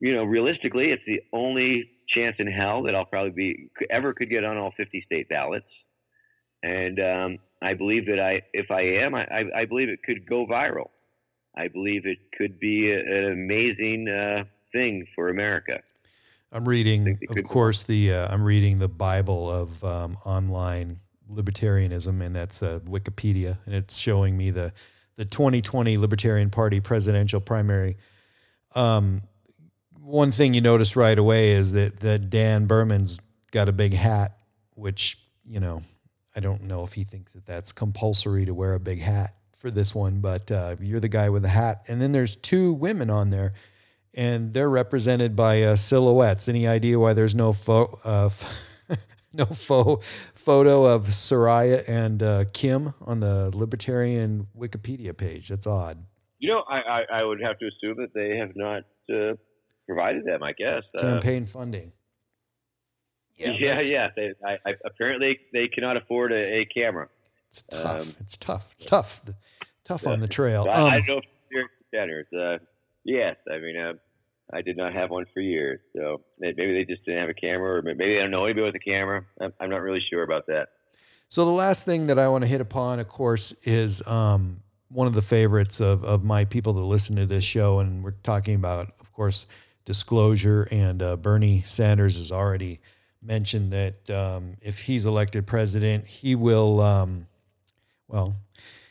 you 0.00 0.14
know, 0.14 0.24
realistically, 0.24 0.90
it's 0.90 1.02
the 1.06 1.20
only 1.32 1.90
chance 2.08 2.36
in 2.38 2.46
hell 2.46 2.82
that 2.84 2.94
I'll 2.94 3.04
probably 3.04 3.30
be 3.30 3.70
ever 3.90 4.12
could 4.12 4.30
get 4.30 4.44
on 4.44 4.56
all 4.56 4.72
50 4.76 5.02
state 5.06 5.28
ballots. 5.28 5.66
And 6.62 6.98
um, 7.00 7.38
I 7.62 7.74
believe 7.74 8.06
that 8.06 8.20
I, 8.20 8.42
if 8.52 8.70
I 8.70 9.04
am, 9.04 9.14
I, 9.14 9.24
I, 9.24 9.60
I 9.60 9.64
believe 9.66 9.88
it 9.88 10.02
could 10.02 10.28
go 10.28 10.46
viral. 10.46 10.90
I 11.56 11.68
believe 11.68 12.06
it 12.06 12.18
could 12.36 12.58
be 12.58 12.90
a, 12.90 12.98
an 12.98 13.32
amazing 13.32 14.08
uh, 14.08 14.44
thing 14.72 15.06
for 15.14 15.28
America. 15.28 15.80
I'm 16.52 16.68
reading, 16.68 17.18
of 17.28 17.44
course, 17.44 17.84
the 17.84 18.12
uh, 18.12 18.32
I'm 18.32 18.42
reading 18.42 18.80
the 18.80 18.88
Bible 18.88 19.48
of 19.48 19.82
um, 19.84 20.16
online 20.24 20.98
libertarianism, 21.32 22.20
and 22.20 22.34
that's 22.34 22.62
uh, 22.62 22.80
Wikipedia, 22.84 23.58
and 23.66 23.74
it's 23.74 23.96
showing 23.96 24.36
me 24.36 24.50
the 24.50 24.72
the 25.16 25.24
2020 25.24 25.96
Libertarian 25.96 26.50
Party 26.50 26.80
presidential 26.80 27.40
primary. 27.40 27.96
Um, 28.74 29.22
one 30.00 30.32
thing 30.32 30.54
you 30.54 30.60
notice 30.60 30.96
right 30.96 31.18
away 31.18 31.52
is 31.52 31.72
that 31.72 32.00
that 32.00 32.30
Dan 32.30 32.66
Behrman's 32.66 33.20
got 33.52 33.68
a 33.68 33.72
big 33.72 33.94
hat, 33.94 34.36
which 34.74 35.18
you 35.44 35.60
know 35.60 35.84
I 36.34 36.40
don't 36.40 36.64
know 36.64 36.82
if 36.82 36.94
he 36.94 37.04
thinks 37.04 37.34
that 37.34 37.46
that's 37.46 37.70
compulsory 37.70 38.44
to 38.44 38.54
wear 38.54 38.74
a 38.74 38.80
big 38.80 39.00
hat 39.00 39.34
for 39.56 39.70
this 39.70 39.94
one, 39.94 40.20
but 40.20 40.50
uh, 40.50 40.74
you're 40.80 41.00
the 41.00 41.08
guy 41.08 41.28
with 41.28 41.42
the 41.42 41.48
hat, 41.48 41.84
and 41.86 42.02
then 42.02 42.10
there's 42.10 42.34
two 42.34 42.72
women 42.72 43.08
on 43.08 43.30
there 43.30 43.52
and 44.14 44.52
they're 44.54 44.70
represented 44.70 45.36
by 45.36 45.62
uh, 45.62 45.76
silhouettes. 45.76 46.48
Any 46.48 46.66
idea 46.66 46.98
why 46.98 47.12
there's 47.12 47.34
no 47.34 47.52
fo- 47.52 47.98
uh, 48.04 48.30
no 49.32 49.44
fo- 49.46 49.96
photo 50.34 50.84
of 50.86 51.04
Souraya 51.06 51.88
and 51.88 52.22
uh, 52.22 52.44
Kim 52.52 52.94
on 53.02 53.20
the 53.20 53.50
Libertarian 53.56 54.48
Wikipedia 54.58 55.16
page? 55.16 55.48
That's 55.48 55.66
odd. 55.66 56.04
You 56.38 56.48
know, 56.50 56.60
I, 56.68 56.80
I, 56.80 57.02
I 57.20 57.24
would 57.24 57.40
have 57.42 57.58
to 57.58 57.66
assume 57.68 57.96
that 57.98 58.14
they 58.14 58.36
have 58.38 58.56
not 58.56 58.84
uh, 59.14 59.34
provided 59.86 60.24
them. 60.24 60.42
I 60.42 60.52
guess. 60.52 60.82
Uh, 60.96 61.00
Campaign 61.02 61.46
funding. 61.46 61.92
Yeah, 63.36 63.52
that's- 63.58 63.88
yeah. 63.88 64.08
They, 64.16 64.32
I, 64.44 64.58
I, 64.66 64.74
apparently, 64.84 65.38
they 65.52 65.68
cannot 65.68 65.96
afford 65.96 66.32
a, 66.32 66.60
a 66.60 66.64
camera. 66.66 67.08
It's 67.48 67.62
tough. 67.62 68.00
Um, 68.08 68.14
it's 68.20 68.36
tough. 68.36 68.72
It's 68.72 68.86
tough. 68.86 69.22
Tough 69.84 70.06
on 70.06 70.20
the 70.20 70.28
trail. 70.28 70.64
So 70.64 70.70
I, 70.70 70.74
I 70.94 70.96
Um, 70.98 71.02
don't 71.06 71.24
know 71.52 71.62
if. 71.92 72.26
Uh, 72.32 72.64
yes, 73.04 73.36
I 73.50 73.58
mean, 73.58 73.76
uh, 73.76 73.94
I 74.52 74.62
did 74.62 74.76
not 74.76 74.92
have 74.92 75.10
one 75.10 75.26
for 75.32 75.40
years. 75.40 75.80
So 75.94 76.22
maybe 76.38 76.72
they 76.72 76.84
just 76.84 77.04
didn't 77.04 77.20
have 77.20 77.28
a 77.28 77.34
camera, 77.34 77.78
or 77.78 77.82
maybe 77.82 78.14
they 78.14 78.20
don't 78.20 78.30
know 78.30 78.44
anybody 78.44 78.66
with 78.66 78.74
a 78.74 78.80
camera. 78.80 79.24
I'm, 79.40 79.52
I'm 79.60 79.70
not 79.70 79.82
really 79.82 80.02
sure 80.10 80.22
about 80.22 80.46
that. 80.48 80.68
So 81.28 81.44
the 81.44 81.52
last 81.52 81.86
thing 81.86 82.08
that 82.08 82.18
I 82.18 82.28
want 82.28 82.42
to 82.42 82.48
hit 82.48 82.60
upon, 82.60 82.98
of 82.98 83.06
course, 83.06 83.52
is 83.62 84.04
um, 84.08 84.62
one 84.88 85.06
of 85.06 85.14
the 85.14 85.22
favorites 85.22 85.80
of, 85.80 86.04
of 86.04 86.24
my 86.24 86.44
people 86.44 86.72
that 86.72 86.80
listen 86.80 87.14
to 87.16 87.26
this 87.26 87.44
show, 87.44 87.78
and 87.78 88.02
we're 88.02 88.10
talking 88.22 88.56
about, 88.56 88.88
of 89.00 89.12
course, 89.12 89.46
disclosure. 89.84 90.66
And 90.72 91.00
uh, 91.00 91.16
Bernie 91.16 91.62
Sanders 91.64 92.16
has 92.16 92.32
already 92.32 92.80
mentioned 93.22 93.72
that 93.72 94.10
um, 94.10 94.56
if 94.60 94.80
he's 94.80 95.06
elected 95.06 95.46
president, 95.46 96.08
he 96.08 96.34
will, 96.34 96.80
um, 96.80 97.28
well, 98.08 98.34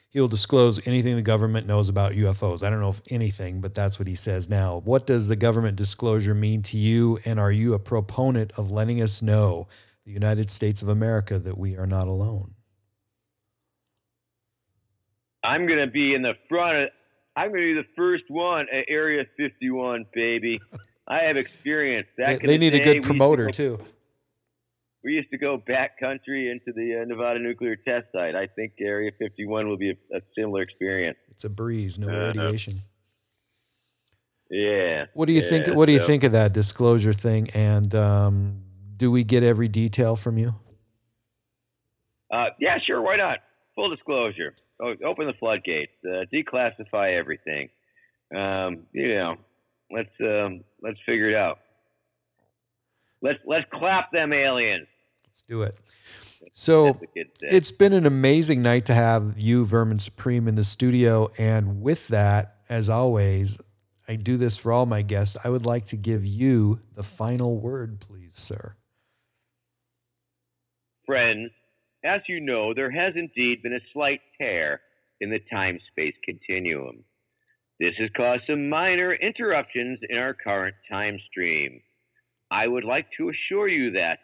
he'll 0.10 0.28
disclose 0.28 0.86
anything 0.88 1.16
the 1.16 1.22
government 1.22 1.68
knows 1.68 1.89
about 1.89 2.14
UFOs. 2.14 2.64
I 2.64 2.70
don't 2.70 2.82
know 2.82 2.89
if 2.89 3.01
anything, 3.10 3.62
but 3.62 3.74
that's 3.74 3.99
what 3.99 4.07
he 4.07 4.16
says 4.16 4.49
now. 4.49 4.82
What 4.84 5.05
does 5.05 5.28
the 5.28 5.36
government 5.36 5.78
disclosure 5.78 6.34
mean 6.34 6.62
to 6.64 6.78
you? 6.78 7.20
And 7.26 7.39
are 7.39 7.51
you 7.51 7.74
a 7.74 7.80
proponent 7.80 8.51
of 8.57 8.72
letting 8.72 9.01
us 9.01 9.22
know, 9.22 9.68
the 10.05 10.12
United 10.12 10.51
States 10.51 10.82
of 10.82 10.89
America, 10.89 11.39
that 11.39 11.57
we 11.57 11.78
are 11.78 11.88
not 11.88 12.07
alone? 12.07 12.55
I'm 15.43 15.68
going 15.68 15.80
to 15.80 15.88
be 15.88 16.14
in 16.14 16.22
the 16.22 16.34
front. 16.49 16.78
Of, 16.78 16.89
I'm 17.36 17.49
going 17.49 17.62
to 17.62 17.76
be 17.76 17.82
the 17.82 17.88
first 17.95 18.24
one 18.28 18.66
at 18.74 18.86
Area 18.89 19.26
51, 19.38 20.05
baby. 20.14 20.60
I 21.07 21.24
have 21.24 21.38
experience. 21.38 22.07
They, 22.18 22.38
they 22.38 22.57
need 22.57 22.76
a 22.76 22.84
good 22.84 23.03
promoter 23.03 23.49
too. 23.49 23.80
We 25.04 25.14
used 25.14 25.30
to 25.32 25.38
go 25.38 25.58
backcountry 25.58 26.52
into 26.52 26.74
the 26.76 27.02
uh, 27.02 27.06
Nevada 27.06 27.39
nuclear 27.39 27.76
test 27.78 28.08
site. 28.12 28.36
I 28.36 28.47
think 28.47 28.74
Area 28.82 29.12
51 29.18 29.68
will 29.70 29.78
be 29.78 29.91
a, 29.91 30.18
a 30.18 30.22
similar 30.38 30.62
experience. 30.62 31.18
It's 31.32 31.45
a 31.45 31.50
breeze, 31.50 31.97
no 31.97 32.08
Uh-huh. 32.10 32.34
radiation. 32.38 32.74
Yeah. 34.50 35.06
What 35.14 35.28
do 35.28 35.34
you 35.34 35.41
think? 35.41 35.68
What 35.68 35.86
do 35.86 35.93
you 35.93 36.00
so- 36.00 36.08
think 36.08 36.24
of 36.24 36.32
that 36.34 36.54
disclosure 36.54 37.14
thing? 37.14 37.50
And 37.54 37.93
um, 37.95 38.64
do 38.97 39.12
we 39.12 39.24
get 39.24 39.43
every 39.43 39.68
detail 39.68 40.16
from 40.16 40.38
you? 40.38 40.56
Uh, 42.32 42.45
yeah, 42.60 42.78
sure. 42.86 43.02
Why 43.02 43.16
not? 43.16 43.39
Full 43.76 43.89
disclosure. 43.89 44.54
O- 44.82 44.95
open 45.06 45.28
the 45.28 45.34
floodgates. 45.39 45.93
Uh, 46.04 46.26
declassify 46.34 47.18
everything. 47.18 47.70
Um, 48.36 48.86
you 48.91 49.16
know, 49.16 49.36
let's 49.91 50.10
um, 50.22 50.64
let's 50.82 51.00
figure 51.06 51.30
it 51.30 51.36
out. 51.36 51.60
Let's 53.22 53.39
let's 53.45 53.65
clap 53.72 54.11
them 54.11 54.34
aliens. 54.34 54.88
Let's 55.26 55.41
do 55.41 55.61
it. 55.63 55.76
So 56.53 56.86
That's 56.86 56.99
the 57.01 57.07
kid 57.07 57.28
said. 57.39 57.49
it's 57.51 57.72
been 57.72 57.93
an 57.93 58.05
amazing 58.05 58.61
night 58.61 58.86
to 58.88 58.93
have 58.93 59.36
you, 59.38 59.65
Vermin 59.65 59.99
Supreme, 59.99 60.47
in 60.47 60.55
the 60.55 60.63
studio. 60.63 61.30
And 61.38 61.82
with 61.82 62.07
that, 62.09 62.55
as 62.70 62.89
always, 62.89 63.61
I 64.07 64.15
do 64.15 64.38
this 64.38 64.57
for 64.57 64.72
all 64.72 64.86
my 64.86 65.01
guests. 65.01 65.38
I 65.45 65.49
would 65.49 65.65
like 65.65 65.86
to 65.88 65.97
give 65.97 66.26
you 66.26 66.80
the 66.95 67.03
final 67.03 67.59
word, 67.59 67.99
please, 67.99 68.36
sir. 68.36 68.76
friends, 71.05 71.51
as 72.05 72.22
you 72.28 72.39
know, 72.39 72.74
there 72.74 72.91
has 72.91 73.13
indeed 73.15 73.61
been 73.63 73.74
a 73.74 73.80
slight 73.93 74.22
tear 74.38 74.82
in 75.20 75.30
the 75.30 75.39
time 75.51 75.80
space 75.91 76.15
continuum. 76.24 77.03
This 77.80 77.93
has 77.99 78.09
caused 78.15 78.43
some 78.47 78.70
minor 78.70 79.13
interruptions 79.15 79.99
in 80.09 80.17
our 80.17 80.34
current 80.34 80.76
time 80.89 81.20
stream. 81.30 81.82
I 82.52 82.68
would 82.68 82.84
like 82.84 83.08
to 83.18 83.30
assure 83.30 83.68
you 83.68 83.91
that 83.91 84.20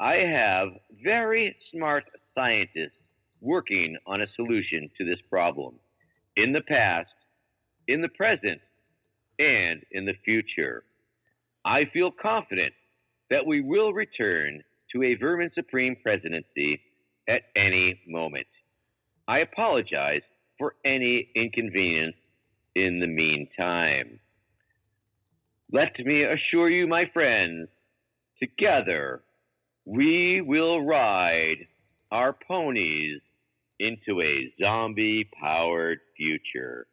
I 0.00 0.14
have 0.14 0.68
very 1.02 1.56
smart 1.72 2.04
scientists 2.34 2.98
working 3.40 3.96
on 4.06 4.22
a 4.22 4.26
solution 4.34 4.90
to 4.98 5.04
this 5.04 5.20
problem 5.30 5.74
in 6.36 6.52
the 6.52 6.62
past, 6.62 7.08
in 7.88 8.02
the 8.02 8.08
present, 8.08 8.60
and 9.38 9.82
in 9.92 10.04
the 10.04 10.14
future. 10.24 10.84
I 11.64 11.84
feel 11.92 12.10
confident 12.10 12.72
that 13.30 13.46
we 13.46 13.60
will 13.60 13.92
return 13.92 14.62
to 14.92 15.02
a 15.02 15.14
Vermin 15.16 15.50
Supreme 15.54 15.96
presidency 16.02 16.80
at 17.28 17.42
any 17.56 18.00
moment. 18.06 18.46
I 19.28 19.38
apologize 19.38 20.22
for 20.58 20.74
any 20.84 21.28
inconvenience 21.34 22.16
in 22.74 23.00
the 23.00 23.06
meantime. 23.06 24.20
Let 25.72 25.98
me 25.98 26.22
assure 26.22 26.70
you, 26.70 26.86
my 26.86 27.04
friends, 27.12 27.68
together 28.38 29.22
we 29.84 30.40
will 30.40 30.84
ride 30.84 31.66
our 32.12 32.36
ponies 32.46 33.20
into 33.78 34.20
a 34.20 34.52
zombie 34.60 35.28
powered 35.40 35.98
future. 36.16 36.86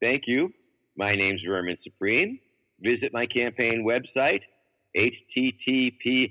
Thank 0.00 0.24
you. 0.26 0.50
My 0.96 1.14
name's 1.14 1.40
Vermin 1.46 1.76
Supreme. 1.84 2.38
Visit 2.80 3.12
my 3.12 3.26
campaign 3.26 3.84
website, 3.86 4.40
https 4.96 6.30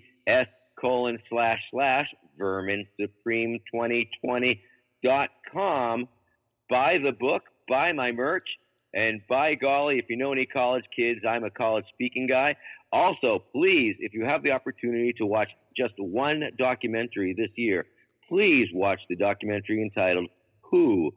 colon 0.80 1.20
slash 1.30 1.60
slash 1.72 2.08
vermin 2.38 2.86
supreme 3.00 3.60
2020 3.72 4.62
dot 5.04 5.30
com. 5.52 6.08
Buy 6.70 6.98
the 7.04 7.12
book, 7.12 7.44
buy 7.68 7.92
my 7.94 8.12
merch, 8.12 8.48
and 8.94 9.22
by 9.30 9.56
golly, 9.56 10.00
if 10.00 10.06
you 10.10 10.18
know 10.18 10.32
any 10.32 10.46
college 10.46 10.86
kids, 10.96 11.22
I'm 11.28 11.44
a 11.44 11.50
college 11.50 11.86
speaking 11.94 12.28
guy. 12.28 12.56
Also, 12.92 13.44
please, 13.54 13.96
if 14.00 14.14
you 14.14 14.26
have 14.26 14.42
the 14.42 14.52
opportunity 14.52 15.14
to 15.14 15.26
watch 15.26 15.50
just 15.78 15.94
one 15.98 16.44
documentary 16.58 17.34
this 17.38 17.52
year, 17.56 17.86
please 18.28 18.68
watch 18.74 19.00
the 19.10 19.16
documentary 19.16 19.82
entitled 19.82 20.28
Who 20.72 21.12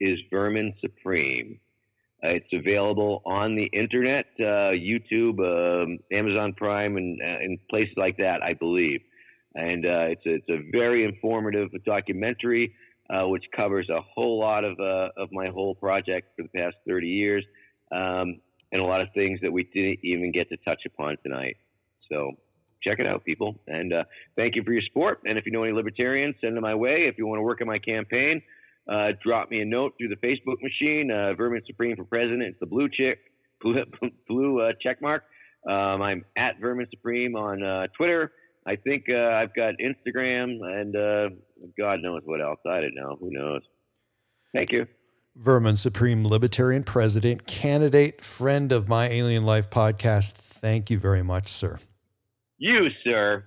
is 0.00 0.18
Vermin 0.30 0.74
Supreme? 0.80 1.58
Uh, 2.22 2.28
it's 2.28 2.52
available 2.52 3.22
on 3.26 3.54
the 3.54 3.66
internet, 3.66 4.26
uh, 4.40 4.72
YouTube, 4.72 5.38
um, 5.40 5.98
Amazon 6.12 6.54
Prime, 6.54 6.96
and, 6.96 7.20
uh, 7.20 7.42
and 7.42 7.58
places 7.68 7.94
like 7.96 8.16
that, 8.16 8.42
I 8.42 8.54
believe. 8.54 9.00
And 9.54 9.84
uh, 9.84 10.08
it's, 10.08 10.26
a, 10.26 10.34
it's 10.34 10.48
a 10.48 10.70
very 10.72 11.04
informative 11.04 11.68
documentary, 11.84 12.74
uh, 13.10 13.26
which 13.28 13.44
covers 13.54 13.88
a 13.88 14.00
whole 14.00 14.38
lot 14.38 14.64
of, 14.64 14.78
uh, 14.80 15.08
of 15.16 15.30
my 15.32 15.48
whole 15.48 15.74
project 15.74 16.28
for 16.36 16.42
the 16.42 16.48
past 16.48 16.76
30 16.86 17.08
years, 17.08 17.44
um, 17.92 18.40
and 18.72 18.80
a 18.80 18.84
lot 18.84 19.00
of 19.00 19.08
things 19.14 19.38
that 19.42 19.52
we 19.52 19.64
didn't 19.74 20.00
even 20.02 20.32
get 20.32 20.48
to 20.48 20.56
touch 20.58 20.82
upon 20.86 21.16
tonight. 21.22 21.56
So 22.10 22.32
check 22.82 22.98
it 22.98 23.06
out, 23.06 23.24
people. 23.24 23.56
And 23.66 23.92
uh, 23.92 24.04
thank 24.36 24.56
you 24.56 24.62
for 24.62 24.72
your 24.72 24.82
support. 24.82 25.20
And 25.24 25.38
if 25.38 25.46
you 25.46 25.52
know 25.52 25.64
any 25.64 25.72
libertarians, 25.72 26.36
send 26.40 26.56
them 26.56 26.62
my 26.62 26.74
way. 26.74 27.06
If 27.08 27.16
you 27.18 27.26
want 27.26 27.38
to 27.38 27.42
work 27.42 27.60
on 27.60 27.66
my 27.66 27.78
campaign, 27.78 28.42
uh, 28.88 29.12
drop 29.22 29.50
me 29.50 29.60
a 29.60 29.64
note 29.64 29.94
through 29.98 30.08
the 30.08 30.16
Facebook 30.16 30.62
machine. 30.62 31.10
Uh, 31.10 31.34
Vermin 31.34 31.62
Supreme 31.66 31.96
for 31.96 32.04
President. 32.04 32.42
It's 32.42 32.60
the 32.60 32.66
blue 32.66 32.88
chick, 32.88 33.18
blue, 33.62 33.82
blue 34.28 34.60
uh, 34.60 34.72
check 34.82 35.00
mark. 35.00 35.24
Um, 35.68 36.02
I'm 36.02 36.24
at 36.36 36.60
Vermin 36.60 36.86
Supreme 36.90 37.36
on 37.36 37.62
uh, 37.62 37.86
Twitter. 37.96 38.32
I 38.66 38.76
think 38.76 39.04
uh, 39.10 39.14
I've 39.14 39.54
got 39.54 39.74
Instagram 39.78 40.58
and 40.62 40.96
uh, 40.96 41.28
God 41.78 42.00
knows 42.00 42.22
what 42.24 42.40
else. 42.40 42.58
I 42.66 42.80
don't 42.80 42.94
know. 42.94 43.16
Who 43.20 43.30
knows? 43.30 43.62
Thank 44.54 44.72
you. 44.72 44.86
Vermin 45.36 45.76
Supreme 45.76 46.24
Libertarian 46.24 46.84
President, 46.84 47.46
candidate, 47.46 48.22
friend 48.22 48.70
of 48.70 48.88
my 48.88 49.08
Alien 49.08 49.44
Life 49.44 49.68
podcast. 49.68 50.34
Thank 50.34 50.90
you 50.90 50.98
very 50.98 51.22
much, 51.22 51.48
sir. 51.48 51.80
You, 52.56 52.86
sir, 53.02 53.44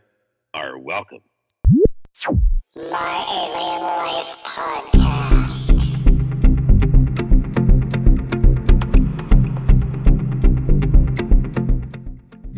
are 0.53 0.77
welcome. 0.77 1.19
My 2.75 3.25
Alien 3.29 3.81
Life 3.81 4.37
Podcast. 4.43 4.96